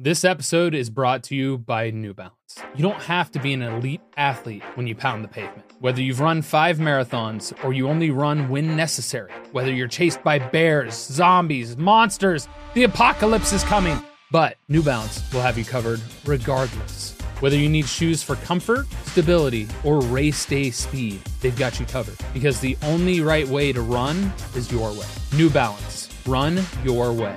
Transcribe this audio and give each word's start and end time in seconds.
This 0.00 0.24
episode 0.24 0.76
is 0.76 0.90
brought 0.90 1.24
to 1.24 1.34
you 1.34 1.58
by 1.58 1.90
New 1.90 2.14
Balance. 2.14 2.32
You 2.76 2.82
don't 2.82 3.02
have 3.02 3.32
to 3.32 3.40
be 3.40 3.52
an 3.52 3.62
elite 3.62 4.00
athlete 4.16 4.62
when 4.76 4.86
you 4.86 4.94
pound 4.94 5.24
the 5.24 5.28
pavement. 5.28 5.72
Whether 5.80 6.00
you've 6.00 6.20
run 6.20 6.40
five 6.40 6.78
marathons 6.78 7.52
or 7.64 7.72
you 7.72 7.88
only 7.88 8.12
run 8.12 8.48
when 8.48 8.76
necessary, 8.76 9.32
whether 9.50 9.72
you're 9.72 9.88
chased 9.88 10.22
by 10.22 10.38
bears, 10.38 10.94
zombies, 10.94 11.76
monsters, 11.76 12.46
the 12.74 12.84
apocalypse 12.84 13.52
is 13.52 13.64
coming. 13.64 14.00
But 14.30 14.56
New 14.68 14.84
Balance 14.84 15.20
will 15.32 15.40
have 15.40 15.58
you 15.58 15.64
covered 15.64 16.00
regardless. 16.24 17.18
Whether 17.40 17.56
you 17.56 17.68
need 17.68 17.88
shoes 17.88 18.22
for 18.22 18.36
comfort, 18.36 18.86
stability, 19.06 19.66
or 19.82 20.00
race 20.00 20.46
day 20.46 20.70
speed, 20.70 21.20
they've 21.40 21.58
got 21.58 21.80
you 21.80 21.86
covered. 21.86 22.18
Because 22.32 22.60
the 22.60 22.76
only 22.84 23.20
right 23.20 23.48
way 23.48 23.72
to 23.72 23.80
run 23.80 24.32
is 24.54 24.70
your 24.70 24.92
way. 24.92 25.08
New 25.34 25.50
Balance. 25.50 26.08
Run 26.24 26.62
your 26.84 27.12
way. 27.12 27.36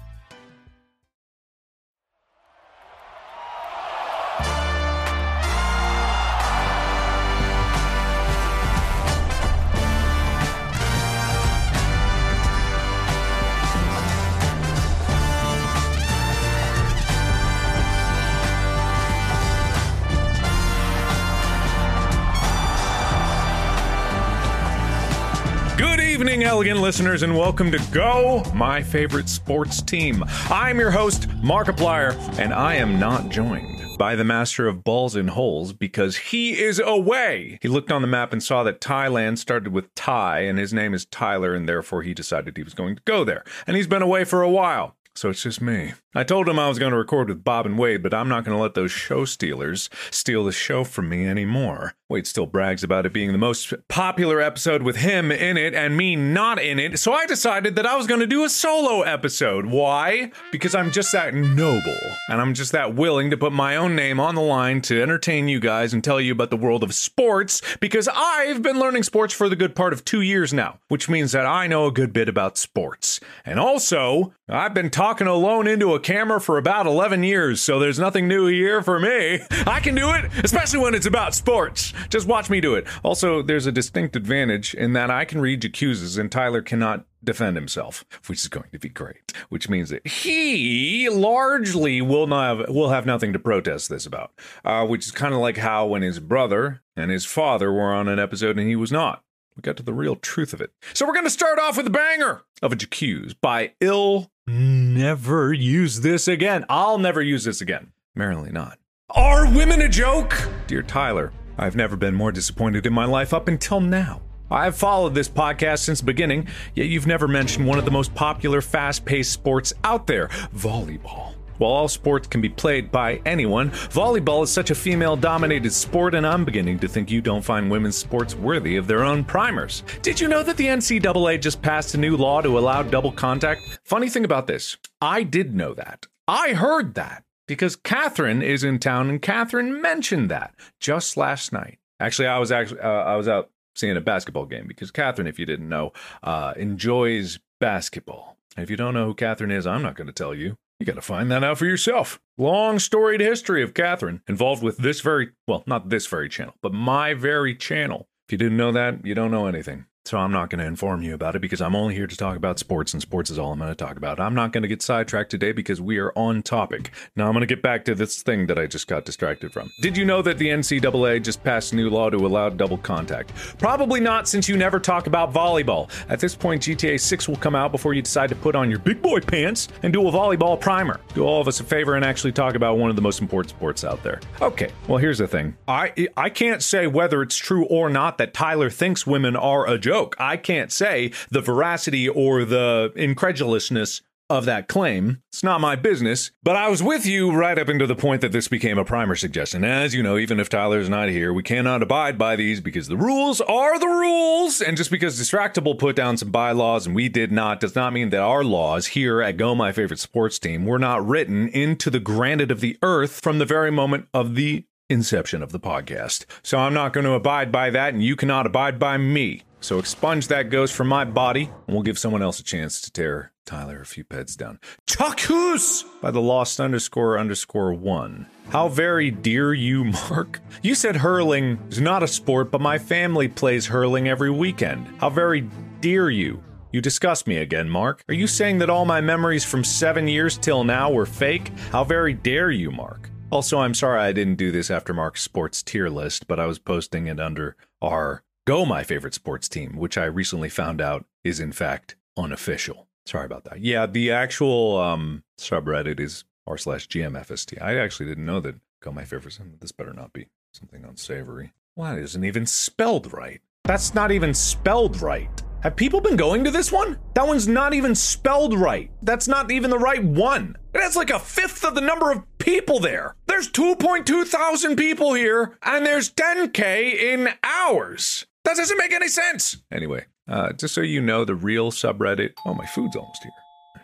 Elegant 26.61 26.79
listeners, 26.79 27.23
and 27.23 27.35
welcome 27.35 27.71
to 27.71 27.81
Go, 27.91 28.43
my 28.53 28.83
favorite 28.83 29.27
sports 29.27 29.81
team. 29.81 30.23
I'm 30.47 30.77
your 30.77 30.91
host, 30.91 31.27
Markiplier, 31.41 32.13
and 32.37 32.53
I 32.53 32.75
am 32.75 32.99
not 32.99 33.29
joined 33.29 33.97
by 33.97 34.15
the 34.15 34.23
master 34.23 34.67
of 34.67 34.83
balls 34.83 35.15
and 35.15 35.31
holes 35.31 35.73
because 35.73 36.17
he 36.17 36.61
is 36.61 36.79
away. 36.79 37.57
He 37.63 37.67
looked 37.67 37.91
on 37.91 38.03
the 38.03 38.07
map 38.07 38.31
and 38.31 38.43
saw 38.43 38.61
that 38.61 38.79
Thailand 38.79 39.39
started 39.39 39.73
with 39.73 39.91
Thai, 39.95 40.41
and 40.41 40.59
his 40.59 40.71
name 40.71 40.93
is 40.93 41.07
Tyler, 41.07 41.55
and 41.55 41.67
therefore 41.67 42.03
he 42.03 42.13
decided 42.13 42.55
he 42.55 42.61
was 42.63 42.75
going 42.75 42.95
to 42.95 43.01
go 43.05 43.23
there. 43.23 43.43
And 43.65 43.75
he's 43.75 43.87
been 43.87 44.03
away 44.03 44.23
for 44.23 44.43
a 44.43 44.49
while. 44.49 44.95
So 45.15 45.31
it's 45.31 45.41
just 45.41 45.61
me. 45.61 45.93
I 46.13 46.25
told 46.25 46.49
him 46.49 46.59
I 46.59 46.67
was 46.67 46.77
going 46.77 46.91
to 46.91 46.97
record 46.97 47.29
with 47.29 47.41
Bob 47.41 47.65
and 47.65 47.77
Wade, 47.77 48.03
but 48.03 48.13
I'm 48.13 48.27
not 48.27 48.43
going 48.43 48.55
to 48.55 48.61
let 48.61 48.73
those 48.73 48.91
show 48.91 49.23
stealers 49.23 49.89
steal 50.09 50.43
the 50.43 50.51
show 50.51 50.83
from 50.83 51.07
me 51.07 51.25
anymore. 51.25 51.93
Wade 52.09 52.27
still 52.27 52.45
brags 52.45 52.83
about 52.83 53.05
it 53.05 53.13
being 53.13 53.31
the 53.31 53.37
most 53.37 53.73
popular 53.87 54.41
episode 54.41 54.83
with 54.83 54.97
him 54.97 55.31
in 55.31 55.55
it 55.55 55.73
and 55.73 55.95
me 55.95 56.17
not 56.17 56.61
in 56.61 56.79
it, 56.79 56.99
so 56.99 57.13
I 57.13 57.25
decided 57.25 57.77
that 57.77 57.85
I 57.85 57.95
was 57.95 58.07
going 58.07 58.19
to 58.19 58.27
do 58.27 58.43
a 58.43 58.49
solo 58.49 59.03
episode. 59.03 59.67
Why? 59.67 60.33
Because 60.51 60.75
I'm 60.75 60.91
just 60.91 61.13
that 61.13 61.33
noble, 61.33 61.95
and 62.27 62.41
I'm 62.41 62.53
just 62.53 62.73
that 62.73 62.95
willing 62.95 63.29
to 63.29 63.37
put 63.37 63.53
my 63.53 63.77
own 63.77 63.95
name 63.95 64.19
on 64.19 64.35
the 64.35 64.41
line 64.41 64.81
to 64.81 65.01
entertain 65.01 65.47
you 65.47 65.61
guys 65.61 65.93
and 65.93 66.03
tell 66.03 66.19
you 66.19 66.33
about 66.33 66.49
the 66.49 66.57
world 66.57 66.83
of 66.83 66.93
sports, 66.93 67.61
because 67.79 68.09
I've 68.13 68.61
been 68.61 68.79
learning 68.79 69.03
sports 69.03 69.33
for 69.33 69.47
the 69.47 69.55
good 69.55 69.77
part 69.77 69.93
of 69.93 70.03
two 70.03 70.19
years 70.19 70.51
now, 70.53 70.79
which 70.89 71.07
means 71.07 71.31
that 71.31 71.45
I 71.45 71.67
know 71.67 71.85
a 71.85 71.91
good 71.93 72.11
bit 72.11 72.27
about 72.27 72.57
sports. 72.57 73.21
And 73.45 73.57
also, 73.57 74.33
I've 74.49 74.73
been 74.73 74.89
talking 74.89 75.27
alone 75.27 75.65
into 75.65 75.93
a 75.93 76.00
camera 76.01 76.41
for 76.41 76.57
about 76.57 76.85
11 76.85 77.23
years, 77.23 77.61
so 77.61 77.79
there's 77.79 77.99
nothing 77.99 78.27
new 78.27 78.47
here 78.47 78.81
for 78.81 78.99
me. 78.99 79.39
I 79.65 79.79
can 79.79 79.95
do 79.95 80.11
it, 80.11 80.29
especially 80.43 80.79
when 80.79 80.95
it's 80.95 81.05
about 81.05 81.33
sports. 81.35 81.93
Just 82.09 82.27
watch 82.27 82.49
me 82.49 82.61
do 82.61 82.75
it. 82.75 82.87
Also, 83.03 83.41
there's 83.41 83.65
a 83.65 83.71
distinct 83.71 84.15
advantage 84.15 84.73
in 84.73 84.93
that 84.93 85.09
I 85.09 85.25
can 85.25 85.41
read 85.41 85.63
accuses 85.63 86.17
and 86.17 86.31
Tyler 86.31 86.61
cannot 86.61 87.05
defend 87.23 87.55
himself, 87.55 88.03
which 88.27 88.39
is 88.39 88.47
going 88.47 88.69
to 88.71 88.79
be 88.79 88.89
great. 88.89 89.33
Which 89.49 89.69
means 89.69 89.89
that 89.89 90.05
he 90.07 91.09
largely 91.09 92.01
will 92.01 92.27
not 92.27 92.57
have, 92.57 92.69
will 92.69 92.89
have 92.89 93.05
nothing 93.05 93.33
to 93.33 93.39
protest 93.39 93.89
this 93.89 94.05
about. 94.05 94.31
Uh, 94.65 94.85
which 94.85 95.05
is 95.05 95.11
kind 95.11 95.33
of 95.33 95.39
like 95.39 95.57
how 95.57 95.85
when 95.85 96.01
his 96.01 96.19
brother 96.19 96.81
and 96.95 97.11
his 97.11 97.25
father 97.25 97.71
were 97.71 97.93
on 97.93 98.07
an 98.07 98.19
episode 98.19 98.57
and 98.57 98.67
he 98.67 98.75
was 98.75 98.91
not. 98.91 99.23
We 99.55 99.61
got 99.61 99.77
to 99.77 99.83
the 99.83 99.93
real 99.93 100.15
truth 100.15 100.53
of 100.53 100.61
it. 100.61 100.71
So 100.93 101.05
we're 101.05 101.13
going 101.13 101.25
to 101.25 101.29
start 101.29 101.59
off 101.59 101.77
with 101.77 101.87
a 101.87 101.91
banger 101.91 102.41
of 102.61 102.71
a 102.71 102.75
J'accuse 102.75 103.35
by 103.39 103.73
Ill 103.81 104.31
Never 104.53 105.53
Use 105.53 106.01
This 106.01 106.27
Again. 106.27 106.65
I'll 106.67 106.97
never 106.97 107.21
use 107.21 107.45
this 107.45 107.61
again. 107.61 107.93
Merrily 108.15 108.51
not. 108.51 108.77
Are 109.09 109.45
women 109.49 109.81
a 109.81 109.87
joke? 109.87 110.35
Dear 110.67 110.83
Tyler, 110.83 111.31
I've 111.57 111.77
never 111.77 111.95
been 111.95 112.13
more 112.13 112.33
disappointed 112.33 112.85
in 112.85 112.91
my 112.91 113.05
life 113.05 113.33
up 113.33 113.47
until 113.47 113.79
now. 113.79 114.21
I've 114.49 114.75
followed 114.75 115.15
this 115.15 115.29
podcast 115.29 115.79
since 115.79 116.01
the 116.01 116.05
beginning, 116.05 116.49
yet 116.75 116.87
you've 116.87 117.07
never 117.07 117.29
mentioned 117.29 117.65
one 117.65 117.79
of 117.79 117.85
the 117.85 117.91
most 117.91 118.13
popular 118.13 118.59
fast 118.59 119.05
paced 119.05 119.31
sports 119.31 119.71
out 119.85 120.05
there 120.05 120.27
volleyball. 120.53 121.35
While 121.61 121.73
all 121.73 121.87
sports 121.87 122.25
can 122.25 122.41
be 122.41 122.49
played 122.49 122.91
by 122.91 123.21
anyone, 123.23 123.69
volleyball 123.69 124.43
is 124.43 124.51
such 124.51 124.71
a 124.71 124.75
female 124.75 125.15
dominated 125.15 125.71
sport, 125.71 126.15
and 126.15 126.25
I'm 126.25 126.43
beginning 126.43 126.79
to 126.79 126.87
think 126.87 127.11
you 127.11 127.21
don't 127.21 127.43
find 127.43 127.69
women's 127.69 127.95
sports 127.95 128.33
worthy 128.33 128.77
of 128.77 128.87
their 128.87 129.03
own 129.03 129.23
primers. 129.23 129.83
Did 130.01 130.19
you 130.19 130.27
know 130.27 130.41
that 130.41 130.57
the 130.57 130.65
NCAA 130.65 131.39
just 131.39 131.61
passed 131.61 131.93
a 131.93 131.99
new 131.99 132.17
law 132.17 132.41
to 132.41 132.57
allow 132.57 132.81
double 132.81 133.11
contact? 133.11 133.61
Funny 133.83 134.09
thing 134.09 134.25
about 134.25 134.47
this, 134.47 134.75
I 135.01 135.21
did 135.21 135.53
know 135.53 135.75
that. 135.75 136.07
I 136.27 136.53
heard 136.53 136.95
that 136.95 137.25
because 137.47 137.75
Catherine 137.75 138.41
is 138.41 138.63
in 138.63 138.79
town, 138.79 139.11
and 139.11 139.21
Catherine 139.21 139.79
mentioned 139.83 140.31
that 140.31 140.55
just 140.79 141.15
last 141.15 141.53
night. 141.53 141.77
Actually, 141.99 142.29
I 142.29 142.39
was 142.39 142.51
actually 142.51 142.79
uh, 142.79 142.89
I 142.89 143.15
was 143.17 143.27
out 143.27 143.51
seeing 143.75 143.95
a 143.95 144.01
basketball 144.01 144.47
game 144.47 144.65
because 144.67 144.89
Catherine, 144.89 145.27
if 145.27 145.37
you 145.37 145.45
didn't 145.45 145.69
know, 145.69 145.93
uh, 146.23 146.55
enjoys 146.57 147.37
basketball. 147.59 148.37
And 148.57 148.63
if 148.63 148.71
you 148.71 148.77
don't 148.77 148.95
know 148.95 149.05
who 149.05 149.13
Catherine 149.13 149.51
is, 149.51 149.67
I'm 149.67 149.83
not 149.83 149.93
going 149.93 150.07
to 150.07 150.13
tell 150.13 150.33
you. 150.33 150.57
You 150.81 150.85
got 150.85 150.95
to 150.95 151.01
find 151.03 151.29
that 151.29 151.43
out 151.43 151.59
for 151.59 151.67
yourself. 151.67 152.19
Long 152.39 152.79
storied 152.79 153.21
history 153.21 153.61
of 153.61 153.75
Catherine 153.75 154.23
involved 154.27 154.63
with 154.63 154.77
this 154.77 154.99
very, 154.99 155.29
well, 155.47 155.61
not 155.67 155.89
this 155.89 156.07
very 156.07 156.27
channel, 156.27 156.55
but 156.63 156.73
my 156.73 157.13
very 157.13 157.53
channel. 157.53 158.09
If 158.27 158.31
you 158.31 158.39
didn't 158.39 158.57
know 158.57 158.71
that, 158.71 159.05
you 159.05 159.13
don't 159.13 159.29
know 159.29 159.45
anything. 159.45 159.85
So 160.03 160.17
I'm 160.17 160.31
not 160.31 160.49
going 160.49 160.59
to 160.59 160.65
inform 160.65 161.03
you 161.03 161.13
about 161.13 161.35
it 161.35 161.39
because 161.41 161.61
I'm 161.61 161.75
only 161.75 161.93
here 161.93 162.07
to 162.07 162.17
talk 162.17 162.35
about 162.35 162.57
sports, 162.57 162.91
and 162.93 163.01
sports 163.01 163.29
is 163.29 163.37
all 163.37 163.51
I'm 163.51 163.59
going 163.59 163.69
to 163.69 163.75
talk 163.75 163.97
about. 163.97 164.19
I'm 164.19 164.33
not 164.33 164.51
going 164.51 164.63
to 164.63 164.67
get 164.67 164.81
sidetracked 164.81 165.29
today 165.29 165.51
because 165.51 165.79
we 165.79 165.99
are 165.99 166.11
on 166.15 166.41
topic. 166.41 166.91
Now 167.15 167.27
I'm 167.27 167.33
going 167.33 167.41
to 167.41 167.45
get 167.45 167.61
back 167.61 167.85
to 167.85 167.93
this 167.93 168.23
thing 168.23 168.47
that 168.47 168.57
I 168.57 168.65
just 168.65 168.87
got 168.87 169.05
distracted 169.05 169.53
from. 169.53 169.69
Did 169.79 169.95
you 169.95 170.03
know 170.03 170.23
that 170.23 170.39
the 170.39 170.47
NCAA 170.47 171.23
just 171.23 171.43
passed 171.43 171.73
a 171.73 171.75
new 171.75 171.87
law 171.87 172.09
to 172.09 172.17
allow 172.17 172.49
double 172.49 172.79
contact? 172.79 173.35
Probably 173.59 173.99
not, 173.99 174.27
since 174.27 174.49
you 174.49 174.57
never 174.57 174.79
talk 174.79 175.05
about 175.05 175.31
volleyball. 175.33 175.87
At 176.09 176.19
this 176.19 176.35
point, 176.35 176.63
GTA 176.63 176.99
6 176.99 177.29
will 177.29 177.35
come 177.35 177.53
out 177.55 177.71
before 177.71 177.93
you 177.93 178.01
decide 178.01 178.29
to 178.29 178.35
put 178.35 178.55
on 178.55 178.71
your 178.71 178.79
big 178.79 179.03
boy 179.03 179.19
pants 179.19 179.67
and 179.83 179.93
do 179.93 180.07
a 180.07 180.11
volleyball 180.11 180.59
primer. 180.59 180.99
Do 181.13 181.25
all 181.25 181.39
of 181.39 181.47
us 181.47 181.59
a 181.59 181.63
favor 181.63 181.93
and 181.93 182.03
actually 182.03 182.31
talk 182.31 182.55
about 182.55 182.79
one 182.79 182.89
of 182.89 182.95
the 182.95 183.03
most 183.03 183.21
important 183.21 183.51
sports 183.51 183.83
out 183.83 184.01
there. 184.01 184.19
Okay, 184.41 184.71
well 184.87 184.97
here's 184.97 185.19
the 185.19 185.27
thing. 185.27 185.55
I 185.67 186.07
I 186.17 186.31
can't 186.31 186.63
say 186.63 186.87
whether 186.87 187.21
it's 187.21 187.37
true 187.37 187.65
or 187.65 187.87
not 187.87 188.17
that 188.17 188.33
Tyler 188.33 188.71
thinks 188.71 189.05
women 189.05 189.35
are 189.35 189.67
a 189.67 189.77
joke. 189.77 189.90
I 190.17 190.37
can't 190.37 190.71
say 190.71 191.11
the 191.29 191.41
veracity 191.41 192.07
or 192.07 192.45
the 192.45 192.91
incredulousness 192.95 194.01
of 194.31 194.45
that 194.45 194.69
claim. 194.69 195.21
It's 195.29 195.43
not 195.43 195.59
my 195.59 195.75
business, 195.75 196.31
but 196.41 196.55
I 196.55 196.69
was 196.69 196.81
with 196.81 197.05
you 197.05 197.33
right 197.33 197.59
up 197.59 197.67
into 197.67 197.85
the 197.85 197.97
point 197.97 198.21
that 198.21 198.31
this 198.31 198.47
became 198.47 198.77
a 198.77 198.85
primer 198.85 199.15
suggestion. 199.15 199.65
As 199.65 199.93
you 199.93 200.01
know, 200.01 200.17
even 200.17 200.39
if 200.39 200.47
Tyler's 200.47 200.87
not 200.87 201.09
here, 201.09 201.33
we 201.33 201.43
cannot 201.43 201.83
abide 201.83 202.17
by 202.17 202.37
these 202.37 202.61
because 202.61 202.87
the 202.87 202.95
rules 202.95 203.41
are 203.41 203.77
the 203.77 203.87
rules. 203.87 204.61
And 204.61 204.77
just 204.77 204.89
because 204.89 205.19
Distractible 205.19 205.77
put 205.77 205.97
down 205.97 206.15
some 206.15 206.31
bylaws 206.31 206.85
and 206.85 206.95
we 206.95 207.09
did 207.09 207.31
not 207.31 207.59
does 207.59 207.75
not 207.75 207.91
mean 207.91 208.09
that 208.11 208.21
our 208.21 208.43
laws 208.43 208.87
here 208.87 209.21
at 209.21 209.35
Go 209.35 209.53
My 209.53 209.73
Favorite 209.73 209.99
Sports 209.99 210.39
Team 210.39 210.65
were 210.65 210.79
not 210.79 211.05
written 211.05 211.49
into 211.49 211.89
the 211.89 211.99
granite 211.99 212.51
of 212.51 212.61
the 212.61 212.77
earth 212.81 213.19
from 213.21 213.37
the 213.37 213.45
very 213.45 213.69
moment 213.69 214.07
of 214.13 214.35
the 214.35 214.63
inception 214.89 215.43
of 215.43 215.51
the 215.51 215.59
podcast. 215.59 216.23
So 216.41 216.57
I'm 216.57 216.73
not 216.73 216.93
going 216.93 217.05
to 217.05 217.13
abide 217.13 217.51
by 217.51 217.69
that, 217.69 217.93
and 217.93 218.03
you 218.03 218.15
cannot 218.15 218.45
abide 218.45 218.79
by 218.79 218.97
me. 218.97 219.43
So 219.61 219.79
expunge 219.79 220.27
that 220.27 220.49
ghost 220.49 220.73
from 220.73 220.87
my 220.87 221.05
body, 221.05 221.43
and 221.43 221.75
we'll 221.75 221.83
give 221.83 221.99
someone 221.99 222.23
else 222.23 222.39
a 222.39 222.43
chance 222.43 222.81
to 222.81 222.91
tear 222.91 223.31
Tyler 223.45 223.81
a 223.81 223.85
few 223.85 224.03
peds 224.03 224.35
down. 224.35 224.59
Chuckus 224.87 225.83
by 226.01 226.09
the 226.11 226.21
lost 226.21 226.59
underscore 226.59 227.17
underscore 227.17 227.73
one. 227.73 228.25
How 228.49 228.67
very 228.67 229.11
dear 229.11 229.53
you, 229.53 229.85
Mark. 229.85 230.41
You 230.63 230.73
said 230.73 230.97
hurling 230.97 231.59
is 231.69 231.79
not 231.79 232.03
a 232.03 232.07
sport, 232.07 232.51
but 232.51 232.59
my 232.59 232.79
family 232.79 233.27
plays 233.27 233.67
hurling 233.67 234.07
every 234.07 234.31
weekend. 234.31 234.87
How 234.99 235.09
very 235.09 235.47
dear 235.79 236.09
you. 236.09 236.43
You 236.71 236.81
disgust 236.81 237.27
me 237.27 237.37
again, 237.37 237.69
Mark. 237.69 238.03
Are 238.07 238.15
you 238.15 238.27
saying 238.27 238.59
that 238.59 238.69
all 238.69 238.85
my 238.85 239.01
memories 239.01 239.43
from 239.43 239.63
seven 239.63 240.07
years 240.07 240.37
till 240.37 240.63
now 240.63 240.91
were 240.91 241.05
fake? 241.05 241.51
How 241.71 241.83
very 241.83 242.13
dare 242.13 242.49
you, 242.49 242.71
Mark. 242.71 243.09
Also, 243.29 243.59
I'm 243.59 243.73
sorry 243.73 244.01
I 244.01 244.11
didn't 244.11 244.35
do 244.35 244.51
this 244.51 244.71
after 244.71 244.93
Mark's 244.93 245.21
sports 245.21 245.61
tier 245.61 245.89
list, 245.89 246.27
but 246.27 246.39
I 246.39 246.45
was 246.45 246.59
posting 246.59 247.07
it 247.07 247.19
under 247.19 247.55
our 247.81 248.23
Go 248.47 248.65
My 248.65 248.83
Favorite 248.83 249.13
Sports 249.13 249.47
Team, 249.47 249.77
which 249.77 249.99
I 249.99 250.05
recently 250.05 250.49
found 250.49 250.81
out 250.81 251.05
is 251.23 251.39
in 251.39 251.51
fact 251.51 251.95
unofficial. 252.17 252.87
Sorry 253.05 253.25
about 253.25 253.43
that. 253.43 253.59
Yeah, 253.59 253.85
the 253.85 254.11
actual 254.11 254.77
um, 254.77 255.23
subreddit 255.39 255.99
is 255.99 256.23
r 256.47 256.57
slash 256.57 256.87
GMFST. 256.87 257.61
I 257.61 257.77
actually 257.77 258.07
didn't 258.07 258.25
know 258.25 258.39
that 258.39 258.55
Go 258.81 258.91
My 258.91 259.05
Favorite. 259.05 259.37
This 259.59 259.71
better 259.71 259.93
not 259.93 260.11
be 260.11 260.27
something 260.53 260.83
unsavory. 260.83 261.53
Well, 261.75 261.93
that 261.93 262.01
isn't 262.01 262.23
even 262.23 262.47
spelled 262.47 263.13
right. 263.13 263.41
That's 263.63 263.93
not 263.93 264.11
even 264.11 264.33
spelled 264.33 265.03
right. 265.03 265.29
Have 265.61 265.75
people 265.75 266.01
been 266.01 266.15
going 266.17 266.43
to 266.43 266.49
this 266.49 266.71
one? 266.71 266.97
That 267.13 267.27
one's 267.27 267.47
not 267.47 267.75
even 267.75 267.93
spelled 267.93 268.55
right. 268.55 268.89
That's 269.03 269.27
not 269.27 269.51
even 269.51 269.69
the 269.69 269.77
right 269.77 270.03
one. 270.03 270.57
It 270.73 270.81
has 270.81 270.95
like 270.95 271.11
a 271.11 271.19
fifth 271.19 271.63
of 271.63 271.75
the 271.75 271.81
number 271.81 272.11
of 272.11 272.23
people 272.39 272.79
there. 272.79 273.15
There's 273.27 273.51
2.2 273.51 274.25
thousand 274.25 274.77
people 274.77 275.13
here, 275.13 275.59
and 275.61 275.85
there's 275.85 276.11
10k 276.11 276.95
in 276.95 277.29
hours. 277.43 278.25
That 278.43 278.57
doesn't 278.57 278.77
make 278.77 278.93
any 278.93 279.07
sense. 279.07 279.57
Anyway, 279.71 280.05
uh, 280.27 280.53
just 280.53 280.73
so 280.73 280.81
you 280.81 281.01
know, 281.01 281.25
the 281.25 281.35
real 281.35 281.71
subreddit. 281.71 282.33
Oh, 282.45 282.53
my 282.53 282.65
food's 282.65 282.95
almost 282.95 283.23
here. 283.23 283.31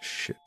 Shit. 0.02 0.38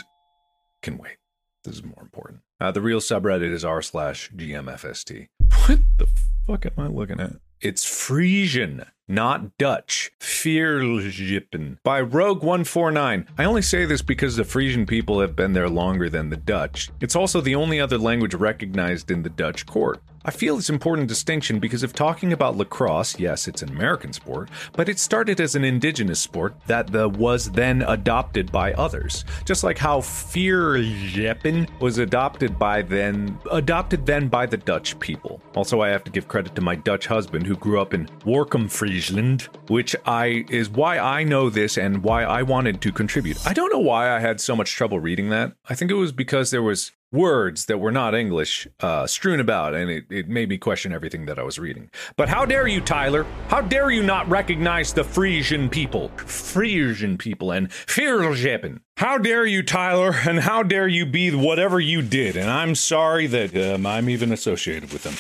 Can 0.83 0.99
wait. 0.99 1.17
This 1.65 1.75
is 1.75 1.85
more 1.85 2.01
important. 2.01 2.41
Uh, 2.61 2.71
the 2.71 2.81
real 2.81 3.01
subreddit 3.01 3.53
is 3.53 3.65
r 3.65 3.83
slash 3.83 4.31
gmfst. 4.33 5.29
What 5.67 5.81
the 5.99 6.09
fuck 6.47 6.67
am 6.67 6.73
I 6.79 6.87
looking 6.87 7.21
at? 7.21 7.33
It's 7.61 7.85
Frisian, 7.85 8.85
not 9.11 9.59
Dutch. 9.59 10.13
Fierljeppen 10.21 11.79
by 11.83 12.01
Rogue149. 12.03 13.27
I 13.37 13.45
only 13.45 13.63
say 13.63 13.85
this 13.85 14.03
because 14.03 14.37
the 14.37 14.45
Frisian 14.45 14.87
people 14.87 15.21
have 15.21 15.35
been 15.35 15.53
there 15.53 15.69
longer 15.69 16.09
than 16.09 16.31
the 16.31 16.37
Dutch. 16.37 16.91
It's 17.01 17.17
also 17.17 17.41
the 17.41 17.55
only 17.55 17.81
other 17.81 17.99
language 17.99 18.35
recognized 18.35 19.11
in 19.11 19.23
the 19.23 19.29
Dutch 19.29 19.67
court. 19.67 20.01
I 20.23 20.31
feel 20.31 20.59
it's 20.59 20.69
important 20.69 21.09
distinction 21.09 21.61
because 21.61 21.83
if 21.83 21.95
talking 21.95 22.35
about 22.35 22.57
lacrosse, 22.57 23.19
yes, 23.19 23.49
it's 23.49 23.63
an 23.63 23.71
American 23.71 24.13
sport, 24.13 24.51
but 24.73 24.91
it 24.91 24.99
started 24.99 25.41
as 25.41 25.55
an 25.55 25.65
indigenous 25.65 26.21
sport 26.21 26.55
that 26.67 26.89
the, 26.89 27.09
was 27.09 27.51
then 27.53 27.81
adopted 27.83 28.53
by 28.53 28.75
others. 28.75 29.25
Just 29.47 29.65
like 29.65 29.79
how 29.79 30.01
Fierljeppen 30.01 31.69
was 31.81 31.97
adopted 31.97 32.59
by 32.59 32.83
then 32.83 33.39
adopted 33.51 34.05
then 34.05 34.29
by 34.29 34.45
the 34.45 34.59
Dutch 34.59 34.99
people. 35.01 35.41
Also, 35.57 35.81
I 35.81 35.89
have 35.89 36.05
to 36.05 36.11
give 36.11 36.29
credit 36.29 36.55
to 36.55 36.61
my 36.61 36.75
Dutch 36.75 37.07
husband 37.07 37.47
who 37.47 37.57
grew 37.57 37.81
up 37.81 37.95
in 37.95 38.07
Warkum, 38.27 38.51
Workum, 38.51 38.69
Friesland, 39.01 39.49
which 39.69 39.97
I 40.05 40.45
is 40.51 40.69
why 40.69 40.99
I 40.99 41.25
know 41.25 41.49
this 41.49 41.79
and 41.79 42.03
why 42.03 42.23
I 42.23 42.43
wanted 42.43 42.83
to 42.83 42.93
contribute. 42.93 43.39
I 43.47 43.55
don't 43.55 43.73
know 43.73 43.79
why 43.79 44.15
I 44.15 44.21
had 44.21 44.43
so 44.43 44.55
much 44.55 44.73
trouble 44.73 45.01
reading 45.01 45.31
that. 45.31 45.55
I 45.71 45.75
think 45.75 45.91
it 45.91 45.95
was 45.95 46.13
because 46.13 46.51
there 46.51 46.63
was 46.63 46.93
words 47.13 47.67
that 47.67 47.79
were 47.79 47.91
not 47.91 48.15
English 48.15 48.69
uh, 48.81 49.07
strewn 49.07 49.41
about, 49.41 49.75
and 49.75 49.91
it, 49.91 50.05
it 50.11 50.29
made 50.29 50.49
me 50.49 50.59
question 50.59 50.93
everything 50.93 51.27
that 51.27 51.39
I 51.39 51.43
was 51.43 51.59
reading. 51.59 51.91
But 52.17 52.29
how 52.29 52.45
dare 52.45 52.69
you, 52.69 52.81
Tyler? 52.81 53.27
How 53.49 53.61
dare 53.61 53.91
you 53.91 54.03
not 54.03 54.29
recognize 54.29 54.93
the 54.93 55.05
Frisian 55.05 55.69
people? 55.69 56.11
Frisian 56.17 57.19
people 57.19 57.51
and 57.51 57.69
Fierljeppen. 57.69 58.81
How 58.97 59.19
dare 59.19 59.47
you, 59.47 59.63
Tyler? 59.63 60.15
And 60.29 60.41
how 60.41 60.63
dare 60.63 60.87
you 60.87 61.07
be 61.07 61.35
whatever 61.35 61.81
you 61.81 62.03
did? 62.03 62.37
And 62.37 62.51
I'm 62.51 62.75
sorry 62.75 63.27
that 63.29 63.57
um, 63.57 63.87
I'm 63.87 64.09
even 64.09 64.31
associated 64.31 64.93
with 64.93 65.03
them. 65.03 65.15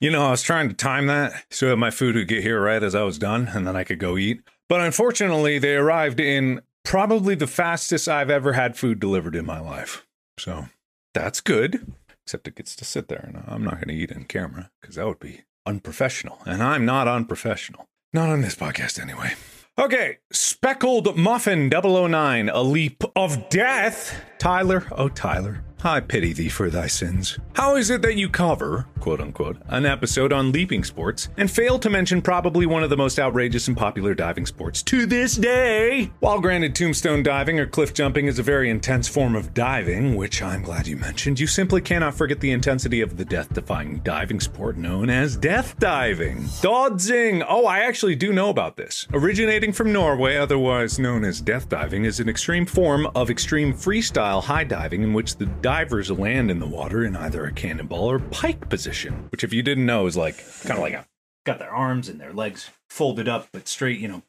You 0.00 0.10
know, 0.10 0.26
I 0.26 0.30
was 0.30 0.42
trying 0.42 0.68
to 0.68 0.74
time 0.74 1.06
that 1.06 1.44
so 1.50 1.68
that 1.68 1.76
my 1.76 1.90
food 1.90 2.16
would 2.16 2.28
get 2.28 2.42
here 2.42 2.60
right 2.60 2.82
as 2.82 2.94
I 2.94 3.02
was 3.02 3.18
done, 3.18 3.48
and 3.54 3.66
then 3.66 3.76
I 3.76 3.84
could 3.84 3.98
go 3.98 4.18
eat. 4.18 4.42
But 4.68 4.80
unfortunately, 4.80 5.58
they 5.58 5.76
arrived 5.76 6.18
in 6.18 6.60
probably 6.84 7.34
the 7.34 7.46
fastest 7.46 8.08
I've 8.08 8.30
ever 8.30 8.54
had 8.54 8.76
food 8.76 8.98
delivered 8.98 9.36
in 9.36 9.46
my 9.46 9.60
life. 9.60 10.04
So 10.42 10.66
that's 11.14 11.40
good. 11.40 11.92
Except 12.26 12.48
it 12.48 12.56
gets 12.56 12.74
to 12.74 12.84
sit 12.84 13.06
there, 13.06 13.24
and 13.28 13.44
I'm 13.46 13.62
not 13.62 13.74
going 13.74 13.88
to 13.88 13.94
eat 13.94 14.10
in 14.10 14.24
camera 14.24 14.70
because 14.80 14.96
that 14.96 15.06
would 15.06 15.20
be 15.20 15.42
unprofessional. 15.66 16.38
And 16.44 16.60
I'm 16.64 16.84
not 16.84 17.06
unprofessional. 17.06 17.86
Not 18.12 18.28
on 18.28 18.40
this 18.40 18.56
podcast, 18.56 19.00
anyway. 19.00 19.34
Okay, 19.78 20.18
Speckled 20.32 21.16
Muffin 21.16 21.70
009, 21.70 22.48
A 22.48 22.60
Leap 22.60 23.04
of 23.14 23.48
Death. 23.50 24.20
Tyler, 24.38 24.84
oh 24.90 25.08
Tyler, 25.08 25.62
I 25.84 26.00
pity 26.00 26.32
thee 26.32 26.48
for 26.48 26.70
thy 26.70 26.86
sins. 26.86 27.38
How 27.54 27.76
is 27.76 27.90
it 27.90 28.02
that 28.02 28.16
you 28.16 28.28
cover, 28.28 28.86
quote 29.00 29.20
unquote, 29.20 29.56
an 29.66 29.84
episode 29.84 30.32
on 30.32 30.52
leaping 30.52 30.84
sports 30.84 31.28
and 31.36 31.50
fail 31.50 31.78
to 31.80 31.90
mention 31.90 32.22
probably 32.22 32.66
one 32.66 32.84
of 32.84 32.90
the 32.90 32.96
most 32.96 33.18
outrageous 33.18 33.66
and 33.68 33.76
popular 33.76 34.14
diving 34.14 34.46
sports 34.46 34.82
to 34.84 35.06
this 35.06 35.34
day? 35.34 36.10
While 36.20 36.40
granted, 36.40 36.74
tombstone 36.74 37.22
diving 37.22 37.58
or 37.58 37.66
cliff 37.66 37.94
jumping 37.94 38.26
is 38.26 38.38
a 38.38 38.44
very 38.44 38.70
intense 38.70 39.08
form 39.08 39.34
of 39.34 39.54
diving, 39.54 40.14
which 40.14 40.40
I'm 40.40 40.62
glad 40.62 40.86
you 40.86 40.96
mentioned, 40.96 41.40
you 41.40 41.46
simply 41.46 41.80
cannot 41.80 42.14
forget 42.14 42.40
the 42.40 42.52
intensity 42.52 43.00
of 43.00 43.16
the 43.16 43.24
death 43.24 43.52
defying 43.52 43.98
diving 43.98 44.40
sport 44.40 44.76
known 44.76 45.10
as 45.10 45.36
death 45.36 45.78
diving. 45.78 46.44
Dødsing! 46.62 47.44
Oh, 47.48 47.66
I 47.66 47.80
actually 47.80 48.14
do 48.14 48.32
know 48.32 48.50
about 48.50 48.76
this. 48.76 49.08
Originating 49.12 49.72
from 49.72 49.92
Norway, 49.92 50.36
otherwise 50.36 50.98
known 50.98 51.24
as 51.24 51.40
death 51.40 51.68
diving, 51.68 52.04
is 52.04 52.20
an 52.20 52.28
extreme 52.28 52.66
form 52.66 53.08
of 53.14 53.30
extreme 53.30 53.72
freestyle 53.72 54.42
high 54.42 54.64
diving 54.64 55.02
in 55.02 55.12
which 55.12 55.36
the 55.36 55.46
divers 55.72 56.10
land 56.10 56.50
in 56.50 56.58
the 56.58 56.66
water 56.66 57.02
in 57.02 57.16
either 57.16 57.46
a 57.46 57.50
cannonball 57.50 58.10
or 58.10 58.18
pike 58.18 58.68
position, 58.68 59.26
which, 59.30 59.42
if 59.42 59.54
you 59.54 59.62
didn't 59.62 59.86
know, 59.86 60.06
is 60.06 60.18
like 60.18 60.36
kind 60.64 60.72
of 60.72 60.80
like 60.80 60.92
a 60.92 61.06
got 61.46 61.58
their 61.58 61.70
arms 61.70 62.10
and 62.10 62.20
their 62.20 62.34
legs 62.34 62.68
folded 62.90 63.26
up 63.26 63.48
but 63.54 63.66
straight, 63.66 63.98
you 63.98 64.06
know, 64.06 64.22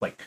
like. 0.00 0.22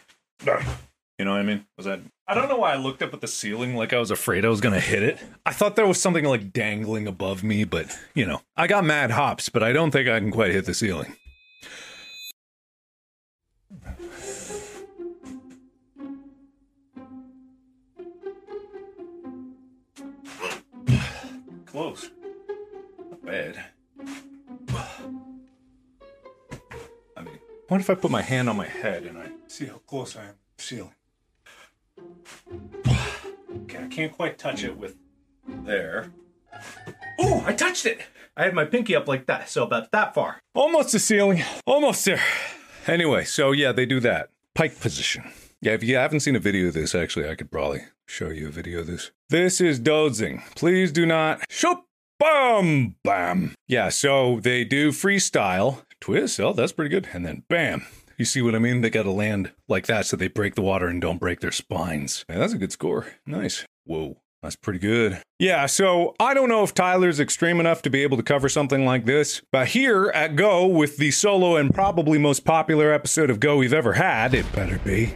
You 0.45 1.25
know 1.25 1.31
what 1.31 1.39
I 1.39 1.44
mean? 1.44 1.66
Was 1.78 1.88
that? 1.88 2.01
I 2.28 2.36
don't 2.36 2.48
know 2.48 2.60
why 2.60 2.74
I 2.74 2.75
looked 2.75 3.01
up 3.01 3.12
at 3.16 3.22
the 3.22 3.28
ceiling 3.28 3.75
like 3.75 3.92
I 3.92 3.98
was 3.98 4.12
afraid 4.12 4.45
I 4.45 4.50
was 4.50 4.62
gonna 4.62 4.80
hit 4.80 5.01
it. 5.01 5.18
I 5.44 5.54
thought 5.54 5.75
there 5.75 5.88
was 5.88 6.00
something 6.00 6.25
like 6.25 6.54
dangling 6.54 7.07
above 7.07 7.44
me, 7.44 7.63
but 7.63 7.98
you 8.13 8.28
know, 8.28 8.42
I 8.56 8.68
got 8.68 8.86
mad 8.86 9.10
hops, 9.10 9.50
but 9.50 9.64
I 9.64 9.73
don't 9.73 9.90
think 9.90 10.07
I 10.07 10.19
can 10.19 10.30
quite 10.30 10.52
hit 10.52 10.66
the 10.66 10.76
ceiling. 10.76 11.16
Close. 21.78 22.10
Not 23.12 23.24
bad. 23.24 23.64
I 27.16 27.22
mean, 27.22 27.38
what 27.68 27.80
if 27.80 27.92
I 27.92 27.94
put 27.94 28.10
my 28.10 28.24
hand 28.24 28.50
on 28.50 28.57
my 28.57 28.66
head 28.66 29.04
and 29.04 29.16
I 29.16 29.30
see 29.46 29.68
how 29.68 29.78
close 29.86 30.16
I 30.16 30.24
am 30.24 30.34
to 30.57 30.66
ceiling? 30.66 30.96
Okay, 33.62 33.78
I 33.78 33.88
can't 33.90 34.12
quite 34.12 34.40
touch 34.40 34.64
it 34.64 34.76
with 34.76 34.96
there. 35.46 36.12
Oh, 37.19 37.44
I 37.46 37.54
touched 37.54 37.86
it! 37.86 38.02
I 38.36 38.46
had 38.46 38.56
my 38.56 38.66
pinky 38.66 38.96
up 38.96 39.07
like 39.07 39.28
that, 39.28 39.48
so 39.48 39.62
about 39.62 39.92
that 39.92 40.16
far. 40.16 40.42
Almost 40.56 40.94
the 40.94 41.00
ceiling. 41.00 41.44
Almost 41.68 42.04
there. 42.06 42.24
Anyway, 42.88 43.24
so 43.24 43.52
yeah, 43.52 43.72
they 43.72 43.86
do 43.86 44.00
that. 44.00 44.31
Pike 44.56 44.80
position. 44.80 45.31
Yeah, 45.62 45.74
if 45.74 45.84
you 45.84 45.96
haven't 45.96 46.22
seen 46.22 46.36
a 46.36 46.40
video 46.40 46.69
of 46.69 46.74
this, 46.74 46.96
actually, 46.96 47.30
I 47.30 47.36
could 47.36 47.52
probably 47.52 47.81
show 48.07 48.30
you 48.30 48.47
a 48.47 48.52
video 48.52 48.80
of 48.80 48.87
this. 48.87 49.11
This 49.30 49.61
is 49.61 49.80
dødsing. 49.80 50.44
Please 50.56 50.92
do 50.92 51.06
not. 51.06 51.42
Shoop! 51.49 51.83
Bam! 52.19 52.95
Bam! 53.04 53.54
Yeah, 53.68 53.90
so 53.90 54.40
they 54.42 54.64
do 54.64 54.92
freestyle. 54.92 55.83
Twist. 56.02 56.40
Oh, 56.40 56.54
that's 56.54 56.71
pretty 56.71 56.90
good. 56.90 57.07
And 57.14 57.26
then 57.26 57.44
bam. 57.47 57.85
You 58.18 58.26
see 58.26 58.42
what 58.42 58.56
I 58.56 58.59
mean? 58.59 58.81
They 58.81 58.90
got 58.90 59.04
to 59.04 59.11
land 59.11 59.52
like 59.68 59.85
that 59.85 60.07
so 60.07 60.18
they 60.18 60.28
break 60.28 60.56
the 60.56 60.64
water 60.64 60.87
and 60.87 60.99
don't 60.99 61.19
break 61.19 61.40
their 61.40 61.52
spines. 61.52 62.26
Yeah, 62.28 62.40
that's 62.40 62.54
a 62.54 62.57
good 62.57 62.71
score. 62.71 63.06
Nice. 63.26 63.66
Whoa. 63.85 64.18
That's 64.44 64.56
pretty 64.56 64.80
good. 64.80 65.21
Yeah, 65.40 65.66
so 65.66 66.16
I 66.19 66.33
don't 66.33 66.49
know 66.49 66.64
if 66.64 66.73
Tyler's 66.73 67.19
extreme 67.19 67.59
enough 67.59 67.81
to 67.81 67.90
be 67.90 68.04
able 68.04 68.18
to 68.18 68.23
cover 68.23 68.49
something 68.49 68.85
like 68.85 69.06
this, 69.06 69.42
but 69.52 69.69
here 69.69 70.11
at 70.14 70.35
Go, 70.35 70.68
with 70.68 70.97
the 70.97 71.11
solo 71.11 71.56
and 71.56 71.73
probably 71.73 72.18
most 72.18 72.45
popular 72.45 72.94
episode 72.94 73.30
of 73.30 73.40
Go 73.40 73.57
we've 73.57 73.73
ever 73.73 73.94
had, 73.94 74.33
it 74.33 74.52
better 74.54 74.80
be. 74.80 75.14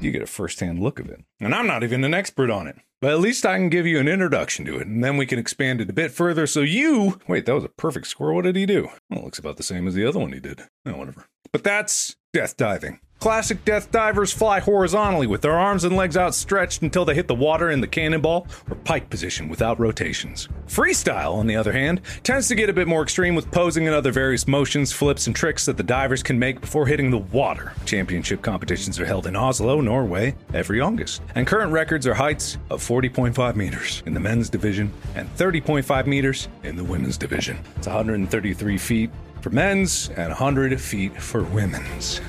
You 0.00 0.10
get 0.10 0.22
a 0.22 0.26
first-hand 0.26 0.80
look 0.80 0.98
of 0.98 1.08
it. 1.08 1.20
And 1.40 1.54
I'm 1.54 1.66
not 1.66 1.82
even 1.82 2.04
an 2.04 2.14
expert 2.14 2.50
on 2.50 2.66
it. 2.66 2.76
But 3.00 3.12
at 3.12 3.20
least 3.20 3.44
I 3.44 3.56
can 3.56 3.68
give 3.68 3.86
you 3.86 3.98
an 4.00 4.08
introduction 4.08 4.64
to 4.64 4.78
it, 4.78 4.86
and 4.86 5.04
then 5.04 5.16
we 5.16 5.26
can 5.26 5.38
expand 5.38 5.80
it 5.80 5.90
a 5.90 5.92
bit 5.92 6.10
further 6.10 6.46
so 6.46 6.60
you. 6.60 7.20
Wait, 7.28 7.44
that 7.44 7.54
was 7.54 7.64
a 7.64 7.68
perfect 7.68 8.06
score. 8.06 8.32
What 8.32 8.44
did 8.44 8.56
he 8.56 8.64
do? 8.64 8.88
Well, 9.10 9.20
it 9.20 9.24
looks 9.24 9.38
about 9.38 9.58
the 9.58 9.62
same 9.62 9.86
as 9.86 9.94
the 9.94 10.06
other 10.06 10.18
one 10.18 10.32
he 10.32 10.40
did. 10.40 10.62
Oh, 10.86 10.96
whatever. 10.96 11.26
But 11.52 11.64
that's 11.64 12.16
death 12.32 12.56
diving. 12.56 13.00
Classic 13.24 13.64
death 13.64 13.90
divers 13.90 14.34
fly 14.34 14.60
horizontally 14.60 15.26
with 15.26 15.40
their 15.40 15.56
arms 15.56 15.84
and 15.84 15.96
legs 15.96 16.14
outstretched 16.14 16.82
until 16.82 17.06
they 17.06 17.14
hit 17.14 17.26
the 17.26 17.34
water 17.34 17.70
in 17.70 17.80
the 17.80 17.86
cannonball 17.86 18.46
or 18.68 18.76
pike 18.76 19.08
position 19.08 19.48
without 19.48 19.80
rotations. 19.80 20.46
Freestyle, 20.66 21.32
on 21.32 21.46
the 21.46 21.56
other 21.56 21.72
hand, 21.72 22.02
tends 22.22 22.48
to 22.48 22.54
get 22.54 22.68
a 22.68 22.72
bit 22.74 22.86
more 22.86 23.02
extreme 23.02 23.34
with 23.34 23.50
posing 23.50 23.86
and 23.86 23.96
other 23.96 24.12
various 24.12 24.46
motions, 24.46 24.92
flips, 24.92 25.26
and 25.26 25.34
tricks 25.34 25.64
that 25.64 25.78
the 25.78 25.82
divers 25.82 26.22
can 26.22 26.38
make 26.38 26.60
before 26.60 26.86
hitting 26.86 27.10
the 27.10 27.16
water. 27.16 27.72
Championship 27.86 28.42
competitions 28.42 29.00
are 29.00 29.06
held 29.06 29.26
in 29.26 29.36
Oslo, 29.36 29.80
Norway, 29.80 30.34
every 30.52 30.82
August. 30.82 31.22
And 31.34 31.46
current 31.46 31.72
records 31.72 32.06
are 32.06 32.12
heights 32.12 32.58
of 32.68 32.86
40.5 32.86 33.56
meters 33.56 34.02
in 34.04 34.12
the 34.12 34.20
men's 34.20 34.50
division 34.50 34.92
and 35.14 35.34
30.5 35.38 36.06
meters 36.06 36.48
in 36.62 36.76
the 36.76 36.84
women's 36.84 37.16
division. 37.16 37.58
It's 37.76 37.86
133 37.86 38.76
feet 38.76 39.10
for 39.40 39.48
men's 39.48 40.10
and 40.10 40.28
100 40.28 40.78
feet 40.78 41.16
for 41.16 41.42
women's. 41.44 42.20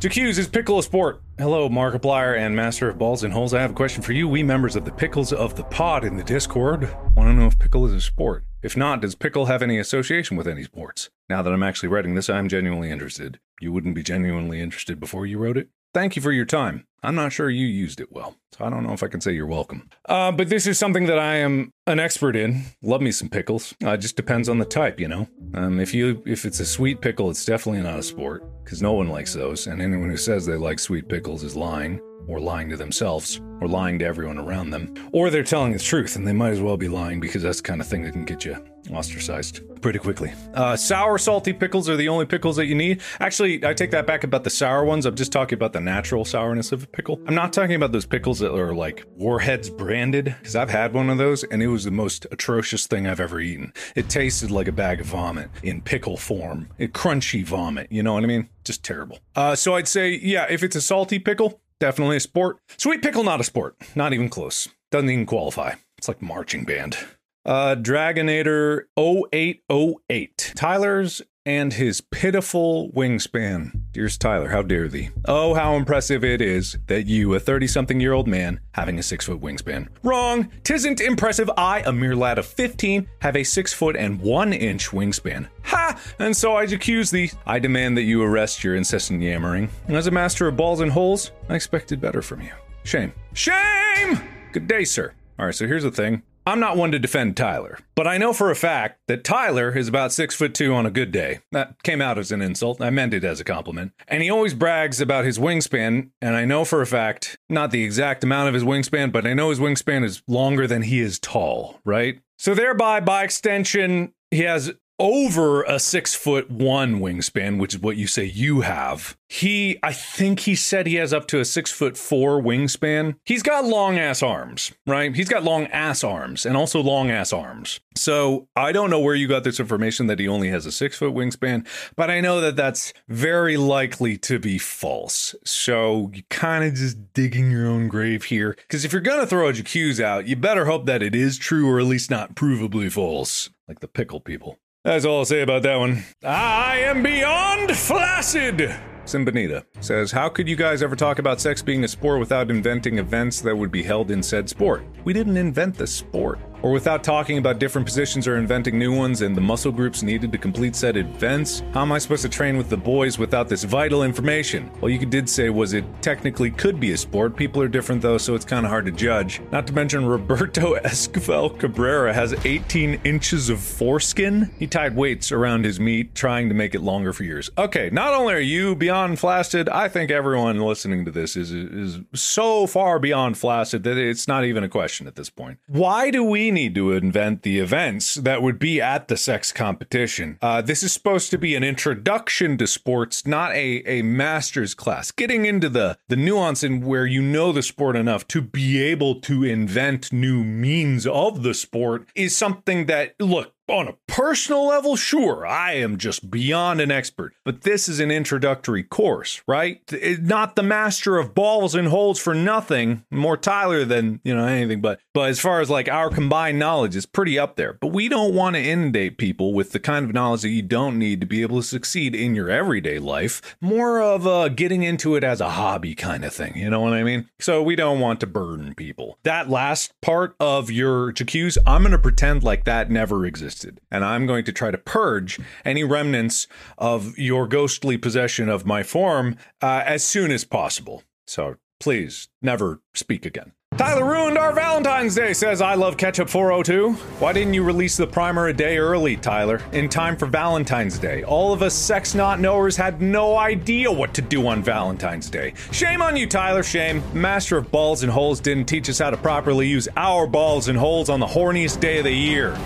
J'accuse 0.00 0.38
is 0.38 0.46
pickle 0.46 0.78
a 0.78 0.82
sport? 0.84 1.20
Hello, 1.38 1.68
Markiplier 1.68 2.38
and 2.38 2.54
Master 2.54 2.88
of 2.88 2.98
Balls 2.98 3.24
and 3.24 3.34
Holes. 3.34 3.52
I 3.52 3.60
have 3.60 3.72
a 3.72 3.74
question 3.74 4.00
for 4.00 4.12
you, 4.12 4.28
we 4.28 4.44
members 4.44 4.76
of 4.76 4.84
the 4.84 4.92
Pickles 4.92 5.32
of 5.32 5.56
the 5.56 5.64
Pod 5.64 6.04
in 6.04 6.16
the 6.16 6.22
Discord. 6.22 6.88
Want 7.16 7.28
to 7.28 7.32
know 7.32 7.48
if 7.48 7.58
pickle 7.58 7.84
is 7.84 7.92
a 7.92 8.00
sport? 8.00 8.44
If 8.62 8.76
not, 8.76 9.00
does 9.00 9.16
pickle 9.16 9.46
have 9.46 9.60
any 9.60 9.76
association 9.76 10.36
with 10.36 10.46
any 10.46 10.62
sports? 10.62 11.10
Now 11.28 11.42
that 11.42 11.52
I'm 11.52 11.64
actually 11.64 11.88
writing 11.88 12.14
this, 12.14 12.30
I'm 12.30 12.48
genuinely 12.48 12.92
interested. 12.92 13.40
You 13.60 13.72
wouldn't 13.72 13.96
be 13.96 14.04
genuinely 14.04 14.60
interested 14.60 15.00
before 15.00 15.26
you 15.26 15.36
wrote 15.36 15.58
it? 15.58 15.68
Thank 15.94 16.16
you 16.16 16.22
for 16.22 16.32
your 16.32 16.44
time. 16.44 16.84
I'm 17.02 17.14
not 17.14 17.32
sure 17.32 17.48
you 17.48 17.66
used 17.66 18.00
it 18.00 18.10
well, 18.10 18.34
so 18.52 18.64
I 18.64 18.70
don't 18.70 18.82
know 18.82 18.92
if 18.92 19.02
I 19.02 19.08
can 19.08 19.20
say 19.20 19.32
you're 19.32 19.46
welcome. 19.46 19.88
Uh, 20.08 20.32
but 20.32 20.48
this 20.48 20.66
is 20.66 20.78
something 20.78 21.06
that 21.06 21.18
I 21.18 21.36
am 21.36 21.70
an 21.86 22.00
expert 22.00 22.34
in. 22.34 22.64
Love 22.82 23.00
me 23.00 23.12
some 23.12 23.28
pickles. 23.28 23.74
Uh, 23.84 23.90
it 23.90 23.98
just 23.98 24.16
depends 24.16 24.48
on 24.48 24.58
the 24.58 24.64
type, 24.64 24.98
you 24.98 25.06
know. 25.06 25.28
Um, 25.54 25.78
if 25.78 25.94
you 25.94 26.22
if 26.26 26.44
it's 26.44 26.58
a 26.58 26.66
sweet 26.66 27.00
pickle, 27.00 27.30
it's 27.30 27.44
definitely 27.44 27.82
not 27.82 28.00
a 28.00 28.02
sport 28.02 28.42
because 28.64 28.82
no 28.82 28.92
one 28.92 29.08
likes 29.08 29.32
those, 29.32 29.68
and 29.68 29.80
anyone 29.80 30.10
who 30.10 30.16
says 30.16 30.44
they 30.44 30.56
like 30.56 30.80
sweet 30.80 31.08
pickles 31.08 31.44
is 31.44 31.54
lying, 31.54 32.00
or 32.28 32.38
lying 32.38 32.68
to 32.68 32.76
themselves, 32.76 33.40
or 33.60 33.66
lying 33.66 33.98
to 33.98 34.04
everyone 34.04 34.38
around 34.38 34.70
them, 34.70 34.94
or 35.12 35.30
they're 35.30 35.42
telling 35.42 35.72
the 35.72 35.78
truth, 35.78 36.14
and 36.14 36.26
they 36.26 36.32
might 36.32 36.50
as 36.50 36.60
well 36.60 36.76
be 36.76 36.88
lying 36.88 37.18
because 37.18 37.42
that's 37.42 37.58
the 37.58 37.64
kind 37.64 37.80
of 37.80 37.86
thing 37.86 38.02
that 38.02 38.12
can 38.12 38.24
get 38.24 38.44
you 38.44 38.56
ostracized 38.92 39.60
pretty 39.82 39.98
quickly. 39.98 40.32
Uh, 40.54 40.74
sour, 40.74 41.18
salty 41.18 41.52
pickles 41.52 41.88
are 41.88 41.96
the 41.96 42.08
only 42.08 42.24
pickles 42.24 42.56
that 42.56 42.66
you 42.66 42.74
need. 42.74 43.00
Actually, 43.20 43.64
I 43.64 43.74
take 43.74 43.90
that 43.90 44.06
back 44.06 44.24
about 44.24 44.44
the 44.44 44.50
sour 44.50 44.84
ones. 44.84 45.06
I'm 45.06 45.14
just 45.14 45.30
talking 45.30 45.56
about 45.56 45.72
the 45.72 45.80
natural 45.80 46.24
sourness 46.24 46.72
of 46.72 46.84
a 46.84 46.86
pickle. 46.86 47.20
I'm 47.26 47.34
not 47.34 47.52
talking 47.52 47.74
about 47.74 47.92
those 47.92 48.06
pickles 48.06 48.38
that 48.38 48.54
are 48.54 48.74
like 48.74 49.04
Warheads 49.16 49.70
branded, 49.70 50.34
because 50.38 50.56
I've 50.56 50.70
had 50.70 50.94
one 50.94 51.10
of 51.10 51.18
those 51.18 51.44
and 51.44 51.62
it 51.62 51.68
was 51.68 51.84
the 51.84 51.90
most 51.90 52.26
atrocious 52.30 52.86
thing 52.86 53.06
I've 53.06 53.20
ever 53.20 53.40
eaten. 53.40 53.72
It 53.94 54.08
tasted 54.08 54.50
like 54.50 54.68
a 54.68 54.72
bag 54.72 55.00
of 55.00 55.06
vomit 55.06 55.50
in 55.62 55.82
pickle 55.82 56.16
form, 56.16 56.68
it 56.78 56.92
crunchy 56.92 57.44
vomit. 57.44 57.88
You 57.90 58.02
know 58.02 58.14
what 58.14 58.24
I 58.24 58.26
mean? 58.26 58.48
Just 58.64 58.84
terrible. 58.84 59.18
Uh, 59.36 59.54
so 59.54 59.74
I'd 59.74 59.88
say, 59.88 60.18
yeah, 60.22 60.46
if 60.48 60.62
it's 60.62 60.76
a 60.76 60.80
salty 60.80 61.18
pickle, 61.18 61.60
definitely 61.80 62.16
a 62.16 62.20
sport. 62.20 62.58
Sweet 62.76 63.02
pickle, 63.02 63.24
not 63.24 63.40
a 63.40 63.44
sport. 63.44 63.76
Not 63.94 64.12
even 64.12 64.28
close. 64.28 64.68
Doesn't 64.90 65.10
even 65.10 65.26
qualify. 65.26 65.74
It's 65.98 66.08
like 66.08 66.22
marching 66.22 66.64
band. 66.64 66.96
Uh, 67.44 67.76
Dragonator 67.76 68.82
0808. 68.98 70.52
Tyler's 70.54 71.22
and 71.48 71.72
his 71.72 72.02
pitiful 72.02 72.90
wingspan. 72.90 73.72
Dearest 73.92 74.20
Tyler, 74.20 74.50
how 74.50 74.60
dare 74.60 74.86
thee? 74.86 75.08
Oh, 75.24 75.54
how 75.54 75.76
impressive 75.76 76.22
it 76.22 76.42
is 76.42 76.76
that 76.88 77.06
you, 77.06 77.32
a 77.34 77.40
30 77.40 77.66
something 77.66 77.98
year 77.98 78.12
old 78.12 78.28
man, 78.28 78.60
having 78.72 78.98
a 78.98 79.02
6 79.02 79.24
foot 79.24 79.40
wingspan. 79.40 79.88
Wrong! 80.02 80.50
Tisn't 80.62 81.00
impressive. 81.00 81.50
I, 81.56 81.80
a 81.86 81.92
mere 81.92 82.14
lad 82.14 82.38
of 82.38 82.44
15, 82.44 83.08
have 83.22 83.34
a 83.34 83.44
6 83.44 83.72
foot 83.72 83.96
and 83.96 84.20
1 84.20 84.52
inch 84.52 84.90
wingspan. 84.90 85.48
Ha! 85.64 85.98
And 86.18 86.36
so 86.36 86.52
I 86.52 86.64
accuse 86.64 87.10
thee. 87.10 87.30
I 87.46 87.58
demand 87.58 87.96
that 87.96 88.02
you 88.02 88.22
arrest 88.22 88.62
your 88.62 88.76
incessant 88.76 89.22
yammering. 89.22 89.70
As 89.88 90.06
a 90.06 90.10
master 90.10 90.48
of 90.48 90.56
balls 90.58 90.80
and 90.80 90.92
holes, 90.92 91.30
I 91.48 91.54
expected 91.54 91.98
better 91.98 92.20
from 92.20 92.42
you. 92.42 92.52
Shame. 92.84 93.14
Shame! 93.32 94.20
Good 94.52 94.68
day, 94.68 94.84
sir. 94.84 95.14
Alright, 95.40 95.54
so 95.54 95.66
here's 95.66 95.84
the 95.84 95.90
thing. 95.90 96.24
I'm 96.48 96.60
not 96.60 96.78
one 96.78 96.92
to 96.92 96.98
defend 96.98 97.36
Tyler, 97.36 97.78
but 97.94 98.06
I 98.06 98.16
know 98.16 98.32
for 98.32 98.50
a 98.50 98.56
fact 98.56 99.00
that 99.06 99.22
Tyler 99.22 99.76
is 99.76 99.86
about 99.86 100.12
six 100.12 100.34
foot 100.34 100.54
two 100.54 100.72
on 100.72 100.86
a 100.86 100.90
good 100.90 101.12
day. 101.12 101.40
That 101.52 101.82
came 101.82 102.00
out 102.00 102.16
as 102.16 102.32
an 102.32 102.40
insult. 102.40 102.80
I 102.80 102.88
meant 102.88 103.12
it 103.12 103.22
as 103.22 103.38
a 103.38 103.44
compliment. 103.44 103.92
And 104.08 104.22
he 104.22 104.30
always 104.30 104.54
brags 104.54 104.98
about 104.98 105.26
his 105.26 105.38
wingspan, 105.38 106.08
and 106.22 106.34
I 106.34 106.46
know 106.46 106.64
for 106.64 106.80
a 106.80 106.86
fact, 106.86 107.36
not 107.50 107.70
the 107.70 107.84
exact 107.84 108.24
amount 108.24 108.48
of 108.48 108.54
his 108.54 108.64
wingspan, 108.64 109.12
but 109.12 109.26
I 109.26 109.34
know 109.34 109.50
his 109.50 109.60
wingspan 109.60 110.04
is 110.04 110.22
longer 110.26 110.66
than 110.66 110.84
he 110.84 111.00
is 111.00 111.18
tall, 111.18 111.80
right? 111.84 112.18
So 112.38 112.54
thereby, 112.54 113.00
by 113.00 113.24
extension, 113.24 114.14
he 114.30 114.44
has 114.44 114.72
over 114.98 115.62
a 115.62 115.78
six 115.78 116.14
foot 116.14 116.50
one 116.50 117.00
wingspan, 117.00 117.58
which 117.58 117.74
is 117.74 117.80
what 117.80 117.96
you 117.96 118.06
say 118.06 118.24
you 118.24 118.62
have. 118.62 119.16
He, 119.28 119.78
I 119.82 119.92
think 119.92 120.40
he 120.40 120.54
said 120.54 120.86
he 120.86 120.96
has 120.96 121.12
up 121.12 121.26
to 121.28 121.40
a 121.40 121.44
six 121.44 121.70
foot 121.70 121.96
four 121.96 122.40
wingspan. 122.40 123.16
He's 123.24 123.42
got 123.42 123.64
long 123.64 123.98
ass 123.98 124.22
arms, 124.22 124.72
right? 124.86 125.14
He's 125.14 125.28
got 125.28 125.44
long 125.44 125.66
ass 125.66 126.02
arms 126.02 126.46
and 126.46 126.56
also 126.56 126.80
long 126.80 127.10
ass 127.10 127.32
arms. 127.32 127.80
So 127.94 128.48
I 128.56 128.72
don't 128.72 128.90
know 128.90 129.00
where 129.00 129.14
you 129.14 129.28
got 129.28 129.44
this 129.44 129.60
information 129.60 130.06
that 130.06 130.18
he 130.18 130.26
only 130.26 130.48
has 130.48 130.66
a 130.66 130.72
six 130.72 130.96
foot 130.96 131.14
wingspan, 131.14 131.66
but 131.94 132.10
I 132.10 132.20
know 132.20 132.40
that 132.40 132.56
that's 132.56 132.92
very 133.08 133.56
likely 133.56 134.16
to 134.18 134.38
be 134.38 134.58
false. 134.58 135.34
So 135.44 136.10
you 136.14 136.22
kind 136.30 136.64
of 136.64 136.74
just 136.74 137.12
digging 137.12 137.50
your 137.50 137.66
own 137.66 137.88
grave 137.88 138.24
here. 138.24 138.56
Because 138.56 138.84
if 138.84 138.92
you're 138.92 139.02
going 139.02 139.20
to 139.20 139.26
throw 139.26 139.48
a 139.48 139.52
J'accuse 139.52 140.00
out, 140.00 140.26
you 140.26 140.36
better 140.36 140.64
hope 140.64 140.86
that 140.86 141.02
it 141.02 141.14
is 141.14 141.38
true 141.38 141.68
or 141.68 141.78
at 141.78 141.86
least 141.86 142.10
not 142.10 142.34
provably 142.34 142.90
false, 142.90 143.50
like 143.68 143.80
the 143.80 143.88
pickle 143.88 144.20
people. 144.20 144.58
That's 144.88 145.04
all 145.04 145.18
I'll 145.18 145.24
say 145.26 145.42
about 145.42 145.64
that 145.64 145.76
one. 145.76 146.02
I 146.24 146.78
am 146.78 147.02
beyond 147.02 147.76
flaccid! 147.76 148.74
Simbonita 149.04 149.62
says, 149.80 150.10
How 150.10 150.30
could 150.30 150.48
you 150.48 150.56
guys 150.56 150.82
ever 150.82 150.96
talk 150.96 151.18
about 151.18 151.42
sex 151.42 151.60
being 151.60 151.84
a 151.84 151.88
sport 151.88 152.20
without 152.20 152.50
inventing 152.50 152.96
events 152.96 153.42
that 153.42 153.54
would 153.54 153.70
be 153.70 153.82
held 153.82 154.10
in 154.10 154.22
said 154.22 154.48
sport? 154.48 154.82
We 155.04 155.12
didn't 155.12 155.36
invent 155.36 155.74
the 155.74 155.86
sport. 155.86 156.38
Or 156.62 156.72
without 156.72 157.04
talking 157.04 157.38
about 157.38 157.58
different 157.58 157.86
positions 157.86 158.26
or 158.26 158.36
inventing 158.36 158.78
new 158.78 158.94
ones 158.94 159.22
and 159.22 159.36
the 159.36 159.40
muscle 159.40 159.72
groups 159.72 160.02
needed 160.02 160.32
to 160.32 160.38
complete 160.38 160.74
said 160.74 160.96
events? 160.96 161.62
How 161.72 161.82
am 161.82 161.92
I 161.92 161.98
supposed 161.98 162.22
to 162.22 162.28
train 162.28 162.56
with 162.56 162.68
the 162.68 162.76
boys 162.76 163.18
without 163.18 163.48
this 163.48 163.64
vital 163.64 164.02
information? 164.02 164.70
Well, 164.80 164.90
you 164.90 164.98
did 165.04 165.28
say 165.28 165.50
was 165.50 165.72
it 165.72 165.84
technically 166.02 166.50
could 166.50 166.80
be 166.80 166.92
a 166.92 166.96
sport. 166.96 167.36
People 167.36 167.62
are 167.62 167.68
different 167.68 168.02
though, 168.02 168.18
so 168.18 168.34
it's 168.34 168.44
kind 168.44 168.66
of 168.66 168.70
hard 168.70 168.86
to 168.86 168.92
judge. 168.92 169.40
Not 169.52 169.66
to 169.68 169.72
mention 169.72 170.04
Roberto 170.04 170.74
Esquivel 170.84 171.58
Cabrera 171.58 172.12
has 172.12 172.34
18 172.44 173.00
inches 173.04 173.48
of 173.50 173.60
foreskin. 173.60 174.50
He 174.58 174.66
tied 174.66 174.96
weights 174.96 175.30
around 175.30 175.64
his 175.64 175.78
meat, 175.78 176.14
trying 176.14 176.48
to 176.48 176.54
make 176.54 176.74
it 176.74 176.80
longer 176.80 177.12
for 177.12 177.24
years. 177.24 177.50
Okay, 177.56 177.90
not 177.90 178.14
only 178.14 178.34
are 178.34 178.40
you 178.40 178.74
beyond 178.74 179.18
flaccid, 179.18 179.68
I 179.68 179.88
think 179.88 180.10
everyone 180.10 180.58
listening 180.60 181.04
to 181.04 181.10
this 181.10 181.36
is 181.36 181.52
is 181.52 182.00
so 182.14 182.66
far 182.66 182.98
beyond 182.98 183.38
flaccid 183.38 183.84
that 183.84 183.96
it's 183.96 184.26
not 184.26 184.44
even 184.44 184.64
a 184.64 184.68
question 184.68 185.06
at 185.06 185.16
this 185.16 185.30
point. 185.30 185.58
Why 185.66 186.10
do 186.10 186.24
we 186.24 186.47
need 186.50 186.74
to 186.74 186.92
invent 186.92 187.42
the 187.42 187.58
events 187.58 188.16
that 188.16 188.42
would 188.42 188.58
be 188.58 188.80
at 188.80 189.08
the 189.08 189.16
sex 189.16 189.52
competition. 189.52 190.38
Uh, 190.40 190.62
this 190.62 190.82
is 190.82 190.92
supposed 190.92 191.30
to 191.30 191.38
be 191.38 191.54
an 191.54 191.64
introduction 191.64 192.56
to 192.58 192.66
sports, 192.66 193.26
not 193.26 193.52
a, 193.52 193.82
a 193.86 194.02
master's 194.02 194.74
class. 194.74 195.10
Getting 195.10 195.46
into 195.46 195.68
the, 195.68 195.98
the 196.08 196.16
nuance 196.16 196.62
in 196.62 196.80
where 196.80 197.06
you 197.06 197.22
know 197.22 197.52
the 197.52 197.62
sport 197.62 197.96
enough 197.96 198.26
to 198.28 198.40
be 198.40 198.82
able 198.82 199.20
to 199.22 199.44
invent 199.44 200.12
new 200.12 200.44
means 200.44 201.06
of 201.06 201.42
the 201.42 201.54
sport 201.54 202.08
is 202.14 202.36
something 202.36 202.86
that, 202.86 203.14
look, 203.18 203.54
on 203.68 203.88
a 203.88 203.96
personal 204.06 204.66
level, 204.66 204.96
sure, 204.96 205.46
I 205.46 205.74
am 205.74 205.98
just 205.98 206.30
beyond 206.30 206.80
an 206.80 206.90
expert, 206.90 207.34
but 207.44 207.62
this 207.62 207.88
is 207.88 208.00
an 208.00 208.10
introductory 208.10 208.82
course, 208.82 209.42
right? 209.46 209.80
Not 210.20 210.56
the 210.56 210.62
master 210.62 211.18
of 211.18 211.34
balls 211.34 211.74
and 211.74 211.88
holes 211.88 212.18
for 212.18 212.34
nothing, 212.34 213.04
more 213.10 213.36
Tyler 213.36 213.84
than, 213.84 214.20
you 214.24 214.34
know, 214.34 214.46
anything, 214.46 214.80
but 214.80 215.00
but 215.14 215.28
as 215.30 215.40
far 215.40 215.60
as 215.60 215.68
like 215.68 215.88
our 215.88 216.10
combined 216.10 216.58
knowledge 216.58 216.96
is 216.96 217.06
pretty 217.06 217.38
up 217.38 217.56
there. 217.56 217.74
But 217.74 217.92
we 217.92 218.08
don't 218.08 218.34
want 218.34 218.56
to 218.56 218.62
inundate 218.62 219.18
people 219.18 219.52
with 219.52 219.72
the 219.72 219.80
kind 219.80 220.04
of 220.04 220.14
knowledge 220.14 220.42
that 220.42 220.50
you 220.50 220.62
don't 220.62 220.98
need 220.98 221.20
to 221.20 221.26
be 221.26 221.42
able 221.42 221.60
to 221.60 221.66
succeed 221.66 222.14
in 222.14 222.34
your 222.34 222.50
everyday 222.50 222.98
life. 222.98 223.56
More 223.60 224.00
of 224.00 224.26
a 224.26 224.48
getting 224.48 224.82
into 224.82 225.16
it 225.16 225.24
as 225.24 225.40
a 225.40 225.50
hobby 225.50 225.94
kind 225.94 226.24
of 226.24 226.32
thing, 226.32 226.56
you 226.56 226.70
know 226.70 226.80
what 226.80 226.92
I 226.92 227.02
mean? 227.02 227.28
So 227.40 227.62
we 227.62 227.76
don't 227.76 228.00
want 228.00 228.20
to 228.20 228.26
burden 228.26 228.74
people. 228.74 229.18
That 229.24 229.50
last 229.50 229.92
part 230.00 230.34
of 230.40 230.70
your 230.70 231.12
J'accuse, 231.12 231.58
I'm 231.66 231.82
going 231.82 231.92
to 231.92 231.98
pretend 231.98 232.42
like 232.42 232.64
that 232.64 232.90
never 232.90 233.26
existed 233.26 233.57
and 233.64 234.04
I'm 234.04 234.26
going 234.26 234.44
to 234.44 234.52
try 234.52 234.70
to 234.70 234.78
purge 234.78 235.38
any 235.64 235.84
remnants 235.84 236.46
of 236.76 237.16
your 237.18 237.46
ghostly 237.46 237.98
possession 237.98 238.48
of 238.48 238.66
my 238.66 238.82
form 238.82 239.36
uh, 239.62 239.82
as 239.84 240.04
soon 240.04 240.30
as 240.30 240.44
possible. 240.44 241.02
So 241.26 241.56
please 241.80 242.28
never 242.42 242.80
speak 242.94 243.26
again. 243.26 243.52
Tyler 243.76 244.04
ruined 244.04 244.36
our 244.36 244.52
Valentine's 244.52 245.14
Day, 245.14 245.32
says 245.32 245.60
I 245.60 245.74
love 245.74 245.96
ketchup 245.96 246.28
402. 246.28 246.94
Why 247.20 247.32
didn't 247.32 247.54
you 247.54 247.62
release 247.62 247.96
the 247.96 248.08
primer 248.08 248.48
a 248.48 248.52
day 248.52 248.76
early, 248.76 249.16
Tyler? 249.16 249.62
In 249.70 249.88
time 249.88 250.16
for 250.16 250.26
Valentine's 250.26 250.98
Day. 250.98 251.22
All 251.22 251.52
of 251.52 251.62
us 251.62 251.74
sex 251.74 252.12
not 252.12 252.40
knowers 252.40 252.76
had 252.76 253.00
no 253.00 253.36
idea 253.36 253.92
what 253.92 254.14
to 254.14 254.22
do 254.22 254.48
on 254.48 254.64
Valentine's 254.64 255.30
Day. 255.30 255.54
Shame 255.70 256.02
on 256.02 256.16
you, 256.16 256.26
Tyler, 256.26 256.64
shame. 256.64 257.04
Master 257.12 257.56
of 257.56 257.70
Balls 257.70 258.02
and 258.02 258.10
Holes 258.10 258.40
didn't 258.40 258.64
teach 258.64 258.88
us 258.88 258.98
how 258.98 259.10
to 259.10 259.16
properly 259.16 259.68
use 259.68 259.86
our 259.96 260.26
balls 260.26 260.66
and 260.66 260.76
holes 260.76 261.08
on 261.08 261.20
the 261.20 261.26
horniest 261.26 261.78
day 261.78 261.98
of 261.98 262.04
the 262.04 262.10
year. 262.10 262.58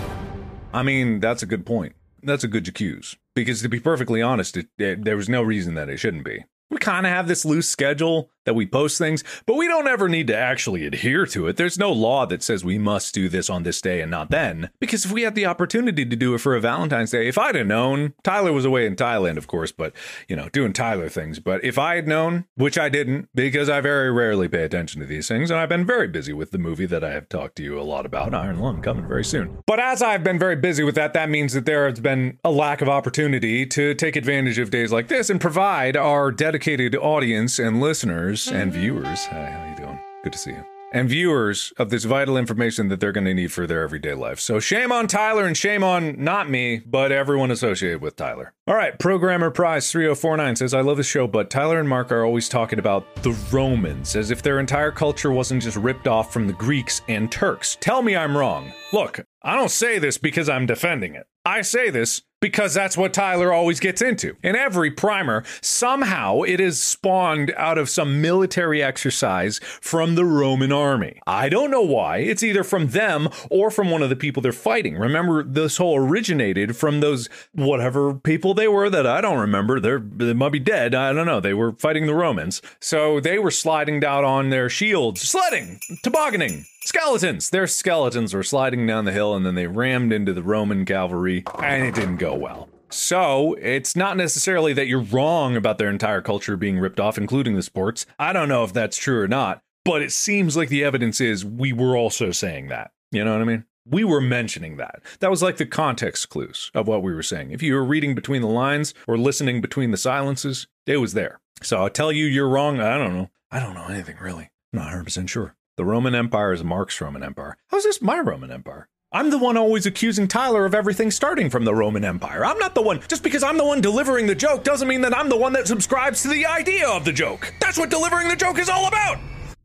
I 0.73 0.83
mean, 0.83 1.19
that's 1.19 1.43
a 1.43 1.45
good 1.45 1.65
point. 1.65 1.95
That's 2.23 2.43
a 2.43 2.47
good 2.47 2.67
accuse. 2.67 3.15
Because 3.35 3.61
to 3.61 3.69
be 3.69 3.79
perfectly 3.79 4.21
honest, 4.21 4.57
it, 4.57 4.67
it, 4.77 5.05
there 5.05 5.17
was 5.17 5.29
no 5.29 5.41
reason 5.41 5.75
that 5.75 5.89
it 5.89 5.97
shouldn't 5.97 6.25
be. 6.25 6.45
Kind 6.83 7.05
of 7.05 7.13
have 7.13 7.27
this 7.27 7.45
loose 7.45 7.69
schedule 7.69 8.29
that 8.45 8.55
we 8.55 8.65
post 8.65 8.97
things, 8.97 9.23
but 9.45 9.55
we 9.55 9.69
don't 9.69 9.87
ever 9.87 10.09
need 10.09 10.27
to 10.27 10.35
actually 10.35 10.85
adhere 10.85 11.25
to 11.25 11.47
it. 11.47 11.55
There's 11.55 11.79
no 11.79 11.93
law 11.93 12.25
that 12.25 12.43
says 12.43 12.65
we 12.65 12.77
must 12.77 13.13
do 13.13 13.29
this 13.29 13.49
on 13.49 13.63
this 13.63 13.79
day 13.79 14.01
and 14.01 14.11
not 14.11 14.31
then. 14.31 14.69
Because 14.81 15.05
if 15.05 15.13
we 15.13 15.21
had 15.21 15.33
the 15.33 15.45
opportunity 15.45 16.03
to 16.03 16.15
do 16.17 16.33
it 16.33 16.39
for 16.39 16.53
a 16.53 16.59
Valentine's 16.59 17.11
Day, 17.11 17.29
if 17.29 17.37
I'd 17.37 17.55
have 17.55 17.67
known, 17.67 18.15
Tyler 18.21 18.51
was 18.51 18.65
away 18.65 18.85
in 18.85 18.97
Thailand, 18.97 19.37
of 19.37 19.47
course, 19.47 19.71
but, 19.71 19.93
you 20.27 20.35
know, 20.35 20.49
doing 20.49 20.73
Tyler 20.73 21.07
things. 21.07 21.39
But 21.39 21.63
if 21.63 21.77
I 21.77 21.95
had 21.95 22.05
known, 22.05 22.43
which 22.55 22.77
I 22.77 22.89
didn't, 22.89 23.29
because 23.33 23.69
I 23.69 23.79
very 23.79 24.11
rarely 24.11 24.49
pay 24.49 24.63
attention 24.63 24.99
to 24.99 25.07
these 25.07 25.29
things, 25.29 25.49
and 25.49 25.57
I've 25.57 25.69
been 25.69 25.85
very 25.85 26.09
busy 26.09 26.33
with 26.33 26.51
the 26.51 26.57
movie 26.57 26.85
that 26.87 27.01
I 27.03 27.11
have 27.11 27.29
talked 27.29 27.55
to 27.57 27.63
you 27.63 27.79
a 27.79 27.83
lot 27.83 28.05
about, 28.05 28.33
Iron 28.33 28.59
Lung, 28.59 28.81
coming 28.81 29.07
very 29.07 29.23
soon. 29.23 29.63
But 29.65 29.79
as 29.79 30.01
I've 30.01 30.23
been 30.23 30.39
very 30.39 30.57
busy 30.57 30.83
with 30.83 30.95
that, 30.95 31.13
that 31.13 31.29
means 31.29 31.53
that 31.53 31.65
there 31.65 31.87
has 31.87 32.01
been 32.01 32.39
a 32.43 32.51
lack 32.51 32.81
of 32.81 32.89
opportunity 32.89 33.65
to 33.67 33.93
take 33.93 34.17
advantage 34.17 34.59
of 34.59 34.69
days 34.69 34.91
like 34.91 35.07
this 35.07 35.29
and 35.29 35.39
provide 35.39 35.95
our 35.95 36.29
dedicated 36.29 36.72
audience 36.81 37.59
and 37.59 37.79
listeners 37.79 38.47
and 38.47 38.73
viewers. 38.73 39.25
Hi, 39.25 39.45
how 39.45 39.69
you 39.69 39.75
doing? 39.75 39.99
Good 40.23 40.33
to 40.33 40.39
see 40.39 40.51
you. 40.51 40.65
And 40.91 41.09
viewers 41.09 41.73
of 41.77 41.89
this 41.89 42.03
vital 42.03 42.37
information 42.37 42.87
that 42.89 42.99
they're 42.99 43.11
going 43.11 43.25
to 43.25 43.33
need 43.33 43.51
for 43.51 43.65
their 43.65 43.81
everyday 43.81 44.13
life. 44.13 44.39
So 44.39 44.59
shame 44.59 44.91
on 44.91 45.07
Tyler 45.07 45.45
and 45.45 45.57
shame 45.57 45.83
on 45.83 46.23
not 46.23 46.49
me, 46.49 46.83
but 46.85 47.11
everyone 47.11 47.49
associated 47.49 48.01
with 48.01 48.15
Tyler. 48.15 48.53
All 48.67 48.75
right, 48.75 48.97
programmer 48.99 49.49
prize 49.49 49.91
3049 49.91 50.55
says 50.55 50.73
I 50.73 50.81
love 50.81 50.97
the 50.97 51.03
show, 51.03 51.25
but 51.27 51.49
Tyler 51.49 51.79
and 51.79 51.89
Mark 51.89 52.11
are 52.11 52.23
always 52.23 52.47
talking 52.47 52.79
about 52.79 53.15
the 53.23 53.35
Romans 53.51 54.15
as 54.15 54.29
if 54.29 54.43
their 54.43 54.59
entire 54.59 54.91
culture 54.91 55.31
wasn't 55.31 55.63
just 55.63 55.77
ripped 55.77 56.07
off 56.07 56.31
from 56.31 56.47
the 56.47 56.53
Greeks 56.53 57.01
and 57.07 57.31
Turks. 57.31 57.77
Tell 57.79 58.01
me 58.01 58.15
I'm 58.15 58.37
wrong. 58.37 58.71
Look, 58.91 59.25
I 59.41 59.55
don't 59.55 59.71
say 59.71 59.99
this 59.99 60.17
because 60.17 60.47
I'm 60.47 60.65
defending 60.65 61.15
it. 61.15 61.25
I 61.45 61.61
say 61.61 61.89
this 61.89 62.21
because 62.43 62.73
that's 62.73 62.97
what 62.97 63.13
Tyler 63.13 63.53
always 63.53 63.79
gets 63.79 64.01
into. 64.01 64.35
In 64.43 64.57
every 64.57 64.91
primer, 64.91 65.45
somehow 65.61 66.41
it 66.41 66.59
is 66.59 66.83
spawned 66.83 67.53
out 67.55 67.77
of 67.77 67.89
some 67.89 68.21
military 68.21 68.83
exercise 68.83 69.61
from 69.79 70.15
the 70.15 70.25
Roman 70.25 70.73
army. 70.73 71.21
I 71.25 71.47
don't 71.47 71.71
know 71.71 71.83
why. 71.83 72.17
It's 72.17 72.43
either 72.43 72.65
from 72.65 72.87
them 72.89 73.29
or 73.49 73.71
from 73.71 73.89
one 73.89 74.01
of 74.01 74.09
the 74.09 74.17
people 74.17 74.41
they're 74.41 74.51
fighting. 74.51 74.97
Remember, 74.97 75.41
this 75.41 75.77
whole 75.77 75.95
originated 75.95 76.75
from 76.75 76.99
those 76.99 77.29
whatever 77.53 78.13
people 78.13 78.53
they 78.53 78.67
were 78.67 78.89
that 78.89 79.07
I 79.07 79.21
don't 79.21 79.39
remember. 79.39 79.79
They're, 79.79 79.99
they 79.99 80.33
might 80.33 80.51
be 80.51 80.59
dead. 80.59 80.93
I 80.93 81.13
don't 81.13 81.25
know. 81.25 81.39
They 81.39 81.53
were 81.53 81.71
fighting 81.71 82.07
the 82.07 82.13
Romans. 82.13 82.61
So 82.81 83.21
they 83.21 83.39
were 83.39 83.51
sliding 83.51 84.01
down 84.01 84.25
on 84.25 84.49
their 84.49 84.67
shields, 84.67 85.21
sledding, 85.21 85.79
tobogganing, 86.03 86.65
Skeletons! 86.85 87.49
Their 87.49 87.65
skeletons 87.65 88.33
were 88.33 88.43
sliding 88.43 88.85
down 88.85 89.05
the 89.05 89.13
hill 89.13 89.33
and 89.35 89.45
then 89.45 89.55
they 89.55 89.67
rammed 89.67 90.11
into 90.11 90.33
the 90.33 90.43
Roman 90.43 90.83
cavalry, 90.83 91.45
and 91.59 91.85
it 91.85 91.95
didn't 91.95 92.17
go 92.17 92.35
well. 92.35 92.67
So, 92.89 93.53
it's 93.53 93.95
not 93.95 94.17
necessarily 94.17 94.73
that 94.73 94.87
you're 94.87 94.99
wrong 95.01 95.55
about 95.55 95.77
their 95.77 95.89
entire 95.89 96.21
culture 96.21 96.57
being 96.57 96.77
ripped 96.77 96.99
off, 96.99 97.17
including 97.17 97.55
the 97.55 97.63
sports. 97.63 98.05
I 98.19 98.33
don't 98.33 98.49
know 98.49 98.65
if 98.65 98.73
that's 98.73 98.97
true 98.97 99.21
or 99.21 99.29
not, 99.29 99.61
but 99.85 100.01
it 100.01 100.11
seems 100.11 100.57
like 100.57 100.67
the 100.67 100.83
evidence 100.83 101.21
is 101.21 101.45
we 101.45 101.71
were 101.71 101.95
also 101.95 102.31
saying 102.31 102.67
that. 102.67 102.91
You 103.11 103.23
know 103.23 103.31
what 103.31 103.41
I 103.41 103.45
mean? 103.45 103.65
We 103.85 104.03
were 104.03 104.21
mentioning 104.21 104.75
that. 104.77 105.01
That 105.21 105.31
was 105.31 105.41
like 105.41 105.57
the 105.57 105.65
context 105.65 106.29
clues 106.29 106.69
of 106.75 106.87
what 106.87 107.01
we 107.01 107.13
were 107.13 107.23
saying. 107.23 107.51
If 107.51 107.63
you 107.63 107.75
were 107.75 107.85
reading 107.85 108.13
between 108.13 108.41
the 108.41 108.47
lines 108.47 108.93
or 109.07 109.17
listening 109.17 109.61
between 109.61 109.91
the 109.91 109.97
silences, 109.97 110.67
it 110.85 110.97
was 110.97 111.13
there. 111.13 111.39
So 111.61 111.77
I'll 111.77 111.89
tell 111.89 112.11
you 112.11 112.25
you're 112.25 112.49
wrong. 112.49 112.81
I 112.81 112.97
don't 112.97 113.13
know. 113.15 113.29
I 113.51 113.59
don't 113.59 113.73
know 113.73 113.87
anything 113.87 114.17
really. 114.19 114.51
I'm 114.73 114.79
not 114.79 114.91
100% 114.91 115.29
sure. 115.29 115.55
The 115.75 115.85
Roman 115.85 116.13
Empire 116.13 116.53
is 116.53 116.63
Mark's 116.63 117.01
Roman 117.01 117.23
Empire. 117.23 117.57
How's 117.69 117.81
this 117.81 117.99
my 117.99 118.19
Roman 118.19 118.51
Empire? 118.51 118.87
I'm 119.11 119.31
the 119.31 119.39
one 119.39 119.57
always 119.57 119.87
accusing 119.87 120.27
Tyler 120.27 120.67
of 120.67 120.75
everything 120.75 121.09
starting 121.09 121.49
from 121.49 121.65
the 121.65 121.73
Roman 121.73 122.05
Empire. 122.05 122.45
I'm 122.45 122.59
not 122.59 122.75
the 122.75 122.83
one. 122.83 123.01
Just 123.07 123.23
because 123.23 123.41
I'm 123.41 123.57
the 123.57 123.65
one 123.65 123.81
delivering 123.81 124.27
the 124.27 124.35
joke 124.35 124.63
doesn't 124.63 124.87
mean 124.87 125.01
that 125.01 125.17
I'm 125.17 125.29
the 125.29 125.37
one 125.37 125.53
that 125.53 125.67
subscribes 125.67 126.21
to 126.21 126.27
the 126.27 126.45
idea 126.45 126.87
of 126.87 127.05
the 127.05 127.11
joke. 127.11 127.51
That's 127.59 127.79
what 127.79 127.89
delivering 127.89 128.27
the 128.27 128.35
joke 128.35 128.59
is 128.59 128.69
all 128.69 128.87
about. 128.87 129.17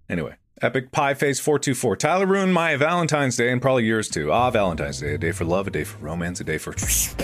Anyway, 0.08 0.34
Epic 0.60 0.90
Pie 0.90 1.14
Face 1.14 1.38
424. 1.40 1.96
Tyler 1.96 2.26
ruined 2.26 2.52
my 2.52 2.76
Valentine's 2.76 3.36
Day 3.36 3.52
and 3.52 3.62
probably 3.62 3.84
yours 3.84 4.08
too. 4.08 4.32
Ah, 4.32 4.50
Valentine's 4.50 5.00
Day. 5.00 5.14
A 5.14 5.18
day 5.18 5.32
for 5.32 5.44
love, 5.44 5.66
a 5.66 5.70
day 5.70 5.84
for 5.84 5.98
romance, 5.98 6.40
a 6.40 6.44
day 6.44 6.58
for 6.58 6.76
sex. 6.76 7.14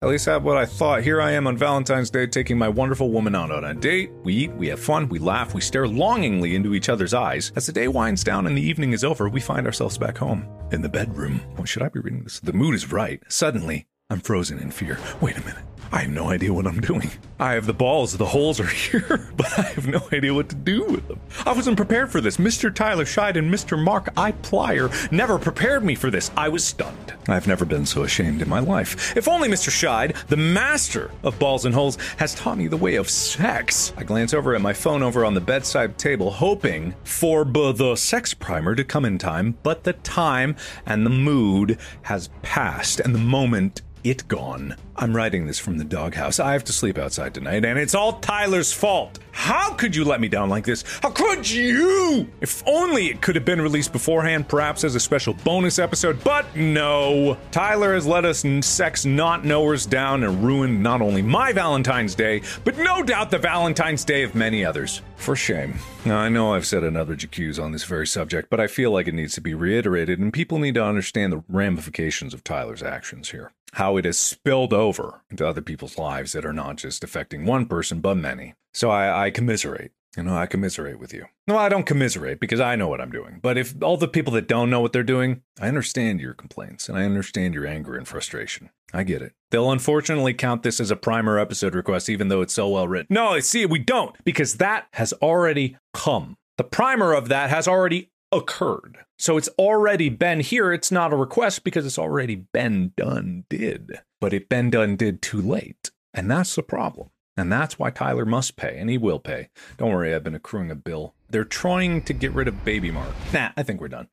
At 0.00 0.08
least 0.08 0.26
have 0.26 0.44
what 0.44 0.56
I 0.56 0.64
thought. 0.64 1.02
Here 1.02 1.20
I 1.20 1.32
am 1.32 1.46
on 1.46 1.56
Valentine's 1.56 2.10
Day 2.10 2.26
taking 2.26 2.56
my 2.56 2.68
wonderful 2.68 3.10
woman 3.10 3.34
out 3.34 3.50
on 3.50 3.64
a 3.64 3.74
date. 3.74 4.10
We 4.22 4.34
eat, 4.34 4.52
we 4.54 4.68
have 4.68 4.80
fun, 4.80 5.08
we 5.08 5.18
laugh, 5.18 5.54
we 5.54 5.60
stare 5.60 5.88
longingly 5.88 6.54
into 6.54 6.74
each 6.74 6.88
other's 6.88 7.14
eyes. 7.14 7.52
As 7.56 7.66
the 7.66 7.72
day 7.72 7.88
winds 7.88 8.22
down 8.24 8.46
and 8.46 8.56
the 8.56 8.62
evening 8.62 8.92
is 8.92 9.04
over, 9.04 9.28
we 9.28 9.40
find 9.40 9.66
ourselves 9.66 9.98
back 9.98 10.16
home. 10.16 10.48
In 10.70 10.82
the 10.82 10.88
bedroom. 10.88 11.40
What 11.56 11.68
should 11.68 11.82
I 11.82 11.88
be 11.88 12.00
reading 12.00 12.22
this? 12.22 12.40
The 12.40 12.52
mood 12.52 12.74
is 12.74 12.92
right. 12.92 13.20
Suddenly, 13.28 13.86
I'm 14.08 14.20
frozen 14.20 14.58
in 14.58 14.70
fear. 14.70 14.98
Wait 15.20 15.36
a 15.36 15.40
minute. 15.40 15.67
I 15.90 16.00
have 16.00 16.10
no 16.10 16.30
idea 16.30 16.52
what 16.52 16.66
I'm 16.66 16.80
doing. 16.80 17.10
I 17.40 17.52
have 17.52 17.66
the 17.66 17.72
balls, 17.72 18.16
the 18.16 18.26
holes 18.26 18.60
are 18.60 18.66
here, 18.66 19.30
but 19.36 19.58
I 19.58 19.62
have 19.62 19.86
no 19.86 20.06
idea 20.12 20.34
what 20.34 20.48
to 20.50 20.54
do 20.56 20.84
with 20.84 21.08
them. 21.08 21.20
I 21.46 21.52
wasn't 21.52 21.76
prepared 21.76 22.10
for 22.10 22.20
this. 22.20 22.36
Mr. 22.36 22.74
Tyler 22.74 23.04
Scheid 23.04 23.36
and 23.36 23.52
Mr. 23.52 23.82
Mark 23.82 24.08
I. 24.16 24.32
Plyer 24.32 24.90
never 25.10 25.38
prepared 25.38 25.84
me 25.84 25.94
for 25.94 26.10
this. 26.10 26.30
I 26.36 26.48
was 26.48 26.64
stunned. 26.64 27.14
I've 27.28 27.46
never 27.46 27.64
been 27.64 27.86
so 27.86 28.02
ashamed 28.02 28.40
in 28.42 28.48
my 28.48 28.60
life. 28.60 29.16
If 29.16 29.28
only 29.28 29.48
Mr. 29.48 29.70
Scheid, 29.70 30.14
the 30.26 30.36
master 30.36 31.10
of 31.22 31.38
balls 31.38 31.64
and 31.64 31.74
holes, 31.74 31.96
has 32.18 32.34
taught 32.34 32.58
me 32.58 32.66
the 32.66 32.76
way 32.76 32.96
of 32.96 33.08
sex. 33.10 33.92
I 33.96 34.04
glance 34.04 34.32
over 34.34 34.54
at 34.54 34.60
my 34.60 34.72
phone 34.72 35.02
over 35.02 35.24
on 35.24 35.34
the 35.34 35.40
bedside 35.40 35.98
table, 35.98 36.30
hoping 36.30 36.94
for 37.04 37.44
b- 37.44 37.72
the 37.72 37.96
sex 37.96 38.34
primer 38.34 38.74
to 38.74 38.84
come 38.84 39.04
in 39.04 39.18
time, 39.18 39.58
but 39.62 39.84
the 39.84 39.92
time 39.94 40.56
and 40.86 41.04
the 41.04 41.10
mood 41.10 41.78
has 42.02 42.28
passed, 42.42 43.00
and 43.00 43.14
the 43.14 43.18
moment 43.18 43.82
it 44.04 44.26
gone. 44.28 44.76
I'm 44.96 45.14
writing 45.14 45.46
this 45.46 45.60
from 45.60 45.78
the 45.78 45.84
doghouse. 45.84 46.40
I 46.40 46.52
have 46.52 46.64
to 46.64 46.72
sleep 46.72 46.98
outside 46.98 47.32
tonight, 47.32 47.64
and 47.64 47.78
it's 47.78 47.94
all 47.94 48.14
Tyler's 48.14 48.72
fault. 48.72 49.20
How 49.30 49.72
could 49.74 49.94
you 49.94 50.04
let 50.04 50.20
me 50.20 50.26
down 50.26 50.48
like 50.48 50.64
this? 50.64 50.82
How 51.00 51.10
could 51.10 51.48
you? 51.48 52.28
If 52.40 52.66
only 52.66 53.06
it 53.06 53.22
could 53.22 53.36
have 53.36 53.44
been 53.44 53.60
released 53.60 53.92
beforehand, 53.92 54.48
perhaps 54.48 54.82
as 54.82 54.96
a 54.96 55.00
special 55.00 55.34
bonus 55.34 55.78
episode, 55.78 56.22
but 56.24 56.56
no. 56.56 57.38
Tyler 57.52 57.94
has 57.94 58.06
let 58.06 58.24
us 58.24 58.44
sex 58.66 59.04
not 59.04 59.44
knowers 59.44 59.86
down 59.86 60.24
and 60.24 60.42
ruined 60.42 60.82
not 60.82 61.00
only 61.00 61.22
my 61.22 61.52
Valentine's 61.52 62.16
Day, 62.16 62.42
but 62.64 62.76
no 62.78 63.00
doubt 63.00 63.30
the 63.30 63.38
Valentine's 63.38 64.04
Day 64.04 64.24
of 64.24 64.34
many 64.34 64.64
others. 64.64 65.00
For 65.14 65.36
shame. 65.36 65.78
Now, 66.04 66.18
I 66.18 66.28
know 66.28 66.54
I've 66.54 66.66
said 66.66 66.82
another 66.82 67.12
accuse 67.12 67.58
on 67.60 67.70
this 67.70 67.84
very 67.84 68.06
subject, 68.06 68.50
but 68.50 68.58
I 68.58 68.66
feel 68.66 68.90
like 68.90 69.06
it 69.06 69.14
needs 69.14 69.34
to 69.34 69.40
be 69.40 69.54
reiterated, 69.54 70.18
and 70.18 70.32
people 70.32 70.58
need 70.58 70.74
to 70.74 70.84
understand 70.84 71.32
the 71.32 71.44
ramifications 71.48 72.34
of 72.34 72.42
Tyler's 72.42 72.82
actions 72.82 73.30
here 73.30 73.52
how 73.74 73.96
it 73.96 74.04
has 74.04 74.18
spilled 74.18 74.72
over 74.72 75.22
into 75.30 75.46
other 75.46 75.60
people's 75.60 75.98
lives 75.98 76.32
that 76.32 76.44
are 76.44 76.52
not 76.52 76.76
just 76.76 77.04
affecting 77.04 77.44
one 77.44 77.66
person, 77.66 78.00
but 78.00 78.16
many. 78.16 78.54
So 78.74 78.90
I, 78.90 79.26
I 79.26 79.30
commiserate. 79.30 79.92
You 80.16 80.24
know, 80.24 80.36
I 80.36 80.46
commiserate 80.46 80.98
with 80.98 81.12
you. 81.12 81.26
No, 81.46 81.56
I 81.56 81.68
don't 81.68 81.86
commiserate 81.86 82.40
because 82.40 82.60
I 82.60 82.76
know 82.76 82.88
what 82.88 83.00
I'm 83.00 83.12
doing. 83.12 83.38
But 83.40 83.56
if 83.56 83.74
all 83.82 83.96
the 83.96 84.08
people 84.08 84.32
that 84.32 84.48
don't 84.48 84.70
know 84.70 84.80
what 84.80 84.92
they're 84.92 85.02
doing, 85.04 85.42
I 85.60 85.68
understand 85.68 86.20
your 86.20 86.34
complaints 86.34 86.88
and 86.88 86.98
I 86.98 87.04
understand 87.04 87.54
your 87.54 87.66
anger 87.66 87.94
and 87.94 88.08
frustration. 88.08 88.70
I 88.92 89.04
get 89.04 89.22
it. 89.22 89.34
They'll 89.50 89.70
unfortunately 89.70 90.34
count 90.34 90.62
this 90.62 90.80
as 90.80 90.90
a 90.90 90.96
primer 90.96 91.38
episode 91.38 91.74
request, 91.74 92.08
even 92.08 92.28
though 92.28 92.40
it's 92.40 92.54
so 92.54 92.68
well 92.68 92.88
written. 92.88 93.14
No, 93.14 93.28
I 93.28 93.40
see, 93.40 93.66
we 93.66 93.78
don't, 93.78 94.16
because 94.24 94.54
that 94.54 94.88
has 94.94 95.12
already 95.14 95.76
come. 95.92 96.36
The 96.56 96.64
primer 96.64 97.12
of 97.12 97.28
that 97.28 97.50
has 97.50 97.68
already 97.68 98.10
occurred. 98.32 98.98
So 99.18 99.36
it's 99.36 99.48
already 99.58 100.08
been 100.08 100.40
here. 100.40 100.72
It's 100.72 100.92
not 100.92 101.12
a 101.12 101.16
request 101.16 101.64
because 101.64 101.86
it's 101.86 101.98
already 101.98 102.46
been 102.52 102.92
done, 102.96 103.44
did. 103.48 104.00
But 104.20 104.32
it 104.32 104.48
been 104.48 104.70
done, 104.70 104.96
did 104.96 105.22
too 105.22 105.40
late. 105.40 105.90
And 106.14 106.30
that's 106.30 106.54
the 106.54 106.62
problem. 106.62 107.10
And 107.36 107.52
that's 107.52 107.78
why 107.78 107.90
Tyler 107.90 108.24
must 108.24 108.56
pay, 108.56 108.78
and 108.78 108.90
he 108.90 108.98
will 108.98 109.20
pay. 109.20 109.48
Don't 109.76 109.92
worry, 109.92 110.12
I've 110.12 110.24
been 110.24 110.34
accruing 110.34 110.72
a 110.72 110.74
bill. 110.74 111.14
They're 111.30 111.44
trying 111.44 112.02
to 112.02 112.12
get 112.12 112.32
rid 112.32 112.48
of 112.48 112.64
Baby 112.64 112.90
Mark. 112.90 113.14
Nah, 113.32 113.50
I 113.56 113.62
think 113.62 113.80
we're 113.80 113.88
done. 113.88 114.08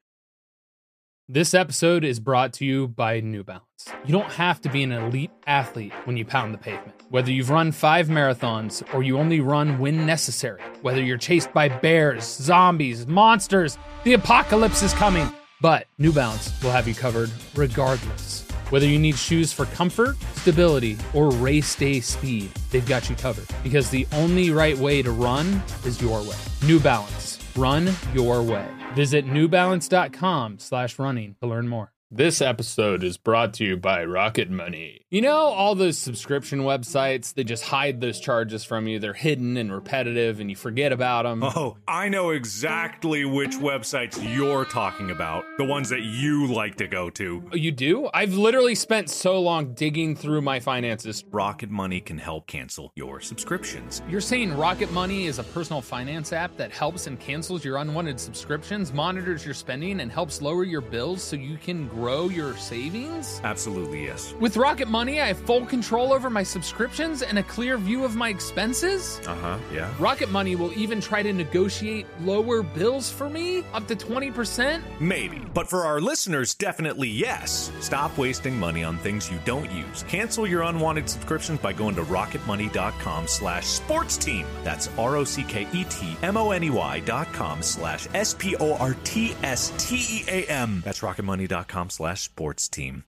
This 1.27 1.55
episode 1.55 2.03
is 2.03 2.19
brought 2.19 2.53
to 2.53 2.65
you 2.65 2.87
by 2.87 3.19
New 3.19 3.43
Balance. 3.43 3.63
You 4.05 4.11
don't 4.11 4.31
have 4.33 4.61
to 4.61 4.69
be 4.69 4.83
an 4.83 4.91
elite 4.91 5.31
athlete 5.47 5.91
when 6.03 6.17
you 6.17 6.23
pound 6.23 6.53
the 6.53 6.59
pavement. 6.59 7.01
Whether 7.09 7.31
you've 7.31 7.49
run 7.49 7.71
five 7.71 8.09
marathons 8.09 8.83
or 8.93 9.01
you 9.01 9.17
only 9.17 9.39
run 9.39 9.79
when 9.79 10.05
necessary, 10.05 10.61
whether 10.83 11.01
you're 11.01 11.17
chased 11.17 11.51
by 11.51 11.67
bears, 11.67 12.23
zombies, 12.25 13.07
monsters, 13.07 13.75
the 14.03 14.13
apocalypse 14.13 14.83
is 14.83 14.93
coming. 14.93 15.27
But 15.61 15.87
New 15.97 16.13
Balance 16.13 16.53
will 16.61 16.69
have 16.69 16.87
you 16.87 16.93
covered 16.93 17.31
regardless. 17.55 18.47
Whether 18.69 18.85
you 18.85 18.99
need 18.99 19.17
shoes 19.17 19.51
for 19.51 19.65
comfort, 19.65 20.17
stability, 20.35 20.95
or 21.15 21.31
race 21.31 21.73
day 21.73 22.01
speed, 22.01 22.51
they've 22.69 22.85
got 22.85 23.09
you 23.09 23.15
covered. 23.15 23.47
Because 23.63 23.89
the 23.89 24.05
only 24.11 24.51
right 24.51 24.77
way 24.77 25.01
to 25.01 25.09
run 25.09 25.63
is 25.85 25.99
your 25.99 26.21
way. 26.21 26.37
New 26.63 26.79
Balance. 26.79 27.39
Run 27.55 27.89
your 28.13 28.43
way. 28.43 28.74
Visit 28.95 29.25
newbalance.com 29.25 30.59
slash 30.59 30.97
running 30.97 31.35
to 31.41 31.47
learn 31.47 31.67
more. 31.67 31.94
This 32.11 32.39
episode 32.39 33.03
is 33.03 33.17
brought 33.17 33.55
to 33.55 33.65
you 33.65 33.77
by 33.77 34.05
Rocket 34.05 34.51
Money. 34.51 35.01
You 35.09 35.21
know, 35.21 35.37
all 35.37 35.73
those 35.73 35.97
subscription 35.97 36.59
websites, 36.59 37.33
they 37.33 37.43
just 37.43 37.63
hide 37.63 37.99
those 37.99 38.19
charges 38.19 38.63
from 38.63 38.87
you. 38.87 38.99
They're 38.99 39.13
hidden 39.13 39.57
and 39.57 39.73
repetitive, 39.73 40.39
and 40.39 40.47
you 40.47 40.55
forget 40.55 40.91
about 40.91 41.23
them. 41.23 41.41
Oh, 41.43 41.77
I 41.87 42.09
know 42.09 42.29
exactly 42.29 43.25
which 43.25 43.53
websites 43.53 44.21
you're 44.35 44.65
talking 44.65 45.09
about. 45.09 45.45
The 45.57 45.65
ones 45.65 45.89
that 45.89 46.03
you 46.03 46.45
like 46.45 46.75
to 46.75 46.87
go 46.87 47.09
to. 47.09 47.49
Oh, 47.51 47.55
you 47.55 47.71
do? 47.71 48.07
I've 48.13 48.35
literally 48.35 48.75
spent 48.75 49.09
so 49.09 49.41
long 49.41 49.73
digging 49.73 50.15
through 50.15 50.41
my 50.41 50.59
finances. 50.59 51.23
Rocket 51.31 51.71
Money 51.71 52.01
can 52.01 52.19
help 52.19 52.45
cancel 52.45 52.91
your 52.95 53.19
subscriptions. 53.19 54.03
You're 54.07 54.21
saying 54.21 54.55
Rocket 54.55 54.91
Money 54.91 55.25
is 55.25 55.39
a 55.39 55.43
personal 55.43 55.81
finance 55.81 56.33
app 56.33 56.55
that 56.57 56.71
helps 56.71 57.07
and 57.07 57.19
cancels 57.19 57.65
your 57.65 57.77
unwanted 57.77 58.19
subscriptions, 58.19 58.93
monitors 58.93 59.43
your 59.43 59.55
spending, 59.55 60.01
and 60.01 60.11
helps 60.11 60.39
lower 60.39 60.63
your 60.63 60.81
bills 60.81 61.23
so 61.23 61.35
you 61.35 61.57
can 61.57 61.89
grow 61.95 62.27
your 62.27 62.57
savings? 62.57 63.39
Absolutely, 63.45 64.03
yes. 64.05 64.33
With 64.41 64.57
Rocket 64.57 64.89
Money, 64.89 65.21
I 65.21 65.27
have 65.27 65.39
full 65.39 65.65
control 65.65 66.11
over 66.11 66.29
my 66.29 66.43
subscriptions 66.43 67.21
and 67.21 67.39
a 67.39 67.43
clear 67.43 67.77
view 67.77 68.03
of 68.03 68.17
my 68.17 68.27
expenses. 68.27 69.21
Uh 69.25 69.33
huh, 69.35 69.57
yeah. 69.73 69.89
Rocket 69.97 70.29
Money 70.29 70.57
will 70.57 70.77
even 70.77 70.99
try 70.99 71.23
to 71.23 71.31
negotiate 71.31 72.05
lower 72.21 72.63
bills 72.63 73.09
for 73.09 73.29
me, 73.29 73.63
up 73.73 73.87
to 73.87 73.95
20%. 73.95 74.81
Maybe. 74.99 75.39
But 75.53 75.69
for 75.69 75.85
our 75.85 76.01
listeners, 76.01 76.53
definitely 76.53 77.07
yes. 77.07 77.71
Stop 77.79 78.17
wasting 78.17 78.59
money 78.59 78.83
on 78.83 78.97
things 78.97 79.31
you 79.31 79.39
don't 79.45 79.71
use. 79.71 80.03
Cancel 80.09 80.45
your 80.45 80.63
unwanted 80.63 81.09
subscriptions 81.09 81.61
by 81.61 81.71
going 81.71 81.95
to 81.95 82.03
rocketmoney.com 82.03 83.27
slash 83.27 83.65
sports 83.65 84.17
team. 84.17 84.45
That's 84.65 84.89
R-O-C-K-E-T-M-O-N-E-Y 84.97 86.99
dot 87.05 87.31
com 87.31 87.61
slash 87.61 88.09
S-P-O-R-T-S-T-E-A-M. 88.13 90.81
That's 90.83 90.99
rocketmoney.com 90.99 91.84
slash 91.89 92.21
sports 92.21 92.67
team. 92.67 93.05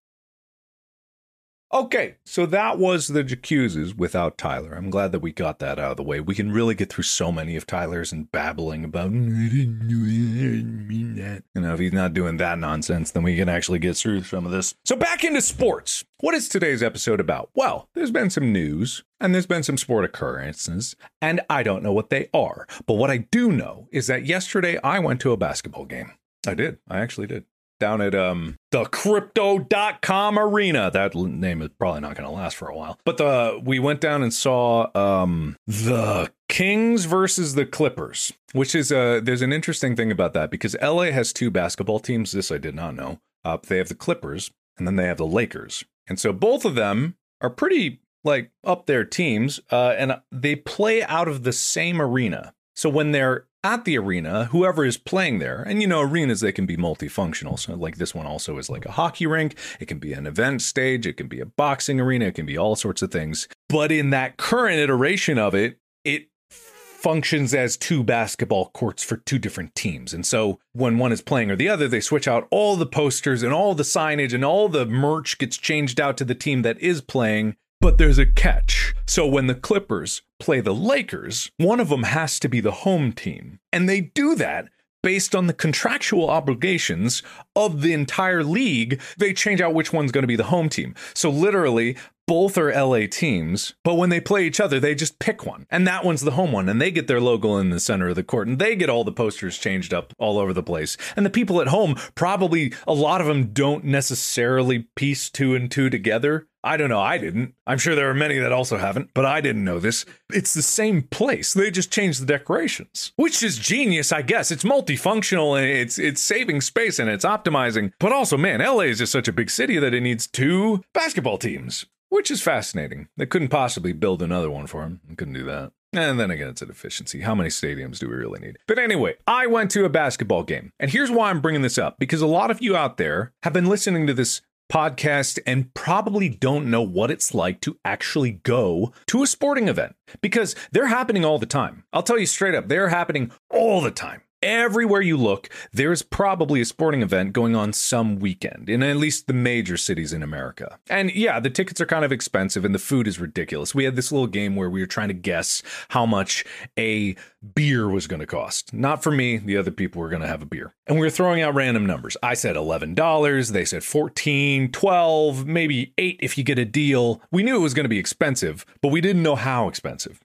Okay, 1.73 2.15
so 2.25 2.45
that 2.45 2.79
was 2.79 3.09
the 3.09 3.25
J'accuses 3.25 3.93
without 3.93 4.37
Tyler. 4.37 4.71
I'm 4.73 4.89
glad 4.89 5.11
that 5.11 5.19
we 5.19 5.33
got 5.33 5.59
that 5.59 5.77
out 5.77 5.91
of 5.91 5.97
the 5.97 6.03
way. 6.03 6.21
We 6.21 6.33
can 6.33 6.49
really 6.49 6.75
get 6.75 6.89
through 6.89 7.03
so 7.03 7.29
many 7.29 7.57
of 7.57 7.67
Tyler's 7.67 8.13
and 8.13 8.31
babbling 8.31 8.85
about, 8.85 9.07
I 9.07 9.49
didn't 9.49 9.85
do 9.89 10.05
I 10.05 10.53
didn't 10.55 10.87
mean 10.87 11.15
that. 11.15 11.43
You 11.53 11.61
know, 11.61 11.73
if 11.73 11.79
he's 11.81 11.91
not 11.91 12.13
doing 12.13 12.37
that 12.37 12.57
nonsense, 12.57 13.11
then 13.11 13.23
we 13.23 13.35
can 13.35 13.49
actually 13.49 13.79
get 13.79 13.97
through 13.97 14.23
some 14.23 14.45
of 14.45 14.53
this. 14.53 14.75
So 14.85 14.95
back 14.95 15.25
into 15.25 15.41
sports. 15.41 16.05
What 16.21 16.35
is 16.35 16.47
today's 16.47 16.81
episode 16.81 17.19
about? 17.19 17.49
Well, 17.53 17.89
there's 17.95 18.11
been 18.11 18.29
some 18.29 18.53
news 18.53 19.03
and 19.19 19.33
there's 19.33 19.45
been 19.45 19.63
some 19.63 19.77
sport 19.77 20.05
occurrences, 20.05 20.95
and 21.21 21.41
I 21.49 21.63
don't 21.63 21.83
know 21.83 21.91
what 21.91 22.09
they 22.09 22.29
are. 22.33 22.65
But 22.85 22.93
what 22.93 23.11
I 23.11 23.17
do 23.17 23.51
know 23.51 23.89
is 23.91 24.07
that 24.07 24.25
yesterday 24.25 24.79
I 24.85 24.99
went 24.99 25.19
to 25.21 25.33
a 25.33 25.37
basketball 25.37 25.83
game. 25.83 26.13
I 26.47 26.53
did. 26.53 26.77
I 26.87 26.99
actually 26.99 27.27
did 27.27 27.43
down 27.79 28.01
at 28.01 28.15
um 28.15 28.57
the 28.71 28.85
crypto.com 28.85 30.39
arena. 30.39 30.91
That 30.91 31.15
name 31.15 31.61
is 31.61 31.69
probably 31.79 32.01
not 32.01 32.15
going 32.15 32.27
to 32.27 32.35
last 32.35 32.55
for 32.55 32.67
a 32.67 32.75
while. 32.75 32.99
But 33.05 33.17
the 33.17 33.61
we 33.63 33.79
went 33.79 34.01
down 34.01 34.23
and 34.23 34.33
saw 34.33 34.87
um 34.95 35.57
the 35.65 36.31
kings 36.49 37.05
versus 37.05 37.55
the 37.55 37.65
clippers 37.65 38.31
which 38.53 38.73
is 38.73 38.91
uh 38.91 39.19
there's 39.21 39.41
an 39.41 39.51
interesting 39.51 39.95
thing 39.95 40.11
about 40.11 40.33
that 40.33 40.49
because 40.49 40.75
la 40.81 41.03
has 41.03 41.33
two 41.33 41.51
basketball 41.51 41.99
teams. 41.99 42.31
This 42.31 42.51
i 42.51 42.57
did 42.57 42.75
not 42.75 42.95
know. 42.95 43.19
Uh 43.43 43.57
they 43.67 43.77
have 43.77 43.89
the 43.89 43.95
clippers 43.95 44.51
and 44.77 44.87
then 44.87 44.95
they 44.95 45.05
have 45.05 45.17
the 45.17 45.25
lakers. 45.27 45.83
And 46.07 46.19
so 46.19 46.31
both 46.31 46.65
of 46.65 46.75
them 46.75 47.15
are 47.41 47.49
pretty 47.49 47.99
like 48.23 48.51
up 48.63 48.85
their 48.85 49.05
teams 49.05 49.59
uh 49.71 49.93
and 49.97 50.19
they 50.31 50.55
play 50.55 51.03
out 51.03 51.27
of 51.27 51.43
the 51.43 51.53
same 51.53 52.01
arena 52.01 52.53
so 52.77 52.89
when 52.89 53.11
they're 53.11 53.47
at 53.63 53.85
the 53.85 53.97
arena, 53.97 54.45
whoever 54.45 54.85
is 54.85 54.97
playing 54.97 55.39
there, 55.39 55.63
and 55.63 55.81
you 55.81 55.87
know, 55.87 56.01
arenas 56.01 56.41
they 56.41 56.51
can 56.51 56.67
be 56.67 56.77
multifunctional. 56.77 57.57
So, 57.57 57.73
like 57.73 57.97
this 57.97 58.13
one 58.13 58.27
also 58.27 58.59
is 58.59 58.69
like 58.69 58.85
a 58.85 58.91
hockey 58.91 59.25
rink, 59.25 59.57
it 59.79 59.87
can 59.87 59.97
be 59.97 60.13
an 60.13 60.27
event 60.27 60.61
stage, 60.61 61.07
it 61.07 61.17
can 61.17 61.27
be 61.27 61.39
a 61.39 61.45
boxing 61.47 61.99
arena, 61.99 62.25
it 62.25 62.35
can 62.35 62.45
be 62.45 62.55
all 62.55 62.75
sorts 62.75 63.01
of 63.01 63.11
things. 63.11 63.47
But 63.67 63.91
in 63.91 64.11
that 64.11 64.37
current 64.37 64.77
iteration 64.77 65.39
of 65.39 65.55
it, 65.55 65.79
it 66.05 66.27
functions 66.51 67.55
as 67.55 67.77
two 67.77 68.03
basketball 68.03 68.69
courts 68.69 69.03
for 69.03 69.17
two 69.17 69.39
different 69.39 69.73
teams. 69.73 70.13
And 70.13 70.25
so 70.25 70.59
when 70.73 70.99
one 70.99 71.11
is 71.11 71.21
playing 71.21 71.49
or 71.49 71.55
the 71.55 71.69
other, 71.69 71.87
they 71.87 71.99
switch 71.99 72.27
out 72.27 72.47
all 72.51 72.75
the 72.75 72.85
posters 72.85 73.41
and 73.41 73.53
all 73.53 73.73
the 73.73 73.83
signage 73.83 74.33
and 74.33 74.45
all 74.45 74.69
the 74.69 74.85
merch 74.85 75.39
gets 75.39 75.57
changed 75.57 75.99
out 75.99 76.15
to 76.17 76.25
the 76.25 76.35
team 76.35 76.61
that 76.61 76.79
is 76.79 77.01
playing. 77.01 77.55
But 77.79 77.97
there's 77.97 78.17
a 78.17 78.25
catch. 78.25 78.95
So 79.05 79.27
when 79.27 79.47
the 79.47 79.55
Clippers 79.55 80.21
play 80.39 80.61
the 80.61 80.73
Lakers, 80.73 81.51
one 81.57 81.79
of 81.79 81.89
them 81.89 82.03
has 82.03 82.39
to 82.39 82.49
be 82.49 82.59
the 82.59 82.71
home 82.71 83.11
team. 83.13 83.59
And 83.71 83.87
they 83.87 84.01
do 84.01 84.35
that 84.35 84.69
based 85.03 85.35
on 85.35 85.47
the 85.47 85.53
contractual 85.53 86.29
obligations 86.29 87.23
of 87.55 87.81
the 87.81 87.93
entire 87.93 88.43
league. 88.43 88.99
They 89.17 89.31
change 89.31 89.61
out 89.61 89.73
which 89.73 89.93
one's 89.93 90.11
going 90.11 90.23
to 90.23 90.27
be 90.27 90.35
the 90.35 90.45
home 90.45 90.69
team. 90.69 90.95
So 91.13 91.29
literally, 91.29 91.95
both 92.27 92.57
are 92.57 92.73
LA 92.73 93.07
teams, 93.09 93.73
but 93.85 93.95
when 93.95 94.09
they 94.09 94.19
play 94.19 94.45
each 94.45 94.59
other, 94.59 94.81
they 94.81 94.93
just 94.93 95.17
pick 95.17 95.45
one. 95.45 95.65
And 95.69 95.87
that 95.87 96.03
one's 96.03 96.21
the 96.21 96.31
home 96.31 96.51
one. 96.51 96.67
And 96.67 96.81
they 96.81 96.91
get 96.91 97.07
their 97.07 97.21
logo 97.21 97.55
in 97.55 97.69
the 97.69 97.79
center 97.79 98.09
of 98.09 98.15
the 98.15 98.23
court 98.23 98.49
and 98.49 98.59
they 98.59 98.75
get 98.75 98.89
all 98.89 99.05
the 99.05 99.13
posters 99.13 99.57
changed 99.57 99.93
up 99.93 100.13
all 100.19 100.37
over 100.37 100.51
the 100.51 100.61
place. 100.61 100.97
And 101.15 101.25
the 101.25 101.29
people 101.29 101.61
at 101.61 101.69
home, 101.69 101.95
probably 102.15 102.73
a 102.85 102.93
lot 102.93 103.21
of 103.21 103.27
them 103.27 103.53
don't 103.53 103.85
necessarily 103.85 104.87
piece 104.97 105.29
two 105.29 105.55
and 105.55 105.71
two 105.71 105.89
together. 105.89 106.47
I 106.67 106.75
don't 106.75 106.89
know. 106.89 106.99
I 106.99 107.17
didn't. 107.17 107.55
I'm 107.65 107.77
sure 107.77 107.95
there 107.95 108.09
are 108.09 108.13
many 108.13 108.37
that 108.39 108.51
also 108.51 108.77
haven't, 108.77 109.11
but 109.13 109.25
I 109.25 109.39
didn't 109.39 109.63
know 109.63 109.79
this. 109.79 110.05
It's 110.33 110.53
the 110.53 110.61
same 110.61 111.03
place. 111.03 111.53
They 111.53 111.71
just 111.71 111.93
changed 111.93 112.21
the 112.21 112.25
decorations, 112.25 113.13
which 113.15 113.41
is 113.41 113.57
genius, 113.57 114.11
I 114.11 114.21
guess. 114.21 114.51
It's 114.51 114.65
multifunctional 114.65 115.57
and 115.57 115.65
it's 115.65 115.97
it's 115.97 116.21
saving 116.21 116.59
space 116.59 116.99
and 116.99 117.09
it's 117.09 117.23
optimizing. 117.23 117.93
But 117.99 118.11
also, 118.11 118.35
man, 118.35 118.59
LA 118.59 118.81
is 118.81 118.97
just 118.97 119.13
such 119.13 119.29
a 119.29 119.33
big 119.33 119.49
city 119.49 119.79
that 119.79 119.93
it 119.93 120.01
needs 120.01 120.27
two 120.27 120.83
basketball 120.93 121.37
teams, 121.37 121.85
which 122.09 122.29
is 122.29 122.41
fascinating. 122.41 123.07
They 123.15 123.25
couldn't 123.25 123.47
possibly 123.47 123.93
build 123.93 124.21
another 124.21 124.51
one 124.51 124.67
for 124.67 124.81
them. 124.81 124.99
They 125.07 125.15
couldn't 125.15 125.35
do 125.35 125.45
that. 125.45 125.71
And 125.93 126.19
then 126.19 126.31
again, 126.31 126.49
it's 126.49 126.61
an 126.61 126.69
efficiency. 126.69 127.21
How 127.21 127.33
many 127.33 127.49
stadiums 127.49 127.99
do 127.99 128.09
we 128.09 128.15
really 128.15 128.39
need? 128.39 128.57
But 128.67 128.77
anyway, 128.77 129.15
I 129.25 129.47
went 129.47 129.71
to 129.71 129.85
a 129.85 129.89
basketball 129.89 130.43
game. 130.43 130.73
And 130.79 130.91
here's 130.91 131.09
why 131.09 131.29
I'm 131.29 131.41
bringing 131.41 131.61
this 131.61 131.77
up 131.77 131.97
because 131.97 132.21
a 132.21 132.27
lot 132.27 132.51
of 132.51 132.61
you 132.61 132.75
out 132.75 132.97
there 132.97 133.31
have 133.43 133.53
been 133.53 133.67
listening 133.67 134.05
to 134.07 134.13
this 134.13 134.41
podcast 134.71 135.39
and 135.45 135.73
probably 135.73 136.29
don't 136.29 136.69
know 136.69 136.81
what 136.81 137.11
it's 137.11 137.33
like 137.33 137.61
to 137.61 137.77
actually 137.85 138.31
go 138.31 138.91
to 139.07 139.23
a 139.23 139.27
sporting 139.27 139.67
event 139.67 139.95
because 140.21 140.55
they're 140.71 140.87
happening 140.87 141.23
all 141.23 141.39
the 141.39 141.45
time. 141.45 141.83
I'll 141.93 142.03
tell 142.03 142.19
you 142.19 142.25
straight 142.25 142.55
up, 142.55 142.67
they're 142.67 142.89
happening 142.89 143.31
all 143.49 143.81
the 143.81 143.91
time. 143.91 144.21
Everywhere 144.43 145.01
you 145.01 145.17
look, 145.17 145.49
there's 145.73 146.03
probably 146.03 146.61
a 146.61 146.65
sporting 146.65 147.01
event 147.01 147.33
going 147.33 147.55
on 147.55 147.73
some 147.73 148.19
weekend 148.19 148.69
in 148.69 148.83
at 148.83 148.97
least 148.97 149.25
the 149.25 149.33
major 149.33 149.77
cities 149.77 150.13
in 150.13 150.21
America. 150.21 150.77
And 150.91 151.11
yeah, 151.15 151.39
the 151.39 151.49
tickets 151.49 151.81
are 151.81 151.87
kind 151.87 152.05
of 152.05 152.11
expensive 152.11 152.63
and 152.63 152.75
the 152.75 152.79
food 152.79 153.07
is 153.07 153.19
ridiculous. 153.19 153.73
We 153.73 153.85
had 153.85 153.95
this 153.95 154.11
little 154.11 154.27
game 154.27 154.55
where 154.55 154.69
we 154.69 154.79
were 154.79 154.85
trying 154.85 155.07
to 155.07 155.15
guess 155.15 155.63
how 155.89 156.05
much 156.05 156.45
a 156.77 157.15
beer 157.55 157.89
was 157.89 158.05
going 158.05 158.19
to 158.19 158.27
cost. 158.27 158.75
Not 158.75 159.01
for 159.01 159.09
me, 159.09 159.37
the 159.37 159.57
other 159.57 159.71
people 159.71 160.03
were 160.03 160.09
going 160.09 160.21
to 160.21 160.27
have 160.27 160.43
a 160.43 160.45
beer. 160.45 160.71
And 160.85 160.99
we 160.99 161.07
were 161.07 161.11
throwing 161.11 161.41
out 161.41 161.55
random 161.55 161.87
numbers. 161.87 162.15
I 162.21 162.35
said 162.35 162.55
$11, 162.55 163.51
they 163.51 163.65
said 163.65 163.83
14, 163.83 164.71
12, 164.71 165.47
maybe 165.47 165.93
8 165.97 166.19
if 166.21 166.37
you 166.37 166.43
get 166.43 166.59
a 166.59 166.65
deal. 166.65 167.23
We 167.31 167.41
knew 167.41 167.55
it 167.55 167.63
was 167.63 167.73
going 167.73 167.85
to 167.85 167.89
be 167.89 167.97
expensive, 167.97 168.67
but 168.83 168.89
we 168.89 169.01
didn't 169.01 169.23
know 169.23 169.35
how 169.35 169.67
expensive. 169.67 170.19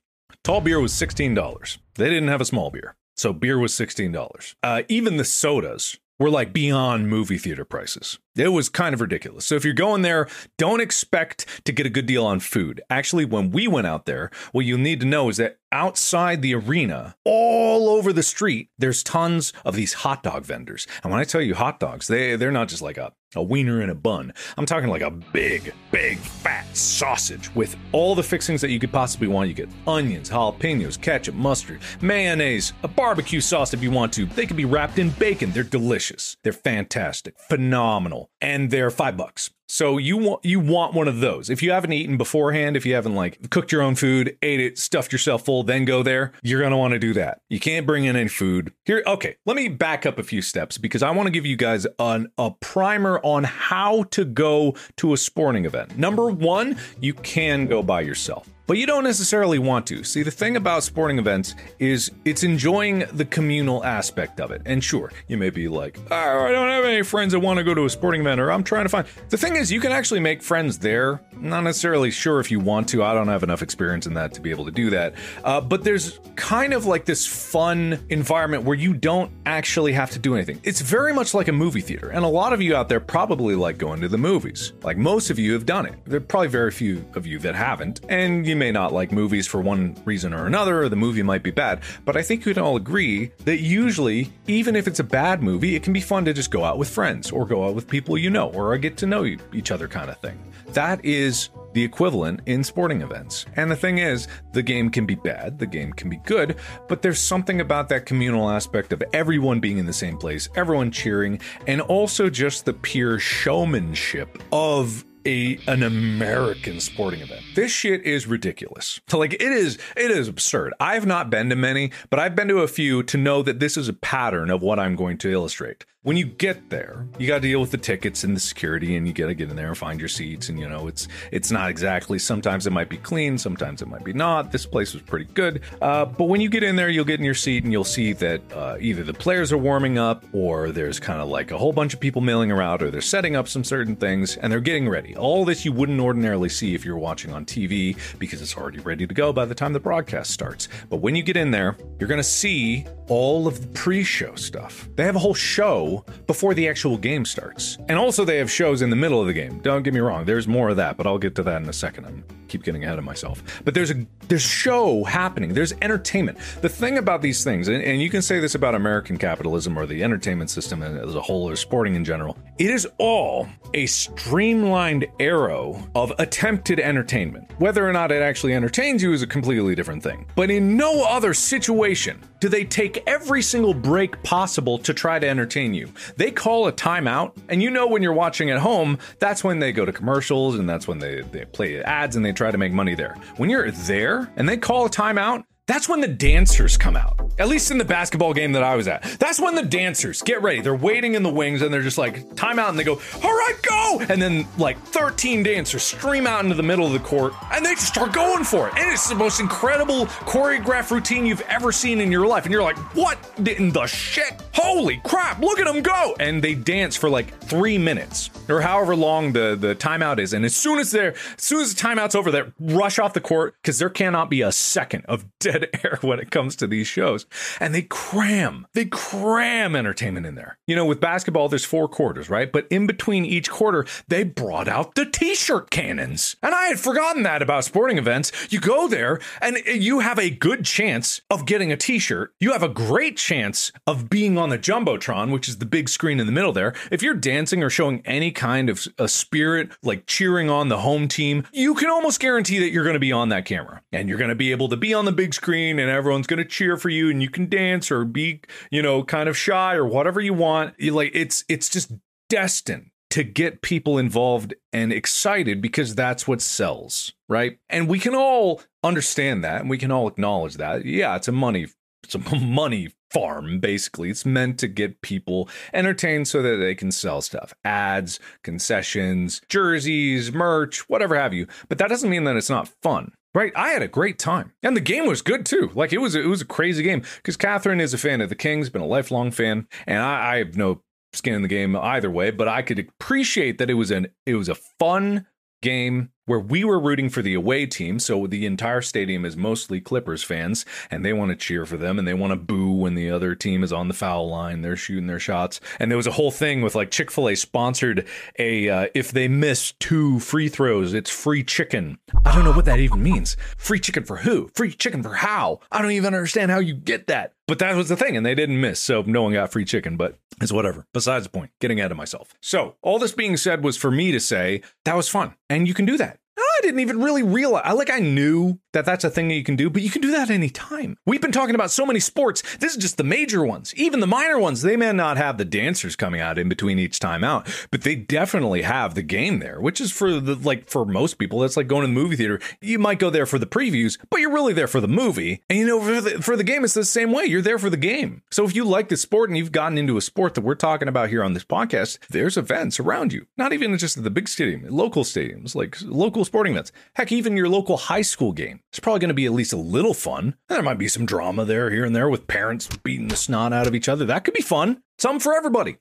Tall 0.44 0.60
beer 0.60 0.80
was 0.80 0.92
$16. 0.92 1.78
They 1.94 2.10
didn't 2.10 2.28
have 2.28 2.42
a 2.42 2.44
small 2.44 2.70
beer. 2.70 2.94
So 3.16 3.32
beer 3.32 3.58
was 3.58 3.72
$16. 3.72 4.54
Uh, 4.62 4.82
even 4.88 5.16
the 5.16 5.24
sodas 5.24 5.98
were 6.18 6.30
like 6.30 6.52
beyond 6.52 7.08
movie 7.08 7.38
theater 7.38 7.64
prices. 7.64 8.18
It 8.34 8.48
was 8.48 8.70
kind 8.70 8.94
of 8.94 9.00
ridiculous. 9.02 9.44
So 9.44 9.56
if 9.56 9.64
you're 9.64 9.74
going 9.74 10.00
there, 10.02 10.26
don't 10.56 10.80
expect 10.80 11.64
to 11.66 11.72
get 11.72 11.84
a 11.84 11.90
good 11.90 12.06
deal 12.06 12.24
on 12.24 12.40
food. 12.40 12.80
Actually, 12.88 13.26
when 13.26 13.50
we 13.50 13.68
went 13.68 13.86
out 13.86 14.06
there, 14.06 14.30
what 14.52 14.64
you'll 14.64 14.78
need 14.78 15.00
to 15.00 15.06
know 15.06 15.28
is 15.28 15.36
that 15.36 15.58
outside 15.70 16.40
the 16.40 16.54
arena, 16.54 17.14
all 17.24 17.90
over 17.90 18.12
the 18.12 18.22
street, 18.22 18.70
there's 18.78 19.02
tons 19.02 19.52
of 19.64 19.74
these 19.74 19.94
hot 19.94 20.22
dog 20.22 20.44
vendors. 20.44 20.86
And 21.02 21.12
when 21.12 21.20
I 21.20 21.24
tell 21.24 21.42
you 21.42 21.54
hot 21.54 21.78
dogs, 21.78 22.06
they 22.06 22.36
they're 22.36 22.50
not 22.50 22.68
just 22.68 22.82
like 22.82 22.96
a 22.96 23.12
a 23.34 23.42
wiener 23.42 23.80
in 23.80 23.90
a 23.90 23.94
bun. 23.94 24.32
I'm 24.56 24.66
talking 24.66 24.90
like 24.90 25.02
a 25.02 25.10
big, 25.10 25.72
big, 25.90 26.18
fat 26.18 26.66
sausage 26.76 27.54
with 27.54 27.76
all 27.92 28.14
the 28.14 28.22
fixings 28.22 28.60
that 28.60 28.70
you 28.70 28.78
could 28.78 28.92
possibly 28.92 29.28
want. 29.28 29.48
You 29.48 29.54
get 29.54 29.70
onions, 29.86 30.28
jalapenos, 30.28 31.00
ketchup, 31.00 31.34
mustard, 31.34 31.80
mayonnaise, 32.00 32.72
a 32.82 32.88
barbecue 32.88 33.40
sauce 33.40 33.72
if 33.72 33.82
you 33.82 33.90
want 33.90 34.12
to. 34.14 34.26
They 34.26 34.46
can 34.46 34.56
be 34.56 34.64
wrapped 34.64 34.98
in 34.98 35.10
bacon. 35.10 35.50
They're 35.52 35.62
delicious. 35.62 36.36
They're 36.42 36.52
fantastic, 36.52 37.38
phenomenal, 37.38 38.21
and 38.40 38.70
they're 38.70 38.90
five 38.90 39.16
bucks. 39.16 39.50
So 39.72 39.96
you 39.96 40.18
want 40.18 40.44
you 40.44 40.60
want 40.60 40.92
one 40.92 41.08
of 41.08 41.20
those. 41.20 41.48
If 41.48 41.62
you 41.62 41.70
haven't 41.70 41.94
eaten 41.94 42.18
beforehand, 42.18 42.76
if 42.76 42.84
you 42.84 42.92
haven't 42.92 43.14
like 43.14 43.48
cooked 43.48 43.72
your 43.72 43.80
own 43.80 43.94
food, 43.94 44.36
ate 44.42 44.60
it, 44.60 44.76
stuffed 44.76 45.12
yourself 45.12 45.46
full, 45.46 45.62
then 45.62 45.86
go 45.86 46.02
there, 46.02 46.32
you're 46.42 46.60
gonna 46.60 46.76
want 46.76 46.92
to 46.92 46.98
do 46.98 47.14
that. 47.14 47.40
You 47.48 47.58
can't 47.58 47.86
bring 47.86 48.04
in 48.04 48.14
any 48.14 48.28
food. 48.28 48.74
Here, 48.84 49.02
okay, 49.06 49.36
let 49.46 49.56
me 49.56 49.68
back 49.68 50.04
up 50.04 50.18
a 50.18 50.22
few 50.22 50.42
steps 50.42 50.76
because 50.76 51.02
I 51.02 51.10
want 51.12 51.26
to 51.28 51.30
give 51.30 51.46
you 51.46 51.56
guys 51.56 51.86
an, 51.98 52.30
a 52.36 52.50
primer 52.50 53.18
on 53.20 53.44
how 53.44 54.02
to 54.10 54.26
go 54.26 54.76
to 54.96 55.14
a 55.14 55.16
sporting 55.16 55.64
event. 55.64 55.96
Number 55.96 56.30
one, 56.30 56.76
you 57.00 57.14
can 57.14 57.66
go 57.66 57.82
by 57.82 58.02
yourself 58.02 58.50
but 58.66 58.78
you 58.78 58.86
don't 58.86 59.04
necessarily 59.04 59.58
want 59.58 59.86
to. 59.86 60.04
See, 60.04 60.22
the 60.22 60.30
thing 60.30 60.56
about 60.56 60.82
sporting 60.82 61.18
events 61.18 61.54
is 61.78 62.10
it's 62.24 62.42
enjoying 62.42 63.04
the 63.12 63.24
communal 63.24 63.84
aspect 63.84 64.40
of 64.40 64.50
it. 64.50 64.62
And 64.64 64.82
sure, 64.82 65.12
you 65.28 65.36
may 65.36 65.50
be 65.50 65.68
like, 65.68 65.98
oh, 66.10 66.44
I 66.44 66.50
don't 66.50 66.70
have 66.70 66.84
any 66.84 67.02
friends 67.02 67.32
that 67.32 67.40
want 67.40 67.58
to 67.58 67.64
go 67.64 67.74
to 67.74 67.84
a 67.84 67.90
sporting 67.90 68.20
event, 68.20 68.40
or 68.40 68.50
I'm 68.50 68.64
trying 68.64 68.84
to 68.84 68.88
find. 68.88 69.06
The 69.28 69.36
thing 69.36 69.56
you 69.70 69.80
can 69.80 69.92
actually 69.92 70.20
make 70.20 70.42
friends 70.42 70.78
there. 70.78 71.20
Not 71.36 71.62
necessarily 71.64 72.10
sure 72.10 72.40
if 72.40 72.50
you 72.50 72.60
want 72.60 72.88
to. 72.90 73.02
I 73.02 73.14
don't 73.14 73.28
have 73.28 73.42
enough 73.42 73.62
experience 73.62 74.06
in 74.06 74.14
that 74.14 74.32
to 74.34 74.40
be 74.40 74.50
able 74.50 74.64
to 74.64 74.70
do 74.70 74.90
that. 74.90 75.14
Uh, 75.44 75.60
but 75.60 75.84
there's 75.84 76.18
kind 76.36 76.72
of 76.72 76.86
like 76.86 77.04
this 77.04 77.26
fun 77.26 77.98
environment 78.08 78.64
where 78.64 78.76
you 78.76 78.94
don't 78.94 79.30
actually 79.44 79.92
have 79.92 80.10
to 80.12 80.18
do 80.18 80.34
anything. 80.34 80.60
It's 80.62 80.80
very 80.80 81.12
much 81.12 81.34
like 81.34 81.48
a 81.48 81.52
movie 81.52 81.80
theater. 81.80 82.10
And 82.10 82.24
a 82.24 82.28
lot 82.28 82.52
of 82.52 82.62
you 82.62 82.76
out 82.76 82.88
there 82.88 83.00
probably 83.00 83.54
like 83.54 83.78
going 83.78 84.00
to 84.00 84.08
the 84.08 84.18
movies. 84.18 84.72
Like 84.82 84.96
most 84.96 85.30
of 85.30 85.38
you 85.38 85.52
have 85.52 85.66
done 85.66 85.86
it. 85.86 85.94
There 86.06 86.18
are 86.18 86.20
probably 86.20 86.48
very 86.48 86.70
few 86.70 87.04
of 87.14 87.26
you 87.26 87.38
that 87.40 87.54
haven't. 87.54 88.00
And 88.08 88.46
you 88.46 88.56
may 88.56 88.70
not 88.70 88.92
like 88.92 89.12
movies 89.12 89.46
for 89.46 89.60
one 89.60 89.96
reason 90.04 90.32
or 90.32 90.46
another, 90.46 90.82
or 90.82 90.88
the 90.88 90.96
movie 90.96 91.22
might 91.22 91.42
be 91.42 91.50
bad, 91.50 91.82
but 92.04 92.16
I 92.16 92.22
think 92.22 92.42
can 92.52 92.62
all 92.62 92.76
agree 92.76 93.30
that 93.44 93.60
usually, 93.60 94.30
even 94.46 94.76
if 94.76 94.86
it's 94.86 95.00
a 95.00 95.04
bad 95.04 95.42
movie, 95.42 95.74
it 95.74 95.82
can 95.82 95.92
be 95.92 96.00
fun 96.00 96.24
to 96.24 96.32
just 96.32 96.50
go 96.50 96.64
out 96.64 96.78
with 96.78 96.88
friends 96.88 97.30
or 97.30 97.46
go 97.46 97.66
out 97.66 97.74
with 97.74 97.88
people 97.88 98.18
you 98.18 98.30
know 98.30 98.50
or 98.50 98.76
get 98.78 98.96
to 98.98 99.06
know 99.06 99.24
each 99.52 99.70
other 99.70 99.88
kind 99.88 100.10
of 100.10 100.18
thing. 100.18 100.38
That 100.68 101.04
is 101.04 101.50
the 101.72 101.82
equivalent 101.82 102.40
in 102.46 102.64
sporting 102.64 103.02
events. 103.02 103.46
And 103.56 103.70
the 103.70 103.76
thing 103.76 103.98
is, 103.98 104.28
the 104.52 104.62
game 104.62 104.90
can 104.90 105.06
be 105.06 105.14
bad, 105.14 105.58
the 105.58 105.66
game 105.66 105.92
can 105.92 106.10
be 106.10 106.18
good, 106.18 106.56
but 106.88 107.02
there's 107.02 107.20
something 107.20 107.60
about 107.60 107.88
that 107.88 108.06
communal 108.06 108.50
aspect 108.50 108.92
of 108.92 109.02
everyone 109.12 109.60
being 109.60 109.78
in 109.78 109.86
the 109.86 109.92
same 109.92 110.16
place, 110.16 110.48
everyone 110.54 110.90
cheering, 110.90 111.40
and 111.66 111.80
also 111.80 112.28
just 112.28 112.64
the 112.64 112.74
pure 112.74 113.18
showmanship 113.18 114.42
of 114.52 115.04
a 115.24 115.56
an 115.68 115.84
American 115.84 116.80
sporting 116.80 117.20
event. 117.20 117.42
This 117.54 117.70
shit 117.70 118.02
is 118.02 118.26
ridiculous. 118.26 119.00
So 119.08 119.18
like 119.18 119.34
it 119.34 119.42
is 119.42 119.78
it 119.96 120.10
is 120.10 120.28
absurd. 120.28 120.74
I've 120.80 121.06
not 121.06 121.30
been 121.30 121.48
to 121.50 121.56
many, 121.56 121.92
but 122.10 122.18
I've 122.18 122.34
been 122.34 122.48
to 122.48 122.58
a 122.58 122.68
few 122.68 123.02
to 123.04 123.16
know 123.16 123.42
that 123.42 123.60
this 123.60 123.76
is 123.76 123.88
a 123.88 123.92
pattern 123.92 124.50
of 124.50 124.62
what 124.62 124.80
I'm 124.80 124.96
going 124.96 125.18
to 125.18 125.30
illustrate 125.30 125.84
when 126.04 126.16
you 126.16 126.24
get 126.24 126.68
there, 126.68 127.06
you 127.16 127.28
got 127.28 127.36
to 127.36 127.40
deal 127.42 127.60
with 127.60 127.70
the 127.70 127.78
tickets 127.78 128.24
and 128.24 128.34
the 128.34 128.40
security, 128.40 128.96
and 128.96 129.06
you 129.06 129.14
got 129.14 129.28
to 129.28 129.34
get 129.34 129.48
in 129.50 129.54
there 129.54 129.68
and 129.68 129.78
find 129.78 130.00
your 130.00 130.08
seats. 130.08 130.48
And 130.48 130.58
you 130.58 130.68
know, 130.68 130.88
it's 130.88 131.06
it's 131.30 131.52
not 131.52 131.70
exactly. 131.70 132.18
Sometimes 132.18 132.66
it 132.66 132.72
might 132.72 132.88
be 132.88 132.96
clean, 132.96 133.38
sometimes 133.38 133.82
it 133.82 133.88
might 133.88 134.02
be 134.02 134.12
not. 134.12 134.50
This 134.50 134.66
place 134.66 134.94
was 134.94 135.02
pretty 135.02 135.26
good, 135.26 135.62
uh, 135.80 136.04
but 136.04 136.24
when 136.24 136.40
you 136.40 136.48
get 136.48 136.64
in 136.64 136.74
there, 136.74 136.88
you'll 136.88 137.04
get 137.04 137.20
in 137.20 137.24
your 137.24 137.34
seat 137.34 137.62
and 137.62 137.72
you'll 137.72 137.84
see 137.84 138.12
that 138.14 138.40
uh, 138.52 138.76
either 138.80 139.04
the 139.04 139.14
players 139.14 139.52
are 139.52 139.58
warming 139.58 139.96
up, 139.96 140.24
or 140.32 140.72
there's 140.72 140.98
kind 140.98 141.20
of 141.20 141.28
like 141.28 141.52
a 141.52 141.58
whole 141.58 141.72
bunch 141.72 141.94
of 141.94 142.00
people 142.00 142.20
milling 142.20 142.50
around, 142.50 142.82
or 142.82 142.90
they're 142.90 143.00
setting 143.00 143.36
up 143.36 143.46
some 143.46 143.62
certain 143.62 143.94
things 143.94 144.36
and 144.36 144.52
they're 144.52 144.60
getting 144.60 144.88
ready. 144.88 145.14
All 145.14 145.44
this 145.44 145.64
you 145.64 145.72
wouldn't 145.72 146.00
ordinarily 146.00 146.48
see 146.48 146.74
if 146.74 146.84
you're 146.84 146.98
watching 146.98 147.32
on 147.32 147.44
TV 147.44 147.96
because 148.18 148.42
it's 148.42 148.56
already 148.56 148.80
ready 148.80 149.06
to 149.06 149.14
go 149.14 149.32
by 149.32 149.44
the 149.44 149.54
time 149.54 149.72
the 149.72 149.78
broadcast 149.78 150.32
starts. 150.32 150.68
But 150.90 150.96
when 150.96 151.14
you 151.14 151.22
get 151.22 151.36
in 151.36 151.52
there, 151.52 151.76
you're 152.00 152.08
going 152.08 152.18
to 152.18 152.24
see 152.24 152.86
all 153.06 153.46
of 153.46 153.60
the 153.60 153.68
pre-show 153.68 154.34
stuff. 154.34 154.88
They 154.96 155.04
have 155.04 155.16
a 155.16 155.20
whole 155.20 155.34
show 155.34 155.91
before 156.26 156.54
the 156.54 156.68
actual 156.68 156.96
game 156.96 157.24
starts. 157.24 157.78
And 157.88 157.98
also, 157.98 158.24
they 158.24 158.38
have 158.38 158.50
shows 158.50 158.82
in 158.82 158.90
the 158.90 158.96
middle 158.96 159.20
of 159.20 159.26
the 159.26 159.32
game. 159.32 159.60
Don't 159.60 159.82
get 159.82 159.94
me 159.94 160.00
wrong, 160.00 160.24
there's 160.24 160.48
more 160.48 160.70
of 160.70 160.76
that, 160.76 160.96
but 160.96 161.06
I'll 161.06 161.18
get 161.18 161.34
to 161.36 161.42
that 161.44 161.62
in 161.62 161.68
a 161.68 161.72
second. 161.72 162.06
I'm 162.06 162.24
keep 162.52 162.62
getting 162.62 162.84
ahead 162.84 162.98
of 162.98 163.04
myself. 163.04 163.42
But 163.64 163.72
there's 163.72 163.90
a 163.90 164.06
there's 164.28 164.42
show 164.42 165.04
happening. 165.04 165.54
There's 165.54 165.72
entertainment. 165.80 166.38
The 166.60 166.68
thing 166.68 166.98
about 166.98 167.22
these 167.22 167.42
things, 167.42 167.68
and, 167.68 167.82
and 167.82 168.00
you 168.00 168.10
can 168.10 168.22
say 168.22 168.38
this 168.40 168.54
about 168.54 168.74
American 168.74 169.16
capitalism 169.16 169.76
or 169.78 169.86
the 169.86 170.04
entertainment 170.04 170.50
system 170.50 170.82
as 170.82 171.14
a 171.14 171.20
whole, 171.20 171.48
or 171.48 171.56
sporting 171.56 171.94
in 171.94 172.04
general, 172.04 172.36
it 172.58 172.70
is 172.70 172.86
all 172.98 173.48
a 173.74 173.86
streamlined 173.86 175.06
arrow 175.18 175.82
of 175.94 176.12
attempted 176.18 176.78
entertainment. 176.78 177.50
Whether 177.58 177.88
or 177.88 177.92
not 177.92 178.12
it 178.12 178.22
actually 178.22 178.52
entertains 178.54 179.02
you 179.02 179.12
is 179.12 179.22
a 179.22 179.26
completely 179.26 179.74
different 179.74 180.02
thing. 180.02 180.26
But 180.36 180.50
in 180.50 180.76
no 180.76 181.04
other 181.04 181.32
situation 181.32 182.22
do 182.42 182.48
they 182.48 182.64
take 182.64 183.04
every 183.06 183.40
single 183.40 183.72
break 183.72 184.20
possible 184.24 184.76
to 184.76 184.92
try 184.92 185.16
to 185.16 185.28
entertain 185.28 185.72
you. 185.72 185.88
They 186.16 186.32
call 186.32 186.66
a 186.66 186.72
timeout, 186.72 187.36
and 187.48 187.62
you 187.62 187.70
know 187.70 187.86
when 187.86 188.02
you're 188.02 188.12
watching 188.12 188.50
at 188.50 188.58
home, 188.58 188.98
that's 189.20 189.44
when 189.44 189.60
they 189.60 189.70
go 189.70 189.84
to 189.84 189.92
commercials 189.92 190.56
and 190.56 190.68
that's 190.68 190.88
when 190.88 190.98
they, 190.98 191.20
they 191.20 191.44
play 191.44 191.80
ads 191.84 192.16
and 192.16 192.24
they 192.24 192.32
try 192.32 192.50
to 192.50 192.58
make 192.58 192.72
money 192.72 192.96
there. 192.96 193.14
When 193.36 193.48
you're 193.48 193.70
there 193.70 194.28
and 194.34 194.48
they 194.48 194.56
call 194.56 194.86
a 194.86 194.90
timeout, 194.90 195.44
that's 195.72 195.88
when 195.88 196.02
the 196.02 196.08
dancers 196.08 196.76
come 196.76 196.96
out. 196.96 197.18
At 197.38 197.48
least 197.48 197.70
in 197.70 197.78
the 197.78 197.84
basketball 197.84 198.34
game 198.34 198.52
that 198.52 198.62
I 198.62 198.76
was 198.76 198.86
at. 198.86 199.02
That's 199.18 199.40
when 199.40 199.54
the 199.54 199.62
dancers 199.62 200.20
get 200.20 200.42
ready. 200.42 200.60
They're 200.60 200.74
waiting 200.74 201.14
in 201.14 201.22
the 201.22 201.30
wings 201.30 201.62
and 201.62 201.72
they're 201.72 201.80
just 201.80 201.96
like, 201.96 202.28
timeout, 202.34 202.68
and 202.68 202.78
they 202.78 202.84
go, 202.84 203.00
all 203.24 203.30
right, 203.30 203.54
go! 203.62 204.00
And 204.10 204.20
then 204.20 204.46
like 204.58 204.78
13 204.78 205.42
dancers 205.42 205.82
stream 205.82 206.26
out 206.26 206.44
into 206.44 206.54
the 206.54 206.62
middle 206.62 206.86
of 206.86 206.92
the 206.92 206.98
court 206.98 207.32
and 207.50 207.64
they 207.64 207.74
just 207.74 207.88
start 207.88 208.12
going 208.12 208.44
for 208.44 208.68
it. 208.68 208.74
And 208.76 208.92
it's 208.92 209.08
the 209.08 209.14
most 209.14 209.40
incredible 209.40 210.06
choreographed 210.06 210.90
routine 210.90 211.24
you've 211.24 211.40
ever 211.42 211.72
seen 211.72 212.02
in 212.02 212.12
your 212.12 212.26
life. 212.26 212.44
And 212.44 212.52
you're 212.52 212.62
like, 212.62 212.76
what 212.94 213.18
in 213.38 213.70
the 213.70 213.86
shit? 213.86 214.42
Holy 214.52 214.98
crap, 214.98 215.40
look 215.40 215.58
at 215.58 215.64
them 215.64 215.82
go! 215.82 216.14
And 216.20 216.44
they 216.44 216.54
dance 216.54 216.96
for 216.96 217.08
like 217.08 217.36
three 217.40 217.78
minutes 217.78 218.28
or 218.48 218.60
however 218.60 218.94
long 218.94 219.32
the, 219.32 219.56
the 219.58 219.74
timeout 219.74 220.18
is. 220.18 220.34
And 220.34 220.44
as 220.44 220.54
soon 220.54 220.78
as 220.78 220.90
they're, 220.90 221.14
as 221.14 221.42
soon 221.42 221.62
as 221.62 221.74
the 221.74 221.80
timeout's 221.80 222.14
over, 222.14 222.30
they 222.30 222.42
rush 222.60 222.98
off 222.98 223.14
the 223.14 223.20
court 223.20 223.54
because 223.62 223.78
there 223.78 223.90
cannot 223.90 224.28
be 224.28 224.42
a 224.42 224.52
second 224.52 225.04
of 225.06 225.24
dead 225.38 225.61
air 225.84 225.98
when 226.00 226.18
it 226.18 226.30
comes 226.30 226.56
to 226.56 226.66
these 226.66 226.86
shows. 226.86 227.26
And 227.60 227.74
they 227.74 227.82
cram, 227.82 228.66
they 228.74 228.86
cram 228.86 229.76
entertainment 229.76 230.26
in 230.26 230.34
there. 230.34 230.58
You 230.66 230.76
know, 230.76 230.86
with 230.86 231.00
basketball, 231.00 231.48
there's 231.48 231.64
four 231.64 231.88
quarters, 231.88 232.30
right? 232.30 232.50
But 232.50 232.66
in 232.70 232.86
between 232.86 233.24
each 233.24 233.50
quarter, 233.50 233.86
they 234.08 234.24
brought 234.24 234.68
out 234.68 234.94
the 234.94 235.06
t 235.06 235.34
shirt 235.34 235.70
cannons. 235.70 236.36
And 236.42 236.54
I 236.54 236.64
had 236.66 236.80
forgotten 236.80 237.22
that 237.24 237.42
about 237.42 237.64
sporting 237.64 237.98
events. 237.98 238.32
You 238.50 238.60
go 238.60 238.88
there 238.88 239.20
and 239.40 239.58
you 239.66 240.00
have 240.00 240.18
a 240.18 240.30
good 240.30 240.64
chance 240.64 241.20
of 241.30 241.46
getting 241.46 241.72
a 241.72 241.76
t 241.76 241.98
shirt. 241.98 242.34
You 242.40 242.52
have 242.52 242.62
a 242.62 242.68
great 242.68 243.16
chance 243.16 243.72
of 243.86 244.08
being 244.10 244.38
on 244.38 244.48
the 244.48 244.58
Jumbotron, 244.58 245.32
which 245.32 245.48
is 245.48 245.58
the 245.58 245.66
big 245.66 245.88
screen 245.88 246.20
in 246.20 246.26
the 246.26 246.32
middle 246.32 246.52
there. 246.52 246.74
If 246.90 247.02
you're 247.02 247.14
dancing 247.14 247.62
or 247.62 247.70
showing 247.70 248.02
any 248.04 248.30
kind 248.30 248.68
of 248.68 248.86
a 248.98 249.08
spirit, 249.08 249.70
like 249.82 250.06
cheering 250.06 250.50
on 250.50 250.68
the 250.68 250.78
home 250.78 251.08
team, 251.08 251.44
you 251.52 251.74
can 251.74 251.90
almost 251.90 252.20
guarantee 252.20 252.58
that 252.60 252.70
you're 252.70 252.84
going 252.84 252.94
to 252.94 253.00
be 253.00 253.12
on 253.12 253.28
that 253.30 253.44
camera 253.44 253.82
and 253.92 254.08
you're 254.08 254.18
going 254.18 254.28
to 254.28 254.34
be 254.34 254.50
able 254.50 254.68
to 254.68 254.76
be 254.76 254.94
on 254.94 255.04
the 255.04 255.12
big 255.12 255.34
screen 255.34 255.41
and 255.48 255.90
everyone's 255.90 256.26
going 256.26 256.38
to 256.38 256.44
cheer 256.44 256.76
for 256.76 256.88
you 256.88 257.10
and 257.10 257.22
you 257.22 257.30
can 257.30 257.48
dance 257.48 257.90
or 257.90 258.04
be, 258.04 258.40
you 258.70 258.82
know, 258.82 259.02
kind 259.02 259.28
of 259.28 259.36
shy 259.36 259.74
or 259.74 259.86
whatever 259.86 260.20
you 260.20 260.34
want. 260.34 260.74
You 260.78 260.92
like 260.92 261.10
it's 261.14 261.44
it's 261.48 261.68
just 261.68 261.92
destined 262.28 262.90
to 263.10 263.22
get 263.22 263.60
people 263.60 263.98
involved 263.98 264.54
and 264.72 264.92
excited 264.92 265.60
because 265.60 265.94
that's 265.94 266.26
what 266.26 266.40
sells, 266.40 267.12
right? 267.28 267.58
And 267.68 267.88
we 267.88 267.98
can 267.98 268.14
all 268.14 268.62
understand 268.82 269.44
that 269.44 269.60
and 269.60 269.68
we 269.68 269.76
can 269.76 269.90
all 269.90 270.08
acknowledge 270.08 270.54
that. 270.54 270.86
Yeah, 270.86 271.16
it's 271.16 271.28
a 271.28 271.32
money 271.32 271.66
it's 272.02 272.14
a 272.14 272.36
money 272.40 272.88
farm 273.10 273.60
basically 273.60 274.08
it's 274.08 274.24
meant 274.24 274.58
to 274.58 274.66
get 274.66 275.02
people 275.02 275.46
entertained 275.74 276.26
so 276.26 276.40
that 276.40 276.56
they 276.56 276.74
can 276.74 276.90
sell 276.90 277.20
stuff 277.20 277.52
ads 277.62 278.18
concessions 278.42 279.42
jerseys 279.50 280.32
merch 280.32 280.88
whatever 280.88 281.14
have 281.14 281.34
you 281.34 281.46
but 281.68 281.76
that 281.76 281.88
doesn't 281.88 282.08
mean 282.08 282.24
that 282.24 282.36
it's 282.36 282.48
not 282.48 282.68
fun 282.80 283.12
Right, 283.34 283.52
I 283.56 283.70
had 283.70 283.80
a 283.80 283.88
great 283.88 284.18
time, 284.18 284.52
and 284.62 284.76
the 284.76 284.80
game 284.80 285.06
was 285.06 285.22
good 285.22 285.46
too. 285.46 285.70
Like 285.74 285.92
it 285.92 285.98
was, 285.98 286.14
it 286.14 286.26
was 286.26 286.42
a 286.42 286.46
crazy 286.46 286.82
game 286.82 287.02
because 287.16 287.38
Catherine 287.38 287.80
is 287.80 287.94
a 287.94 287.98
fan 287.98 288.20
of 288.20 288.28
the 288.28 288.34
Kings, 288.34 288.68
been 288.68 288.82
a 288.82 288.86
lifelong 288.86 289.30
fan, 289.30 289.66
and 289.86 290.02
I, 290.02 290.34
I 290.34 290.36
have 290.38 290.56
no 290.56 290.82
skin 291.14 291.34
in 291.34 291.42
the 291.42 291.48
game 291.48 291.74
either 291.74 292.10
way. 292.10 292.30
But 292.30 292.48
I 292.48 292.60
could 292.60 292.78
appreciate 292.78 293.56
that 293.58 293.70
it 293.70 293.74
was 293.74 293.90
an, 293.90 294.08
it 294.26 294.34
was 294.34 294.50
a 294.50 294.54
fun 294.54 295.26
game 295.62 296.10
where 296.26 296.40
we 296.40 296.64
were 296.64 296.78
rooting 296.78 297.08
for 297.08 297.22
the 297.22 297.34
away 297.34 297.66
team. 297.66 297.98
So 297.98 298.26
the 298.26 298.46
entire 298.46 298.82
stadium 298.82 299.24
is 299.24 299.36
mostly 299.36 299.80
Clippers 299.80 300.22
fans, 300.22 300.64
and 300.90 301.04
they 301.04 301.12
want 301.12 301.30
to 301.30 301.36
cheer 301.36 301.66
for 301.66 301.76
them 301.76 301.98
and 301.98 302.06
they 302.06 302.14
want 302.14 302.32
to 302.32 302.36
boo 302.36 302.72
when 302.72 302.94
the 302.94 303.10
other 303.10 303.34
team 303.34 303.62
is 303.62 303.72
on 303.72 303.88
the 303.88 303.94
foul 303.94 304.28
line. 304.28 304.62
They're 304.62 304.76
shooting 304.76 305.06
their 305.06 305.18
shots. 305.18 305.60
And 305.78 305.90
there 305.90 305.96
was 305.96 306.06
a 306.06 306.12
whole 306.12 306.30
thing 306.30 306.62
with 306.62 306.74
like 306.74 306.90
Chick 306.90 307.10
fil 307.10 307.28
A 307.28 307.34
sponsored 307.34 308.06
a, 308.38 308.68
uh, 308.68 308.88
if 308.94 309.12
they 309.12 309.28
miss 309.28 309.72
two 309.72 310.20
free 310.20 310.48
throws, 310.48 310.94
it's 310.94 311.10
free 311.10 311.44
chicken. 311.44 311.98
I 312.24 312.34
don't 312.34 312.44
know 312.44 312.52
what 312.52 312.64
that 312.66 312.80
even 312.80 313.02
means. 313.02 313.36
Free 313.56 313.80
chicken 313.80 314.04
for 314.04 314.18
who? 314.18 314.50
Free 314.54 314.72
chicken 314.72 315.02
for 315.02 315.14
how? 315.14 315.60
I 315.70 315.82
don't 315.82 315.92
even 315.92 316.14
understand 316.14 316.50
how 316.50 316.58
you 316.58 316.74
get 316.74 317.06
that. 317.08 317.34
But 317.48 317.58
that 317.58 317.76
was 317.76 317.88
the 317.88 317.96
thing, 317.96 318.16
and 318.16 318.24
they 318.24 318.34
didn't 318.34 318.60
miss, 318.60 318.78
so 318.78 319.02
no 319.02 319.24
one 319.24 319.32
got 319.32 319.52
free 319.52 319.64
chicken, 319.64 319.96
but 319.96 320.16
it's 320.40 320.52
whatever. 320.52 320.86
Besides 320.94 321.24
the 321.24 321.30
point, 321.30 321.50
getting 321.60 321.80
ahead 321.80 321.90
of 321.90 321.96
myself. 321.96 322.34
So, 322.40 322.76
all 322.82 322.98
this 322.98 323.12
being 323.12 323.36
said 323.36 323.64
was 323.64 323.76
for 323.76 323.90
me 323.90 324.12
to 324.12 324.20
say 324.20 324.62
that 324.84 324.96
was 324.96 325.08
fun, 325.08 325.34
and 325.50 325.66
you 325.66 325.74
can 325.74 325.84
do 325.84 325.98
that. 325.98 326.18
Didn't 326.62 326.80
even 326.80 327.02
really 327.02 327.22
realize. 327.22 327.62
I 327.64 327.72
like 327.72 327.90
I 327.90 327.98
knew 327.98 328.58
that 328.72 328.84
that's 328.84 329.04
a 329.04 329.10
thing 329.10 329.28
that 329.28 329.34
you 329.34 329.44
can 329.44 329.56
do, 329.56 329.70
but 329.70 329.82
you 329.82 329.90
can 329.90 330.02
do 330.02 330.10
that 330.12 330.30
anytime. 330.30 330.96
We've 331.06 331.20
been 331.20 331.32
talking 331.32 331.54
about 331.54 331.70
so 331.70 331.86
many 331.86 332.00
sports. 332.00 332.42
This 332.58 332.72
is 332.72 332.82
just 332.82 332.96
the 332.96 333.04
major 333.04 333.44
ones. 333.44 333.74
Even 333.74 334.00
the 334.00 334.06
minor 334.06 334.38
ones, 334.38 334.62
they 334.62 334.76
may 334.76 334.92
not 334.92 335.16
have 335.16 335.38
the 335.38 335.44
dancers 335.44 335.96
coming 335.96 336.20
out 336.20 336.38
in 336.38 336.48
between 336.48 336.78
each 336.78 336.98
time 336.98 337.24
out, 337.24 337.48
but 337.70 337.82
they 337.82 337.94
definitely 337.94 338.62
have 338.62 338.94
the 338.94 339.02
game 339.02 339.38
there, 339.38 339.60
which 339.60 339.80
is 339.80 339.92
for 339.92 340.20
the 340.20 340.34
like 340.36 340.68
for 340.68 340.84
most 340.84 341.18
people, 341.18 341.40
that's 341.40 341.56
like 341.56 341.68
going 341.68 341.82
to 341.82 341.86
the 341.86 341.92
movie 341.92 342.16
theater. 342.16 342.40
You 342.60 342.78
might 342.78 342.98
go 342.98 343.10
there 343.10 343.26
for 343.26 343.38
the 343.38 343.46
previews, 343.46 343.98
but 344.10 344.20
you're 344.20 344.32
really 344.32 344.52
there 344.52 344.68
for 344.68 344.80
the 344.80 344.88
movie. 344.88 345.42
And 345.48 345.58
you 345.58 345.66
know, 345.66 345.80
for 345.80 346.00
the, 346.00 346.22
for 346.22 346.36
the 346.36 346.44
game, 346.44 346.64
it's 346.64 346.74
the 346.74 346.84
same 346.84 347.12
way. 347.12 347.24
You're 347.24 347.42
there 347.42 347.58
for 347.58 347.70
the 347.70 347.76
game. 347.76 348.22
So 348.30 348.44
if 348.44 348.54
you 348.56 348.64
like 348.64 348.88
the 348.88 348.96
sport 348.96 349.30
and 349.30 349.36
you've 349.36 349.52
gotten 349.52 349.78
into 349.78 349.96
a 349.96 350.00
sport 350.00 350.34
that 350.34 350.42
we're 350.42 350.54
talking 350.54 350.88
about 350.88 351.10
here 351.10 351.22
on 351.22 351.34
this 351.34 351.44
podcast, 351.44 351.98
there's 352.08 352.36
events 352.36 352.80
around 352.80 353.12
you. 353.12 353.26
Not 353.36 353.52
even 353.52 353.76
just 353.76 353.96
at 353.96 354.04
the 354.04 354.10
big 354.10 354.28
stadium, 354.28 354.66
local 354.68 355.04
stadiums, 355.04 355.54
like 355.54 355.76
local 355.82 356.24
sporting 356.24 356.54
events. 356.54 356.72
Heck, 356.94 357.12
even 357.12 357.36
your 357.36 357.48
local 357.48 357.76
high 357.76 358.02
school 358.02 358.32
game. 358.32 358.61
It's 358.72 358.80
probably 358.80 359.00
going 359.00 359.08
to 359.08 359.14
be 359.14 359.26
at 359.26 359.32
least 359.32 359.52
a 359.52 359.58
little 359.58 359.92
fun. 359.92 360.34
There 360.48 360.62
might 360.62 360.78
be 360.78 360.88
some 360.88 361.04
drama 361.04 361.44
there 361.44 361.68
here 361.68 361.84
and 361.84 361.94
there 361.94 362.08
with 362.08 362.26
parents 362.26 362.74
beating 362.82 363.08
the 363.08 363.16
snot 363.16 363.52
out 363.52 363.66
of 363.66 363.74
each 363.74 363.86
other. 363.86 364.06
That 364.06 364.24
could 364.24 364.32
be 364.32 364.40
fun. 364.40 364.82
Something 364.96 365.20
for 365.20 365.34
everybody. 365.34 365.76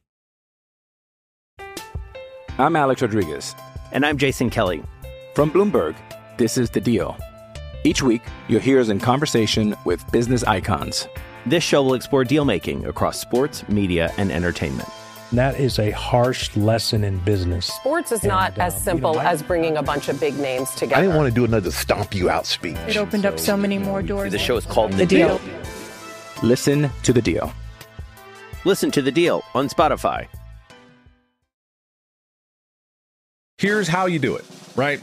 I'm 2.58 2.76
Alex 2.76 3.02
Rodriguez. 3.02 3.56
And 3.94 4.06
I'm 4.06 4.18
Jason 4.18 4.50
Kelly. 4.50 4.84
From 5.36 5.52
Bloomberg, 5.52 5.96
this 6.36 6.58
is 6.58 6.70
The 6.70 6.82
Deal. 6.82 7.18
Each 7.86 8.04
week, 8.04 8.24
you'll 8.50 8.60
hear 8.60 8.82
us 8.82 8.90
in 8.90 9.00
conversation 9.00 9.74
with 9.86 10.12
business 10.12 10.44
icons. 10.44 11.08
This 11.46 11.64
show 11.64 11.84
will 11.84 11.94
explore 11.94 12.26
deal 12.26 12.44
making 12.44 12.86
across 12.88 13.18
sports, 13.18 13.66
media, 13.70 14.14
and 14.18 14.34
entertainment. 14.34 14.90
That 15.34 15.58
is 15.60 15.80
a 15.80 15.92
harsh 15.92 16.56
lesson 16.58 17.06
in 17.06 17.18
business. 17.20 17.66
Sports 17.68 18.12
is 18.12 18.24
not 18.24 18.52
And, 18.54 18.62
uh, 18.62 18.66
as 18.66 18.74
you 18.76 18.80
simple 18.82 19.14
know, 19.14 19.20
I- 19.22 19.32
as 19.32 19.42
bringing 19.42 19.78
a 19.78 19.84
bunch 19.84 20.10
of 20.10 20.20
big 20.20 20.38
names 20.38 20.70
together. 20.72 20.98
I 20.98 21.02
didn't 21.02 21.16
want 21.16 21.30
to 21.30 21.34
do 21.34 21.46
another 21.46 21.72
stomp 21.72 22.14
you 22.14 22.30
out 22.30 22.46
speech. 22.46 22.76
It 22.88 22.98
opened 22.98 23.26
up 23.26 23.40
so 23.40 23.56
many 23.56 23.78
more 23.78 24.02
doors. 24.02 24.32
The 24.32 24.38
show 24.40 24.58
is 24.58 24.66
called 24.66 24.92
The, 24.92 24.98
The 24.98 25.06
Deal. 25.06 25.42
Listen 26.44 26.90
to 27.04 27.14
The 27.14 27.22
Deal. 27.22 27.54
Listen 28.66 28.92
to 28.92 29.02
The 29.02 29.12
Deal 29.12 29.44
on 29.54 29.70
Spotify. 29.70 30.28
Here's 33.58 33.88
how 33.88 34.08
you 34.08 34.20
do 34.20 34.36
it, 34.36 34.46
right? 34.76 35.00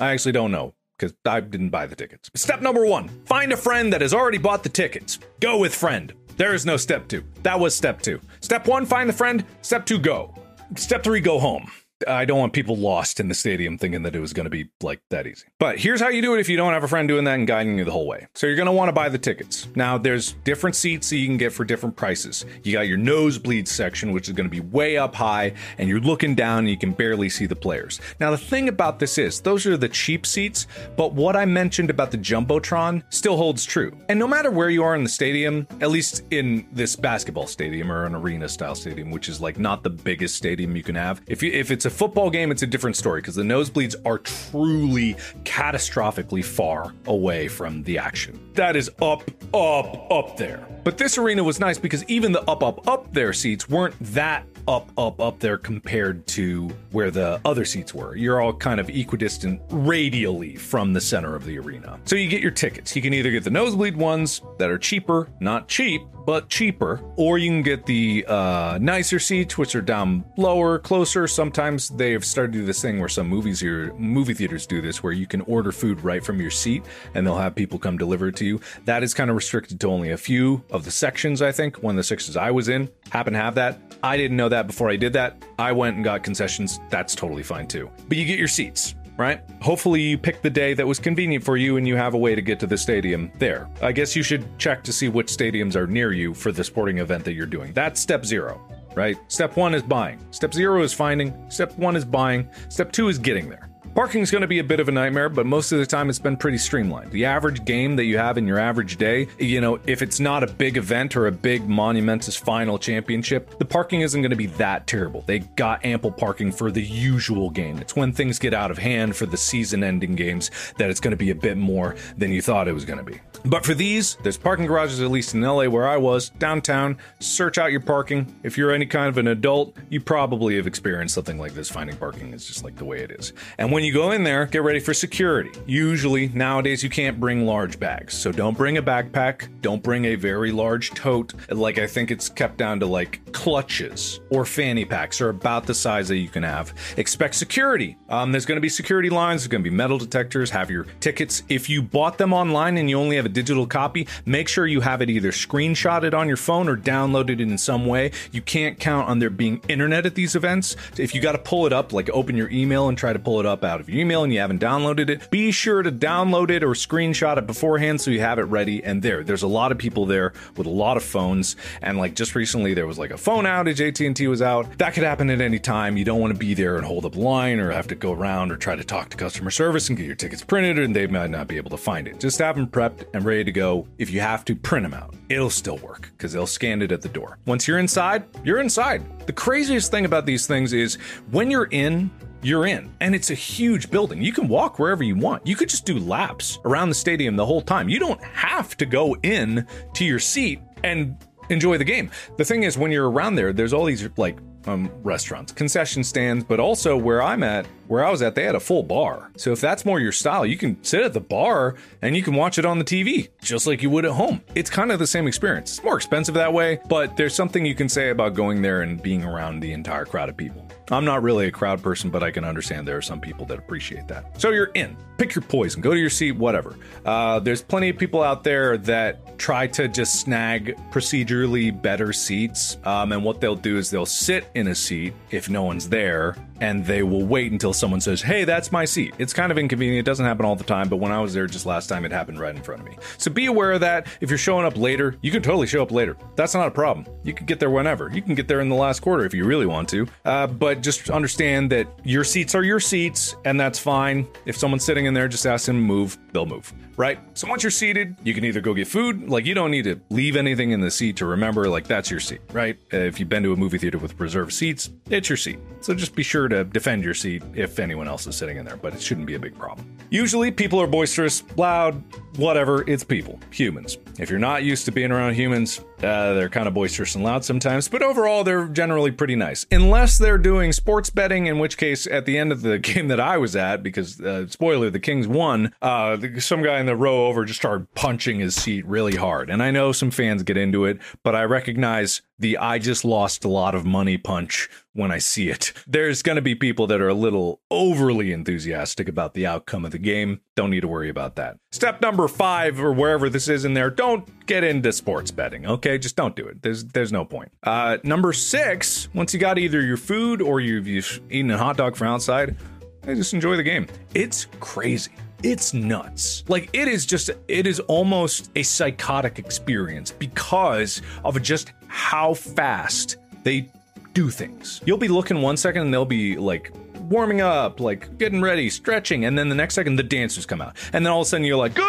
I 0.00 0.12
actually 0.12 0.32
don't 0.32 0.50
know 0.50 0.74
because 0.98 1.14
I 1.24 1.40
didn't 1.40 1.70
buy 1.70 1.86
the 1.86 1.94
tickets. 1.96 2.30
Step 2.34 2.60
number 2.60 2.84
one 2.84 3.08
find 3.24 3.52
a 3.52 3.56
friend 3.56 3.92
that 3.92 4.00
has 4.02 4.12
already 4.12 4.38
bought 4.38 4.64
the 4.64 4.68
tickets. 4.68 5.18
Go 5.40 5.58
with 5.58 5.74
friend. 5.74 6.12
There 6.42 6.54
is 6.54 6.66
no 6.66 6.76
step 6.76 7.06
two. 7.06 7.22
That 7.44 7.60
was 7.60 7.72
step 7.72 8.02
two. 8.02 8.20
Step 8.40 8.66
one, 8.66 8.84
find 8.84 9.08
the 9.08 9.12
friend. 9.12 9.44
Step 9.60 9.86
two, 9.86 10.00
go. 10.00 10.34
Step 10.74 11.04
three, 11.04 11.20
go 11.20 11.38
home. 11.38 11.70
I 12.08 12.24
don't 12.24 12.38
want 12.38 12.52
people 12.52 12.76
lost 12.76 13.20
in 13.20 13.28
the 13.28 13.34
stadium 13.34 13.78
thinking 13.78 14.02
that 14.02 14.14
it 14.14 14.20
was 14.20 14.32
going 14.32 14.44
to 14.44 14.50
be 14.50 14.68
like 14.82 15.00
that 15.10 15.26
easy. 15.26 15.44
But 15.58 15.78
here's 15.78 16.00
how 16.00 16.08
you 16.08 16.22
do 16.22 16.34
it 16.34 16.40
if 16.40 16.48
you 16.48 16.56
don't 16.56 16.72
have 16.72 16.84
a 16.84 16.88
friend 16.88 17.08
doing 17.08 17.24
that 17.24 17.34
and 17.34 17.46
guiding 17.46 17.78
you 17.78 17.84
the 17.84 17.90
whole 17.90 18.06
way. 18.06 18.26
So 18.34 18.46
you're 18.46 18.56
going 18.56 18.66
to 18.66 18.72
want 18.72 18.88
to 18.88 18.92
buy 18.92 19.08
the 19.08 19.18
tickets. 19.18 19.68
Now, 19.74 19.98
there's 19.98 20.32
different 20.44 20.76
seats 20.76 21.10
that 21.10 21.16
you 21.16 21.26
can 21.26 21.36
get 21.36 21.52
for 21.52 21.64
different 21.64 21.96
prices. 21.96 22.44
You 22.62 22.72
got 22.72 22.88
your 22.88 22.98
nosebleed 22.98 23.68
section, 23.68 24.12
which 24.12 24.28
is 24.28 24.34
going 24.34 24.48
to 24.48 24.50
be 24.50 24.60
way 24.60 24.96
up 24.96 25.14
high, 25.14 25.54
and 25.78 25.88
you're 25.88 26.00
looking 26.00 26.34
down 26.34 26.60
and 26.60 26.70
you 26.70 26.78
can 26.78 26.92
barely 26.92 27.28
see 27.28 27.46
the 27.46 27.56
players. 27.56 28.00
Now, 28.20 28.30
the 28.30 28.38
thing 28.38 28.68
about 28.68 28.98
this 28.98 29.18
is, 29.18 29.40
those 29.40 29.66
are 29.66 29.76
the 29.76 29.88
cheap 29.88 30.26
seats, 30.26 30.66
but 30.96 31.12
what 31.12 31.36
I 31.36 31.44
mentioned 31.44 31.90
about 31.90 32.10
the 32.10 32.18
Jumbotron 32.18 33.02
still 33.10 33.36
holds 33.36 33.64
true. 33.64 33.96
And 34.08 34.18
no 34.18 34.26
matter 34.26 34.50
where 34.50 34.70
you 34.70 34.82
are 34.82 34.94
in 34.94 35.02
the 35.02 35.08
stadium, 35.08 35.66
at 35.80 35.90
least 35.90 36.22
in 36.30 36.66
this 36.72 36.96
basketball 36.96 37.46
stadium 37.46 37.90
or 37.90 38.06
an 38.06 38.14
arena 38.14 38.48
style 38.48 38.74
stadium, 38.74 39.10
which 39.10 39.28
is 39.28 39.40
like 39.40 39.58
not 39.58 39.82
the 39.82 39.90
biggest 39.90 40.36
stadium 40.36 40.76
you 40.76 40.82
can 40.82 40.94
have, 40.94 41.22
if 41.26 41.42
you, 41.42 41.52
if 41.52 41.70
it's 41.70 41.84
a 41.84 41.90
football 41.92 42.30
game, 42.30 42.50
it's 42.50 42.62
a 42.62 42.66
different 42.66 42.96
story 42.96 43.20
because 43.20 43.34
the 43.34 43.42
nosebleeds 43.42 43.94
are 44.04 44.18
truly 44.18 45.14
catastrophically 45.44 46.44
far 46.44 46.94
away 47.06 47.48
from 47.48 47.82
the 47.84 47.98
action. 47.98 48.38
That 48.54 48.76
is 48.76 48.90
up, 49.00 49.30
up, 49.54 50.10
up 50.10 50.36
there. 50.36 50.66
But 50.84 50.98
this 50.98 51.16
arena 51.16 51.44
was 51.44 51.60
nice 51.60 51.78
because 51.78 52.04
even 52.04 52.32
the 52.32 52.42
up, 52.50 52.62
up, 52.62 52.88
up 52.88 53.12
there 53.12 53.32
seats 53.32 53.68
weren't 53.68 53.94
that 54.00 54.44
up, 54.68 54.90
up, 54.96 55.20
up 55.20 55.38
there 55.38 55.58
compared 55.58 56.26
to 56.28 56.68
where 56.90 57.10
the 57.10 57.40
other 57.44 57.64
seats 57.64 57.94
were. 57.94 58.16
You're 58.16 58.40
all 58.40 58.52
kind 58.52 58.80
of 58.80 58.88
equidistant 58.88 59.60
radially 59.70 60.56
from 60.56 60.92
the 60.92 61.00
center 61.00 61.34
of 61.34 61.44
the 61.44 61.58
arena. 61.58 61.98
So 62.04 62.16
you 62.16 62.28
get 62.28 62.42
your 62.42 62.50
tickets. 62.50 62.94
You 62.94 63.02
can 63.02 63.14
either 63.14 63.30
get 63.30 63.44
the 63.44 63.50
nosebleed 63.50 63.96
ones 63.96 64.42
that 64.58 64.70
are 64.70 64.78
cheaper, 64.78 65.28
not 65.40 65.68
cheap, 65.68 66.02
but 66.24 66.48
cheaper, 66.48 67.02
or 67.16 67.38
you 67.38 67.50
can 67.50 67.62
get 67.62 67.84
the 67.84 68.24
uh, 68.28 68.78
nicer 68.80 69.18
seats, 69.18 69.58
which 69.58 69.74
are 69.74 69.82
down 69.82 70.24
lower, 70.36 70.78
closer. 70.78 71.26
Sometimes 71.26 71.88
they 71.88 72.12
have 72.12 72.24
started 72.24 72.52
to 72.52 72.58
do 72.60 72.64
this 72.64 72.80
thing 72.80 73.00
where 73.00 73.08
some 73.08 73.26
movies 73.26 73.58
here, 73.60 73.92
movie 73.94 74.34
theaters 74.34 74.66
do 74.66 74.80
this, 74.80 75.02
where 75.02 75.12
you 75.12 75.26
can 75.26 75.40
order 75.42 75.72
food 75.72 76.02
right 76.04 76.24
from 76.24 76.40
your 76.40 76.50
seat, 76.50 76.84
and 77.14 77.26
they'll 77.26 77.36
have 77.36 77.54
people 77.54 77.78
come 77.78 77.98
deliver 77.98 78.28
it 78.28 78.36
to 78.36 78.44
you. 78.44 78.60
That 78.84 79.02
is 79.02 79.14
kind 79.14 79.30
of 79.30 79.36
restricted 79.36 79.80
to 79.80 79.88
only 79.88 80.10
a 80.10 80.16
few 80.16 80.62
of 80.70 80.84
the 80.84 80.92
sections. 80.92 81.42
I 81.42 81.50
think 81.50 81.82
one 81.82 81.94
of 81.94 81.96
the 81.96 82.04
sections 82.04 82.36
I 82.36 82.52
was 82.52 82.68
in 82.68 82.88
happened 83.10 83.34
to 83.34 83.40
have 83.40 83.56
that. 83.56 83.80
I 84.02 84.16
didn't 84.16 84.36
know 84.36 84.48
that 84.48 84.66
before 84.66 84.90
I 84.90 84.96
did 84.96 85.12
that. 85.14 85.42
I 85.58 85.72
went 85.72 85.96
and 85.96 86.04
got 86.04 86.22
concessions. 86.22 86.80
That's 86.90 87.14
totally 87.14 87.42
fine 87.42 87.68
too. 87.68 87.90
But 88.08 88.16
you 88.16 88.24
get 88.24 88.38
your 88.38 88.48
seats 88.48 88.94
right? 89.16 89.42
Hopefully, 89.60 90.00
you 90.00 90.18
picked 90.18 90.42
the 90.42 90.50
day 90.50 90.74
that 90.74 90.86
was 90.86 90.98
convenient 90.98 91.44
for 91.44 91.56
you 91.56 91.76
and 91.76 91.86
you 91.86 91.96
have 91.96 92.14
a 92.14 92.18
way 92.18 92.34
to 92.34 92.42
get 92.42 92.58
to 92.60 92.66
the 92.66 92.76
stadium 92.76 93.30
there. 93.38 93.68
I 93.80 93.92
guess 93.92 94.16
you 94.16 94.22
should 94.22 94.58
check 94.58 94.82
to 94.84 94.92
see 94.92 95.08
which 95.08 95.28
stadiums 95.28 95.76
are 95.76 95.86
near 95.86 96.12
you 96.12 96.34
for 96.34 96.52
the 96.52 96.64
sporting 96.64 96.98
event 96.98 97.24
that 97.24 97.34
you're 97.34 97.46
doing. 97.46 97.72
That's 97.72 98.00
step 98.00 98.24
zero, 98.24 98.60
right? 98.94 99.16
Step 99.28 99.56
one 99.56 99.74
is 99.74 99.82
buying. 99.82 100.18
Step 100.30 100.52
zero 100.54 100.82
is 100.82 100.92
finding. 100.92 101.50
Step 101.50 101.76
one 101.78 101.96
is 101.96 102.04
buying. 102.04 102.48
Step 102.68 102.92
two 102.92 103.08
is 103.08 103.18
getting 103.18 103.48
there. 103.48 103.71
Parking 103.94 104.22
is 104.22 104.30
going 104.30 104.40
to 104.40 104.48
be 104.48 104.58
a 104.58 104.64
bit 104.64 104.80
of 104.80 104.88
a 104.88 104.92
nightmare, 104.92 105.28
but 105.28 105.44
most 105.44 105.70
of 105.70 105.78
the 105.78 105.84
time 105.84 106.08
it's 106.08 106.18
been 106.18 106.38
pretty 106.38 106.56
streamlined. 106.56 107.12
The 107.12 107.26
average 107.26 107.66
game 107.66 107.94
that 107.96 108.04
you 108.04 108.16
have 108.16 108.38
in 108.38 108.46
your 108.46 108.58
average 108.58 108.96
day, 108.96 109.28
you 109.38 109.60
know, 109.60 109.78
if 109.84 110.00
it's 110.00 110.18
not 110.18 110.42
a 110.42 110.46
big 110.46 110.78
event 110.78 111.14
or 111.14 111.26
a 111.26 111.32
big 111.32 111.68
monumentous 111.68 112.34
final 112.34 112.78
championship, 112.78 113.58
the 113.58 113.66
parking 113.66 114.00
isn't 114.00 114.22
going 114.22 114.30
to 114.30 114.36
be 114.36 114.46
that 114.46 114.86
terrible. 114.86 115.24
They 115.26 115.40
got 115.40 115.84
ample 115.84 116.10
parking 116.10 116.52
for 116.52 116.70
the 116.70 116.82
usual 116.82 117.50
game. 117.50 117.80
It's 117.80 117.94
when 117.94 118.12
things 118.12 118.38
get 118.38 118.54
out 118.54 118.70
of 118.70 118.78
hand 118.78 119.14
for 119.14 119.26
the 119.26 119.36
season 119.36 119.84
ending 119.84 120.14
games 120.14 120.50
that 120.78 120.88
it's 120.88 121.00
going 121.00 121.10
to 121.10 121.16
be 121.18 121.28
a 121.28 121.34
bit 121.34 121.58
more 121.58 121.94
than 122.16 122.32
you 122.32 122.40
thought 122.40 122.68
it 122.68 122.72
was 122.72 122.86
going 122.86 122.98
to 122.98 123.04
be. 123.04 123.20
But 123.44 123.64
for 123.64 123.74
these, 123.74 124.16
there's 124.22 124.38
parking 124.38 124.66
garages, 124.66 125.00
at 125.00 125.10
least 125.10 125.34
in 125.34 125.40
LA 125.40 125.66
where 125.66 125.88
I 125.88 125.96
was, 125.96 126.30
downtown. 126.30 126.96
Search 127.18 127.58
out 127.58 127.72
your 127.72 127.80
parking. 127.80 128.34
If 128.42 128.56
you're 128.56 128.70
any 128.70 128.86
kind 128.86 129.08
of 129.08 129.18
an 129.18 129.28
adult, 129.28 129.76
you 129.90 130.00
probably 130.00 130.56
have 130.56 130.66
experienced 130.66 131.14
something 131.14 131.38
like 131.38 131.52
this. 131.52 131.68
Finding 131.68 131.96
parking 131.96 132.32
is 132.32 132.46
just 132.46 132.62
like 132.62 132.76
the 132.76 132.84
way 132.84 133.00
it 133.00 133.10
is. 133.10 133.32
And 133.58 133.72
when 133.72 133.82
you 133.82 133.92
go 133.92 134.12
in 134.12 134.22
there, 134.22 134.46
get 134.46 134.62
ready 134.62 134.78
for 134.78 134.94
security. 134.94 135.50
Usually, 135.66 136.28
nowadays, 136.28 136.82
you 136.82 136.90
can't 136.90 137.18
bring 137.18 137.44
large 137.44 137.80
bags. 137.80 138.14
So 138.14 138.30
don't 138.30 138.56
bring 138.56 138.78
a 138.78 138.82
backpack. 138.82 139.48
Don't 139.60 139.82
bring 139.82 140.04
a 140.04 140.14
very 140.14 140.52
large 140.52 140.90
tote. 140.90 141.34
Like, 141.50 141.78
I 141.78 141.86
think 141.86 142.10
it's 142.10 142.28
kept 142.28 142.58
down 142.58 142.78
to 142.80 142.86
like 142.86 143.32
clutches 143.32 144.20
or 144.30 144.44
fanny 144.44 144.84
packs 144.84 145.20
are 145.20 145.30
about 145.30 145.66
the 145.66 145.74
size 145.74 146.08
that 146.08 146.18
you 146.18 146.28
can 146.28 146.44
have. 146.44 146.72
Expect 146.96 147.34
security. 147.34 147.96
Um, 148.08 148.30
there's 148.30 148.46
going 148.46 148.56
to 148.56 148.62
be 148.62 148.68
security 148.68 149.10
lines. 149.10 149.42
There's 149.42 149.48
going 149.48 149.64
to 149.64 149.68
be 149.68 149.74
metal 149.74 149.98
detectors. 149.98 150.50
Have 150.50 150.70
your 150.70 150.84
tickets. 151.00 151.42
If 151.48 151.68
you 151.68 151.82
bought 151.82 152.18
them 152.18 152.32
online 152.32 152.78
and 152.78 152.88
you 152.88 152.98
only 152.98 153.16
have 153.16 153.26
a 153.26 153.31
digital 153.32 153.66
copy, 153.66 154.06
make 154.26 154.48
sure 154.48 154.66
you 154.66 154.80
have 154.80 155.02
it 155.02 155.10
either 155.10 155.32
screenshotted 155.32 156.14
on 156.14 156.28
your 156.28 156.36
phone 156.36 156.68
or 156.68 156.76
downloaded 156.76 157.40
in 157.40 157.58
some 157.58 157.86
way. 157.86 158.12
You 158.30 158.42
can't 158.42 158.78
count 158.78 159.08
on 159.08 159.18
there 159.18 159.30
being 159.30 159.60
internet 159.68 160.06
at 160.06 160.14
these 160.14 160.36
events. 160.36 160.76
If 160.96 161.14
you 161.14 161.20
got 161.20 161.32
to 161.32 161.38
pull 161.38 161.66
it 161.66 161.72
up, 161.72 161.92
like 161.92 162.10
open 162.10 162.36
your 162.36 162.50
email 162.50 162.88
and 162.88 162.96
try 162.96 163.12
to 163.12 163.18
pull 163.18 163.40
it 163.40 163.46
up 163.46 163.64
out 163.64 163.80
of 163.80 163.88
your 163.88 164.00
email 164.00 164.24
and 164.24 164.32
you 164.32 164.40
haven't 164.40 164.60
downloaded 164.60 165.08
it, 165.08 165.30
be 165.30 165.50
sure 165.50 165.82
to 165.82 165.90
download 165.90 166.50
it 166.50 166.62
or 166.62 166.70
screenshot 166.70 167.38
it 167.38 167.46
beforehand 167.46 168.00
so 168.00 168.10
you 168.10 168.20
have 168.20 168.38
it 168.38 168.42
ready. 168.42 168.82
And 168.82 169.02
there, 169.02 169.24
there's 169.24 169.42
a 169.42 169.48
lot 169.48 169.72
of 169.72 169.78
people 169.78 170.06
there 170.06 170.32
with 170.56 170.66
a 170.66 170.70
lot 170.70 170.96
of 170.96 171.02
phones. 171.02 171.56
And 171.80 171.98
like 171.98 172.14
just 172.14 172.34
recently, 172.34 172.74
there 172.74 172.86
was 172.86 172.98
like 172.98 173.10
a 173.10 173.18
phone 173.18 173.44
outage. 173.44 173.80
AT&T 173.80 174.26
was 174.26 174.42
out. 174.42 174.78
That 174.78 174.94
could 174.94 175.04
happen 175.04 175.30
at 175.30 175.40
any 175.40 175.58
time. 175.58 175.96
You 175.96 176.04
don't 176.04 176.20
want 176.20 176.32
to 176.32 176.38
be 176.38 176.54
there 176.54 176.76
and 176.76 176.84
hold 176.84 177.04
up 177.04 177.16
line 177.16 177.58
or 177.58 177.70
have 177.70 177.88
to 177.88 177.94
go 177.94 178.12
around 178.12 178.52
or 178.52 178.56
try 178.56 178.76
to 178.76 178.84
talk 178.84 179.10
to 179.10 179.16
customer 179.16 179.50
service 179.50 179.88
and 179.88 179.96
get 179.96 180.06
your 180.06 180.14
tickets 180.14 180.44
printed 180.44 180.78
and 180.78 180.94
they 180.94 181.06
might 181.06 181.30
not 181.30 181.48
be 181.48 181.56
able 181.56 181.70
to 181.70 181.76
find 181.76 182.08
it. 182.08 182.20
Just 182.20 182.38
have 182.38 182.56
them 182.56 182.66
prepped 182.66 183.04
and 183.14 183.21
ready 183.24 183.44
to 183.44 183.52
go. 183.52 183.86
If 183.98 184.10
you 184.10 184.20
have 184.20 184.44
to 184.46 184.54
print 184.54 184.84
them 184.84 184.94
out, 184.94 185.14
it'll 185.28 185.50
still 185.50 185.78
work 185.78 186.10
because 186.16 186.32
they'll 186.32 186.46
scan 186.46 186.82
it 186.82 186.92
at 186.92 187.02
the 187.02 187.08
door. 187.08 187.38
Once 187.46 187.66
you're 187.66 187.78
inside, 187.78 188.24
you're 188.44 188.60
inside. 188.60 189.26
The 189.26 189.32
craziest 189.32 189.90
thing 189.90 190.04
about 190.04 190.26
these 190.26 190.46
things 190.46 190.72
is 190.72 190.96
when 191.30 191.50
you're 191.50 191.68
in, 191.70 192.10
you're 192.42 192.66
in. 192.66 192.92
And 193.00 193.14
it's 193.14 193.30
a 193.30 193.34
huge 193.34 193.90
building. 193.90 194.22
You 194.22 194.32
can 194.32 194.48
walk 194.48 194.78
wherever 194.78 195.02
you 195.02 195.16
want. 195.16 195.46
You 195.46 195.56
could 195.56 195.68
just 195.68 195.86
do 195.86 195.98
laps 195.98 196.58
around 196.64 196.88
the 196.88 196.94
stadium 196.94 197.36
the 197.36 197.46
whole 197.46 197.62
time. 197.62 197.88
You 197.88 197.98
don't 197.98 198.22
have 198.24 198.76
to 198.78 198.86
go 198.86 199.16
in 199.22 199.66
to 199.94 200.04
your 200.04 200.18
seat 200.18 200.60
and 200.84 201.16
enjoy 201.48 201.78
the 201.78 201.84
game. 201.84 202.10
The 202.36 202.44
thing 202.44 202.64
is, 202.64 202.76
when 202.76 202.90
you're 202.90 203.10
around 203.10 203.36
there, 203.36 203.52
there's 203.52 203.72
all 203.72 203.84
these 203.84 204.08
like 204.16 204.38
um, 204.66 204.90
restaurants, 205.02 205.52
concession 205.52 206.04
stands, 206.04 206.44
but 206.44 206.60
also 206.60 206.96
where 206.96 207.22
I'm 207.22 207.42
at, 207.42 207.66
where 207.92 208.06
I 208.06 208.10
was 208.10 208.22
at, 208.22 208.34
they 208.34 208.44
had 208.44 208.54
a 208.54 208.60
full 208.60 208.82
bar. 208.82 209.30
So 209.36 209.52
if 209.52 209.60
that's 209.60 209.84
more 209.84 210.00
your 210.00 210.12
style, 210.12 210.46
you 210.46 210.56
can 210.56 210.82
sit 210.82 211.02
at 211.02 211.12
the 211.12 211.20
bar 211.20 211.74
and 212.00 212.16
you 212.16 212.22
can 212.22 212.32
watch 212.32 212.58
it 212.58 212.64
on 212.64 212.78
the 212.78 212.86
TV, 212.86 213.28
just 213.42 213.66
like 213.66 213.82
you 213.82 213.90
would 213.90 214.06
at 214.06 214.12
home. 214.12 214.40
It's 214.54 214.70
kind 214.70 214.90
of 214.90 214.98
the 214.98 215.06
same 215.06 215.26
experience. 215.26 215.76
It's 215.76 215.84
more 215.84 215.96
expensive 215.98 216.34
that 216.36 216.54
way, 216.54 216.80
but 216.88 217.18
there's 217.18 217.34
something 217.34 217.66
you 217.66 217.74
can 217.74 217.90
say 217.90 218.08
about 218.08 218.32
going 218.32 218.62
there 218.62 218.80
and 218.80 219.02
being 219.02 219.24
around 219.24 219.60
the 219.60 219.72
entire 219.74 220.06
crowd 220.06 220.30
of 220.30 220.38
people. 220.38 220.66
I'm 220.90 221.04
not 221.04 221.22
really 221.22 221.46
a 221.46 221.50
crowd 221.50 221.82
person, 221.82 222.10
but 222.10 222.22
I 222.22 222.30
can 222.30 222.44
understand 222.44 222.88
there 222.88 222.96
are 222.96 223.02
some 223.02 223.20
people 223.20 223.44
that 223.46 223.58
appreciate 223.58 224.08
that. 224.08 224.40
So 224.40 224.50
you're 224.50 224.72
in. 224.74 224.96
Pick 225.18 225.34
your 225.34 225.42
poison. 225.42 225.80
Go 225.80 225.92
to 225.92 226.00
your 226.00 226.10
seat, 226.10 226.32
whatever. 226.32 226.76
Uh, 227.04 227.40
there's 227.40 227.62
plenty 227.62 227.90
of 227.90 227.98
people 227.98 228.22
out 228.22 228.42
there 228.42 228.76
that 228.78 229.38
try 229.38 229.66
to 229.68 229.86
just 229.86 230.20
snag 230.20 230.76
procedurally 230.90 231.70
better 231.80 232.12
seats. 232.12 232.78
Um, 232.84 233.12
and 233.12 233.22
what 233.22 233.40
they'll 233.40 233.54
do 233.54 233.76
is 233.76 233.90
they'll 233.90 234.06
sit 234.06 234.50
in 234.54 234.68
a 234.68 234.74
seat 234.74 235.14
if 235.30 235.48
no 235.48 235.62
one's 235.62 235.88
there 235.88 236.36
and 236.62 236.86
they 236.86 237.02
will 237.02 237.26
wait 237.26 237.50
until 237.50 237.72
someone 237.72 238.00
says, 238.00 238.22
Hey, 238.22 238.44
that's 238.44 238.70
my 238.70 238.84
seat. 238.84 239.14
It's 239.18 239.32
kind 239.32 239.50
of 239.50 239.58
inconvenient. 239.58 240.06
It 240.06 240.08
doesn't 240.08 240.24
happen 240.24 240.46
all 240.46 240.54
the 240.54 240.62
time, 240.62 240.88
but 240.88 240.98
when 240.98 241.10
I 241.10 241.20
was 241.20 241.34
there 241.34 241.48
just 241.48 241.66
last 241.66 241.88
time, 241.88 242.04
it 242.04 242.12
happened 242.12 242.38
right 242.38 242.54
in 242.54 242.62
front 242.62 242.82
of 242.82 242.86
me. 242.86 242.96
So 243.18 243.32
be 243.32 243.46
aware 243.46 243.72
of 243.72 243.80
that. 243.80 244.06
If 244.20 244.30
you're 244.30 244.38
showing 244.38 244.64
up 244.64 244.76
later, 244.76 245.16
you 245.22 245.32
can 245.32 245.42
totally 245.42 245.66
show 245.66 245.82
up 245.82 245.90
later. 245.90 246.16
That's 246.36 246.54
not 246.54 246.68
a 246.68 246.70
problem. 246.70 247.04
You 247.24 247.34
can 247.34 247.46
get 247.46 247.58
there 247.58 247.68
whenever. 247.68 248.10
You 248.12 248.22
can 248.22 248.36
get 248.36 248.46
there 248.46 248.60
in 248.60 248.68
the 248.68 248.76
last 248.76 249.00
quarter 249.00 249.26
if 249.26 249.34
you 249.34 249.44
really 249.44 249.66
want 249.66 249.88
to. 249.88 250.06
Uh, 250.24 250.46
but 250.46 250.82
just 250.82 251.10
understand 251.10 251.72
that 251.72 251.88
your 252.04 252.22
seats 252.22 252.54
are 252.54 252.62
your 252.62 252.78
seats, 252.78 253.34
and 253.44 253.58
that's 253.58 253.80
fine. 253.80 254.28
If 254.46 254.56
someone's 254.56 254.84
sitting 254.84 255.06
in 255.06 255.14
there, 255.14 255.26
just 255.26 255.46
ask 255.46 255.66
them 255.66 255.76
to 255.76 255.82
move, 255.82 256.16
they'll 256.32 256.46
move 256.46 256.72
right? 256.96 257.18
So 257.34 257.48
once 257.48 257.62
you're 257.62 257.70
seated, 257.70 258.16
you 258.22 258.34
can 258.34 258.44
either 258.44 258.60
go 258.60 258.74
get 258.74 258.88
food, 258.88 259.28
like 259.28 259.46
you 259.46 259.54
don't 259.54 259.70
need 259.70 259.84
to 259.84 260.00
leave 260.10 260.36
anything 260.36 260.70
in 260.70 260.80
the 260.80 260.90
seat 260.90 261.16
to 261.16 261.26
remember, 261.26 261.68
like 261.68 261.86
that's 261.86 262.10
your 262.10 262.20
seat, 262.20 262.40
right? 262.52 262.78
If 262.90 263.18
you've 263.18 263.28
been 263.28 263.42
to 263.42 263.52
a 263.52 263.56
movie 263.56 263.78
theater 263.78 263.98
with 263.98 264.18
reserved 264.20 264.52
seats, 264.52 264.90
it's 265.10 265.28
your 265.28 265.36
seat. 265.36 265.58
So 265.80 265.94
just 265.94 266.14
be 266.14 266.22
sure 266.22 266.48
to 266.48 266.64
defend 266.64 267.04
your 267.04 267.14
seat 267.14 267.42
if 267.54 267.78
anyone 267.78 268.08
else 268.08 268.26
is 268.26 268.36
sitting 268.36 268.56
in 268.56 268.64
there, 268.64 268.76
but 268.76 268.94
it 268.94 269.02
shouldn't 269.02 269.26
be 269.26 269.34
a 269.34 269.38
big 269.38 269.56
problem. 269.58 269.86
Usually 270.10 270.50
people 270.50 270.80
are 270.80 270.86
boisterous, 270.86 271.42
loud, 271.56 272.02
whatever, 272.36 272.88
it's 272.88 273.04
people, 273.04 273.38
humans. 273.50 273.98
If 274.18 274.30
you're 274.30 274.38
not 274.38 274.64
used 274.64 274.84
to 274.86 274.92
being 274.92 275.10
around 275.10 275.34
humans, 275.34 275.80
uh, 275.98 276.34
they're 276.34 276.48
kind 276.48 276.66
of 276.66 276.74
boisterous 276.74 277.14
and 277.14 277.24
loud 277.24 277.44
sometimes, 277.44 277.88
but 277.88 278.02
overall, 278.02 278.44
they're 278.44 278.66
generally 278.66 279.10
pretty 279.10 279.36
nice. 279.36 279.66
Unless 279.70 280.18
they're 280.18 280.38
doing 280.38 280.72
sports 280.72 281.10
betting, 281.10 281.46
in 281.46 281.58
which 281.58 281.76
case, 281.76 282.06
at 282.06 282.26
the 282.26 282.38
end 282.38 282.52
of 282.52 282.62
the 282.62 282.78
game 282.80 283.08
that 283.08 283.20
I 283.20 283.38
was 283.38 283.56
at, 283.56 283.82
because 283.82 284.20
uh, 284.20 284.46
spoiler, 284.48 284.90
the 284.90 285.00
Kings 285.00 285.26
won, 285.26 285.72
uh, 285.82 286.16
some 286.38 286.62
guy 286.62 286.80
in 286.80 286.86
the 286.86 286.96
row 286.96 287.26
over 287.26 287.44
just 287.44 287.60
started 287.60 287.92
punching 287.94 288.40
his 288.40 288.54
seat 288.54 288.86
really 288.86 289.16
hard. 289.16 289.50
And 289.50 289.62
I 289.62 289.70
know 289.70 289.92
some 289.92 290.10
fans 290.10 290.42
get 290.42 290.56
into 290.56 290.84
it, 290.84 290.98
but 291.22 291.34
I 291.34 291.44
recognize 291.44 292.22
the 292.38 292.58
I 292.58 292.78
just 292.78 293.04
lost 293.04 293.44
a 293.44 293.48
lot 293.48 293.74
of 293.74 293.86
money 293.86 294.18
punch 294.18 294.68
when 294.94 295.10
I 295.10 295.18
see 295.18 295.48
it. 295.48 295.72
There's 295.86 296.22
going 296.22 296.36
to 296.36 296.42
be 296.42 296.54
people 296.54 296.86
that 296.88 297.00
are 297.00 297.08
a 297.08 297.14
little 297.14 297.60
overly 297.70 298.32
enthusiastic 298.32 299.08
about 299.08 299.34
the 299.34 299.46
outcome 299.46 299.84
of 299.84 299.92
the 299.92 299.98
game. 299.98 300.40
Don't 300.56 300.70
need 300.70 300.80
to 300.80 300.88
worry 300.88 301.08
about 301.08 301.36
that. 301.36 301.56
Step 301.70 302.00
number 302.00 302.28
five, 302.28 302.80
or 302.80 302.92
wherever 302.92 303.28
this 303.28 303.48
is 303.48 303.64
in 303.64 303.74
there, 303.74 303.90
don't 303.90 304.46
get 304.46 304.64
into 304.64 304.92
sports 304.92 305.30
betting. 305.30 305.66
Okay, 305.66 305.98
just 305.98 306.16
don't 306.16 306.36
do 306.36 306.46
it. 306.46 306.62
There's 306.62 306.84
there's 306.84 307.12
no 307.12 307.24
point. 307.24 307.52
Uh, 307.62 307.98
number 308.04 308.32
six, 308.32 309.08
once 309.14 309.32
you 309.32 309.40
got 309.40 309.58
either 309.58 309.80
your 309.80 309.96
food 309.96 310.42
or 310.42 310.60
you've, 310.60 310.86
you've 310.86 311.20
eaten 311.30 311.50
a 311.50 311.58
hot 311.58 311.76
dog 311.76 311.96
from 311.96 312.08
outside, 312.08 312.56
just 313.04 313.34
enjoy 313.34 313.56
the 313.56 313.62
game. 313.62 313.86
It's 314.14 314.46
crazy 314.60 315.12
it's 315.42 315.74
nuts. 315.74 316.44
Like 316.48 316.70
it 316.72 316.88
is 316.88 317.04
just 317.04 317.30
it 317.48 317.66
is 317.66 317.80
almost 317.80 318.50
a 318.54 318.62
psychotic 318.62 319.38
experience 319.38 320.12
because 320.12 321.02
of 321.24 321.40
just 321.42 321.72
how 321.88 322.34
fast 322.34 323.16
they 323.42 323.68
do 324.12 324.30
things. 324.30 324.80
You'll 324.84 324.98
be 324.98 325.08
looking 325.08 325.40
one 325.42 325.56
second 325.56 325.82
and 325.82 325.94
they'll 325.94 326.04
be 326.04 326.36
like 326.36 326.72
warming 327.08 327.40
up, 327.40 327.80
like 327.80 328.18
getting 328.18 328.40
ready, 328.40 328.70
stretching, 328.70 329.24
and 329.24 329.38
then 329.38 329.48
the 329.48 329.54
next 329.54 329.74
second 329.74 329.96
the 329.96 330.02
dancers 330.02 330.46
come 330.46 330.60
out. 330.60 330.76
And 330.92 331.04
then 331.04 331.12
all 331.12 331.20
of 331.20 331.26
a 331.26 331.28
sudden 331.28 331.44
you're 331.44 331.56
like, 331.56 331.74
Good! 331.74 331.88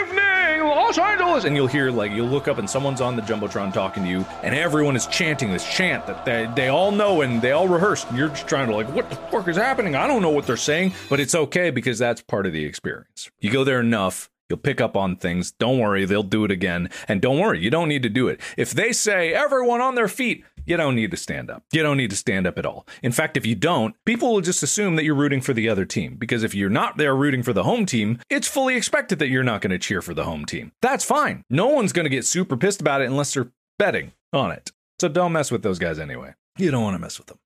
Evening, 0.00 0.66
Los 0.66 0.98
Angeles, 0.98 1.44
and 1.44 1.56
you'll 1.56 1.66
hear 1.66 1.90
like 1.90 2.12
you'll 2.12 2.28
look 2.28 2.48
up 2.48 2.58
and 2.58 2.68
someone's 2.68 3.00
on 3.00 3.16
the 3.16 3.22
jumbotron 3.22 3.72
talking 3.72 4.02
to 4.04 4.08
you, 4.08 4.24
and 4.42 4.54
everyone 4.54 4.96
is 4.96 5.06
chanting 5.06 5.50
this 5.50 5.68
chant 5.68 6.06
that 6.06 6.24
they, 6.24 6.50
they 6.54 6.68
all 6.68 6.90
know 6.90 7.22
and 7.22 7.40
they 7.40 7.52
all 7.52 7.68
rehearsed. 7.68 8.08
And 8.08 8.18
you're 8.18 8.28
just 8.28 8.46
trying 8.46 8.68
to 8.68 8.74
like, 8.76 8.88
what 8.94 9.08
the 9.10 9.16
fuck 9.16 9.48
is 9.48 9.56
happening? 9.56 9.94
I 9.96 10.06
don't 10.06 10.22
know 10.22 10.30
what 10.30 10.46
they're 10.46 10.56
saying, 10.56 10.92
but 11.08 11.20
it's 11.20 11.34
okay 11.34 11.70
because 11.70 11.98
that's 11.98 12.20
part 12.22 12.46
of 12.46 12.52
the 12.52 12.64
experience. 12.64 13.30
You 13.40 13.50
go 13.50 13.64
there 13.64 13.80
enough, 13.80 14.30
You'll 14.52 14.58
pick 14.58 14.82
up 14.82 14.98
on 14.98 15.16
things. 15.16 15.50
Don't 15.52 15.78
worry, 15.78 16.04
they'll 16.04 16.22
do 16.22 16.44
it 16.44 16.50
again. 16.50 16.90
And 17.08 17.22
don't 17.22 17.38
worry, 17.38 17.60
you 17.60 17.70
don't 17.70 17.88
need 17.88 18.02
to 18.02 18.10
do 18.10 18.28
it. 18.28 18.38
If 18.58 18.72
they 18.72 18.92
say 18.92 19.32
everyone 19.32 19.80
on 19.80 19.94
their 19.94 20.08
feet, 20.08 20.44
you 20.66 20.76
don't 20.76 20.94
need 20.94 21.10
to 21.10 21.16
stand 21.16 21.50
up. 21.50 21.64
You 21.72 21.82
don't 21.82 21.96
need 21.96 22.10
to 22.10 22.16
stand 22.16 22.46
up 22.46 22.58
at 22.58 22.66
all. 22.66 22.86
In 23.02 23.12
fact, 23.12 23.36
if 23.36 23.46
you 23.46 23.54
don't, 23.54 23.94
people 24.04 24.32
will 24.32 24.40
just 24.40 24.62
assume 24.62 24.96
that 24.96 25.04
you're 25.04 25.14
rooting 25.14 25.40
for 25.40 25.52
the 25.52 25.68
other 25.68 25.84
team. 25.84 26.16
Because 26.16 26.42
if 26.42 26.54
you're 26.54 26.70
not 26.70 26.96
there 26.96 27.14
rooting 27.16 27.42
for 27.42 27.52
the 27.52 27.64
home 27.64 27.86
team, 27.86 28.18
it's 28.30 28.48
fully 28.48 28.76
expected 28.76 29.18
that 29.18 29.28
you're 29.28 29.42
not 29.42 29.60
going 29.60 29.70
to 29.70 29.78
cheer 29.78 30.02
for 30.02 30.14
the 30.14 30.24
home 30.24 30.44
team. 30.44 30.72
That's 30.80 31.04
fine. 31.04 31.44
No 31.50 31.68
one's 31.68 31.92
going 31.92 32.04
to 32.04 32.10
get 32.10 32.24
super 32.24 32.56
pissed 32.56 32.80
about 32.80 33.00
it 33.00 33.06
unless 33.06 33.34
they're 33.34 33.50
betting 33.78 34.12
on 34.32 34.50
it. 34.52 34.70
So 35.00 35.08
don't 35.08 35.32
mess 35.32 35.50
with 35.50 35.62
those 35.62 35.78
guys 35.78 35.98
anyway. 35.98 36.34
You 36.58 36.70
don't 36.70 36.82
want 36.82 36.94
to 36.94 37.00
mess 37.00 37.18
with 37.18 37.26
them. 37.28 37.38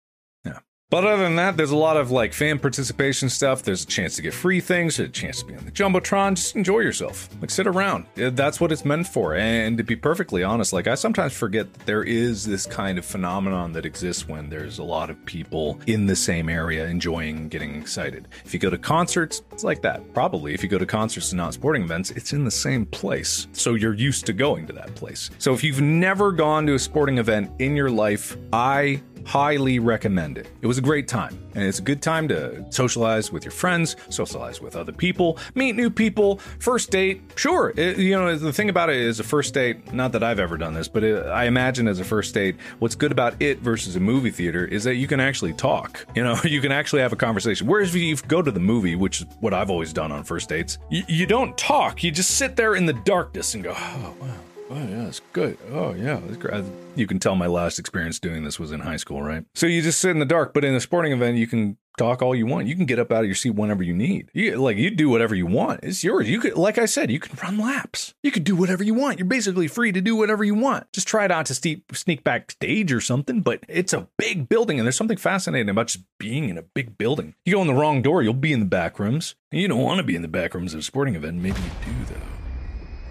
But 0.88 1.04
other 1.04 1.24
than 1.24 1.34
that, 1.34 1.56
there's 1.56 1.72
a 1.72 1.76
lot 1.76 1.96
of 1.96 2.12
like 2.12 2.32
fan 2.32 2.60
participation 2.60 3.28
stuff. 3.28 3.64
There's 3.64 3.82
a 3.82 3.88
chance 3.88 4.14
to 4.16 4.22
get 4.22 4.32
free 4.32 4.60
things, 4.60 5.00
a 5.00 5.08
chance 5.08 5.40
to 5.40 5.46
be 5.46 5.56
on 5.56 5.64
the 5.64 5.72
Jumbotron. 5.72 6.36
Just 6.36 6.54
enjoy 6.54 6.78
yourself. 6.78 7.28
Like 7.40 7.50
sit 7.50 7.66
around. 7.66 8.06
That's 8.14 8.60
what 8.60 8.70
it's 8.70 8.84
meant 8.84 9.08
for. 9.08 9.34
And 9.34 9.76
to 9.78 9.82
be 9.82 9.96
perfectly 9.96 10.44
honest, 10.44 10.72
like 10.72 10.86
I 10.86 10.94
sometimes 10.94 11.32
forget 11.32 11.72
that 11.72 11.86
there 11.86 12.04
is 12.04 12.44
this 12.44 12.66
kind 12.66 12.98
of 12.98 13.04
phenomenon 13.04 13.72
that 13.72 13.84
exists 13.84 14.28
when 14.28 14.48
there's 14.48 14.78
a 14.78 14.84
lot 14.84 15.10
of 15.10 15.24
people 15.24 15.80
in 15.88 16.06
the 16.06 16.14
same 16.14 16.48
area 16.48 16.86
enjoying 16.86 17.48
getting 17.48 17.74
excited. 17.74 18.28
If 18.44 18.54
you 18.54 18.60
go 18.60 18.70
to 18.70 18.78
concerts, 18.78 19.42
it's 19.50 19.64
like 19.64 19.82
that. 19.82 20.14
Probably 20.14 20.54
if 20.54 20.62
you 20.62 20.68
go 20.68 20.78
to 20.78 20.86
concerts 20.86 21.32
and 21.32 21.38
not 21.38 21.52
sporting 21.54 21.82
events, 21.82 22.12
it's 22.12 22.32
in 22.32 22.44
the 22.44 22.50
same 22.52 22.86
place. 22.86 23.48
So 23.50 23.74
you're 23.74 23.94
used 23.94 24.24
to 24.26 24.32
going 24.32 24.68
to 24.68 24.72
that 24.74 24.94
place. 24.94 25.30
So 25.38 25.52
if 25.52 25.64
you've 25.64 25.80
never 25.80 26.30
gone 26.30 26.64
to 26.66 26.74
a 26.74 26.78
sporting 26.78 27.18
event 27.18 27.50
in 27.58 27.74
your 27.74 27.90
life, 27.90 28.36
I 28.52 29.02
highly 29.26 29.80
recommend 29.80 30.38
it. 30.38 30.48
It 30.62 30.68
was 30.68 30.78
a 30.78 30.82
great 30.82 31.08
time, 31.08 31.36
and 31.54 31.64
it's 31.64 31.80
a 31.80 31.82
good 31.82 32.00
time 32.00 32.28
to 32.28 32.64
socialize 32.70 33.32
with 33.32 33.44
your 33.44 33.50
friends, 33.50 33.96
socialize 34.08 34.60
with 34.60 34.76
other 34.76 34.92
people, 34.92 35.38
meet 35.54 35.74
new 35.74 35.90
people, 35.90 36.36
first 36.60 36.90
date. 36.90 37.20
Sure, 37.34 37.74
it, 37.76 37.98
you 37.98 38.12
know, 38.12 38.36
the 38.36 38.52
thing 38.52 38.70
about 38.70 38.88
it 38.88 38.96
is 38.96 39.18
a 39.18 39.24
first 39.24 39.52
date, 39.52 39.92
not 39.92 40.12
that 40.12 40.22
I've 40.22 40.38
ever 40.38 40.56
done 40.56 40.74
this, 40.74 40.86
but 40.86 41.02
it, 41.02 41.26
I 41.26 41.46
imagine 41.46 41.88
as 41.88 41.98
a 41.98 42.04
first 42.04 42.34
date, 42.34 42.56
what's 42.78 42.94
good 42.94 43.10
about 43.10 43.34
it 43.42 43.58
versus 43.58 43.96
a 43.96 44.00
movie 44.00 44.30
theater 44.30 44.64
is 44.64 44.84
that 44.84 44.94
you 44.94 45.08
can 45.08 45.18
actually 45.18 45.52
talk. 45.52 46.06
You 46.14 46.22
know, 46.22 46.38
you 46.44 46.60
can 46.60 46.70
actually 46.70 47.02
have 47.02 47.12
a 47.12 47.16
conversation. 47.16 47.66
Whereas 47.66 47.94
if 47.94 48.00
you 48.00 48.16
go 48.28 48.42
to 48.42 48.52
the 48.52 48.60
movie, 48.60 48.94
which 48.94 49.22
is 49.22 49.26
what 49.40 49.52
I've 49.52 49.70
always 49.70 49.92
done 49.92 50.12
on 50.12 50.22
first 50.22 50.48
dates, 50.48 50.78
you, 50.88 51.02
you 51.08 51.26
don't 51.26 51.58
talk. 51.58 52.04
You 52.04 52.12
just 52.12 52.30
sit 52.32 52.54
there 52.54 52.76
in 52.76 52.86
the 52.86 52.92
darkness 52.92 53.54
and 53.54 53.64
go, 53.64 53.74
oh, 53.76 54.14
wow. 54.20 54.34
Oh 54.68 54.74
yeah, 54.74 55.06
it's 55.06 55.20
good. 55.32 55.58
Oh 55.70 55.94
yeah, 55.94 56.20
it's 56.26 56.36
great. 56.36 56.64
You 56.96 57.06
can 57.06 57.20
tell 57.20 57.36
my 57.36 57.46
last 57.46 57.78
experience 57.78 58.18
doing 58.18 58.42
this 58.44 58.58
was 58.58 58.72
in 58.72 58.80
high 58.80 58.96
school, 58.96 59.22
right? 59.22 59.44
So 59.54 59.66
you 59.66 59.80
just 59.80 60.00
sit 60.00 60.10
in 60.10 60.18
the 60.18 60.24
dark, 60.24 60.52
but 60.54 60.64
in 60.64 60.74
a 60.74 60.80
sporting 60.80 61.12
event, 61.12 61.36
you 61.36 61.46
can 61.46 61.76
talk 61.96 62.20
all 62.20 62.34
you 62.34 62.46
want. 62.46 62.66
You 62.66 62.74
can 62.74 62.84
get 62.84 62.98
up 62.98 63.12
out 63.12 63.20
of 63.20 63.26
your 63.26 63.36
seat 63.36 63.50
whenever 63.50 63.84
you 63.84 63.94
need. 63.94 64.30
You 64.34 64.56
like 64.56 64.76
you 64.76 64.90
do 64.90 65.08
whatever 65.08 65.36
you 65.36 65.46
want. 65.46 65.80
It's 65.84 66.02
yours. 66.02 66.28
You 66.28 66.40
could, 66.40 66.56
like 66.56 66.78
I 66.78 66.86
said, 66.86 67.12
you 67.12 67.20
can 67.20 67.38
run 67.40 67.58
laps. 67.58 68.14
You 68.24 68.32
could 68.32 68.42
do 68.42 68.56
whatever 68.56 68.82
you 68.82 68.94
want. 68.94 69.20
You're 69.20 69.28
basically 69.28 69.68
free 69.68 69.92
to 69.92 70.00
do 70.00 70.16
whatever 70.16 70.42
you 70.42 70.56
want. 70.56 70.92
Just 70.92 71.06
try 71.06 71.28
not 71.28 71.46
to 71.46 71.54
sneak 71.54 71.84
sneak 71.94 72.24
backstage 72.24 72.92
or 72.92 73.00
something. 73.00 73.42
But 73.42 73.62
it's 73.68 73.92
a 73.92 74.08
big 74.18 74.48
building, 74.48 74.80
and 74.80 74.86
there's 74.86 74.96
something 74.96 75.16
fascinating 75.16 75.68
about 75.68 75.88
just 75.88 76.04
being 76.18 76.48
in 76.48 76.58
a 76.58 76.62
big 76.62 76.98
building. 76.98 77.36
You 77.44 77.54
go 77.54 77.60
in 77.60 77.68
the 77.68 77.74
wrong 77.74 78.02
door, 78.02 78.20
you'll 78.20 78.34
be 78.34 78.52
in 78.52 78.60
the 78.60 78.66
back 78.66 78.98
rooms. 78.98 79.36
And 79.52 79.60
you 79.60 79.68
don't 79.68 79.82
want 79.82 79.98
to 79.98 80.04
be 80.04 80.16
in 80.16 80.22
the 80.22 80.28
back 80.28 80.54
rooms 80.54 80.74
of 80.74 80.80
a 80.80 80.82
sporting 80.82 81.14
event. 81.14 81.36
Maybe 81.36 81.60
you 81.60 81.70
do 81.84 82.12
though. 82.12 82.20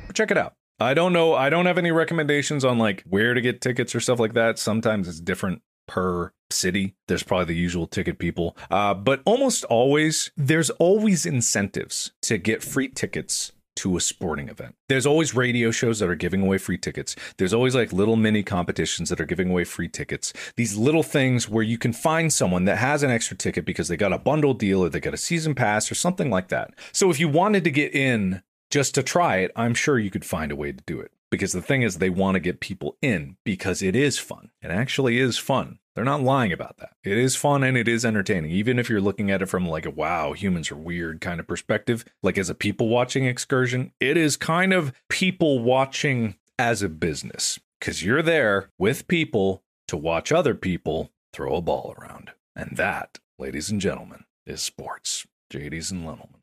But 0.07 0.17
check 0.17 0.31
it 0.31 0.37
out. 0.37 0.53
I 0.79 0.93
don't 0.93 1.13
know. 1.13 1.33
I 1.33 1.49
don't 1.49 1.65
have 1.65 1.77
any 1.77 1.91
recommendations 1.91 2.65
on 2.65 2.77
like 2.77 3.03
where 3.09 3.33
to 3.33 3.41
get 3.41 3.61
tickets 3.61 3.95
or 3.95 3.99
stuff 3.99 4.19
like 4.19 4.33
that. 4.33 4.59
Sometimes 4.59 5.07
it's 5.07 5.21
different 5.21 5.61
per 5.87 6.33
city. 6.49 6.95
There's 7.07 7.23
probably 7.23 7.45
the 7.45 7.55
usual 7.55 7.87
ticket 7.87 8.19
people. 8.19 8.57
Uh, 8.69 8.93
but 8.93 9.21
almost 9.25 9.63
always, 9.65 10.31
there's 10.35 10.69
always 10.71 11.25
incentives 11.25 12.11
to 12.23 12.37
get 12.37 12.63
free 12.63 12.89
tickets 12.89 13.51
to 13.77 13.97
a 13.97 14.01
sporting 14.01 14.47
event. 14.47 14.75
There's 14.87 15.05
always 15.05 15.35
radio 15.35 15.69
shows 15.69 15.99
that 15.99 16.09
are 16.09 16.15
giving 16.15 16.41
away 16.41 16.57
free 16.57 16.77
tickets. 16.77 17.15
There's 17.37 17.53
always 17.53 17.75
like 17.75 17.91
little 17.91 18.15
mini 18.15 18.41
competitions 18.41 19.09
that 19.09 19.19
are 19.19 19.25
giving 19.25 19.49
away 19.49 19.65
free 19.65 19.89
tickets. 19.89 20.31
These 20.55 20.77
little 20.77 21.03
things 21.03 21.49
where 21.49 21.63
you 21.63 21.77
can 21.77 21.91
find 21.91 22.31
someone 22.31 22.65
that 22.65 22.77
has 22.77 23.03
an 23.03 23.11
extra 23.11 23.35
ticket 23.35 23.65
because 23.65 23.89
they 23.89 23.97
got 23.97 24.13
a 24.13 24.17
bundle 24.17 24.53
deal 24.53 24.83
or 24.83 24.89
they 24.89 25.01
got 25.01 25.13
a 25.13 25.17
season 25.17 25.55
pass 25.55 25.91
or 25.91 25.95
something 25.95 26.29
like 26.29 26.47
that. 26.49 26.73
So 26.93 27.09
if 27.09 27.19
you 27.19 27.27
wanted 27.27 27.65
to 27.65 27.71
get 27.71 27.93
in 27.93 28.41
just 28.75 28.93
to 28.93 29.01
try 29.01 29.37
it, 29.37 29.53
I'm 29.55 29.73
sure 29.73 29.97
you 29.97 30.11
could 30.11 30.25
find 30.25 30.51
a 30.51 30.55
way 30.55 30.73
to 30.73 30.83
do 30.85 30.99
it. 30.99 31.13
Because 31.31 31.53
the 31.53 31.61
thing 31.61 31.81
is, 31.81 31.97
they 31.97 32.09
want 32.09 32.35
to 32.35 32.41
get 32.41 32.59
people 32.59 32.97
in 33.01 33.37
because 33.45 33.81
it 33.81 33.95
is 33.95 34.19
fun. 34.19 34.51
It 34.61 34.69
actually 34.69 35.17
is 35.17 35.37
fun. 35.37 35.79
They're 35.95 36.03
not 36.03 36.23
lying 36.23 36.51
about 36.51 36.75
that. 36.79 36.91
It 37.01 37.17
is 37.17 37.37
fun 37.37 37.63
and 37.63 37.77
it 37.77 37.87
is 37.87 38.03
entertaining, 38.03 38.51
even 38.51 38.77
if 38.77 38.89
you're 38.89 38.99
looking 38.99 39.31
at 39.31 39.41
it 39.41 39.45
from 39.45 39.65
like 39.65 39.85
a 39.85 39.89
wow, 39.89 40.33
humans 40.33 40.71
are 40.71 40.75
weird 40.75 41.21
kind 41.21 41.39
of 41.39 41.47
perspective. 41.47 42.03
Like 42.21 42.37
as 42.37 42.49
a 42.49 42.53
people 42.53 42.89
watching 42.89 43.23
excursion, 43.23 43.93
it 44.01 44.17
is 44.17 44.35
kind 44.35 44.73
of 44.73 44.91
people 45.07 45.59
watching 45.59 46.35
as 46.59 46.81
a 46.81 46.89
business 46.89 47.57
because 47.79 48.03
you're 48.03 48.21
there 48.21 48.71
with 48.77 49.07
people 49.07 49.63
to 49.87 49.95
watch 49.95 50.33
other 50.33 50.53
people 50.53 51.13
throw 51.31 51.55
a 51.55 51.61
ball 51.61 51.95
around. 51.97 52.31
And 52.57 52.75
that, 52.75 53.19
ladies 53.39 53.69
and 53.69 53.79
gentlemen, 53.79 54.25
is 54.45 54.61
sports. 54.61 55.25
JD's 55.49 55.91
and 55.91 56.05
Lenelman's. 56.05 56.34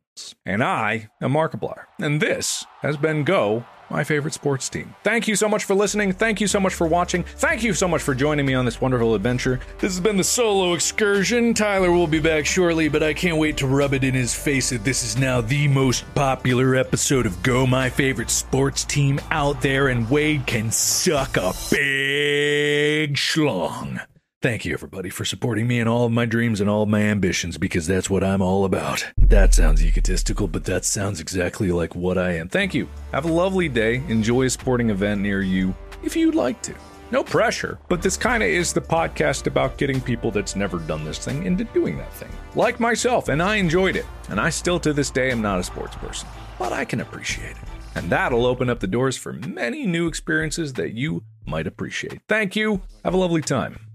And 0.45 0.63
I 0.63 1.09
am 1.21 1.33
Markiplier. 1.33 1.85
And 2.01 2.21
this 2.21 2.65
has 2.81 2.97
been 2.97 3.25
Go, 3.25 3.65
my 3.91 4.05
favorite 4.05 4.35
sports 4.35 4.69
team. 4.69 4.95
Thank 5.05 5.29
you 5.29 5.37
so 5.37 5.49
much 5.49 5.65
for 5.65 5.75
listening. 5.75 6.13
Thank 6.13 6.41
you 6.41 6.47
so 6.47 6.59
much 6.59 6.75
for 6.75 6.87
watching. 6.87 7.23
Thank 7.23 7.63
you 7.63 7.75
so 7.75 7.87
much 7.87 8.03
for 8.03 8.15
joining 8.15 8.47
me 8.47 8.55
on 8.55 8.65
this 8.65 8.81
wonderful 8.81 9.15
adventure. 9.15 9.61
This 9.79 9.93
has 9.93 10.01
been 10.01 10.17
the 10.17 10.25
solo 10.25 10.75
excursion. 10.75 11.55
Tyler 11.55 11.93
will 11.93 12.07
be 12.07 12.21
back 12.21 12.47
shortly, 12.47 12.89
but 12.89 13.03
I 13.03 13.15
can't 13.15 13.39
wait 13.39 13.57
to 13.59 13.67
rub 13.67 13.95
it 13.95 14.05
in 14.05 14.15
his 14.15 14.35
face 14.35 14.71
that 14.71 14.85
this 14.85 15.03
is 15.03 15.17
now 15.17 15.41
the 15.41 15.69
most 15.69 16.05
popular 16.15 16.75
episode 16.75 17.27
of 17.27 17.43
Go, 17.43 17.67
my 17.67 17.89
favorite 17.91 18.31
sports 18.31 18.85
team 18.85 19.21
out 19.31 19.61
there, 19.61 19.89
and 19.89 20.09
Wade 20.11 20.47
can 20.47 20.71
suck 20.71 21.37
a 21.37 21.53
big 21.71 23.15
schlong. 23.15 24.01
Thank 24.43 24.65
you, 24.65 24.73
everybody, 24.75 25.09
for 25.09 25.25
supporting 25.25 25.69
me 25.69 25.79
in 25.79 25.87
all 25.87 26.05
of 26.05 26.11
my 26.11 26.27
dreams 26.27 26.61
and 26.61 26.69
all 26.69 26.83
of 26.83 26.89
my 26.89 27.03
ambitions 27.03 27.59
because 27.59 27.87
that's 27.87 28.11
what 28.11 28.25
I'm 28.25 28.43
all 28.43 28.65
about. 28.65 29.07
That 29.17 29.55
sounds 29.55 29.85
egotistical, 29.85 30.49
but 30.49 30.65
that 30.65 30.85
sounds 30.85 31.21
exactly 31.21 31.71
like 31.71 31.95
what 31.95 32.19
I 32.19 32.33
am. 32.33 32.49
Thank 32.49 32.75
you. 32.75 32.89
Have 33.13 33.25
a 33.25 33.33
lovely 33.33 33.69
day. 33.69 34.03
Enjoy 34.09 34.43
a 34.43 34.51
sporting 34.51 34.91
event 34.91 35.21
near 35.21 35.43
you 35.43 35.73
if 36.03 36.17
you'd 36.17 36.35
like 36.35 36.61
to. 36.63 36.75
No 37.13 37.23
pressure, 37.23 37.79
but 37.89 38.03
this 38.03 38.17
kind 38.17 38.43
of 38.43 38.49
is 38.49 38.73
the 38.73 38.81
podcast 38.81 39.47
about 39.47 39.79
getting 39.79 40.01
people 40.01 40.33
that's 40.33 40.57
never 40.57 40.81
done 40.81 41.05
this 41.05 41.25
thing 41.25 41.47
into 41.47 41.63
doing 41.63 41.97
that 41.99 42.13
thing. 42.13 42.33
Like 42.57 42.81
myself, 42.81 43.29
and 43.29 43.41
I 43.41 43.57
enjoyed 43.57 43.95
it. 43.95 44.07
And 44.29 44.41
I 44.41 44.51
still 44.51 44.81
to 44.81 44.93
this 44.93 45.13
day 45.13 45.31
am 45.31 45.41
not 45.41 45.61
a 45.61 45.63
sports 45.63 45.95
person, 45.95 46.27
but 46.59 46.73
I 46.73 46.85
can 46.85 47.01
appreciate 47.01 47.53
it. 47.53 47.69
And 47.95 48.11
that'll 48.11 48.47
open 48.47 48.69
up 48.69 48.81
the 48.81 48.89
doors 48.89 49.17
for 49.17 49.35
many 49.35 49.87
new 49.87 50.09
experiences 50.09 50.73
that 50.73 50.95
you 50.95 51.23
might 51.47 51.69
appreciate. 51.69 52.23
Thank 52.27 52.57
you. 52.57 52.83
Have 53.05 53.15
a 53.15 53.19
lovely 53.19 53.43
time. 53.43 53.92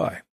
Bye. 0.00 0.22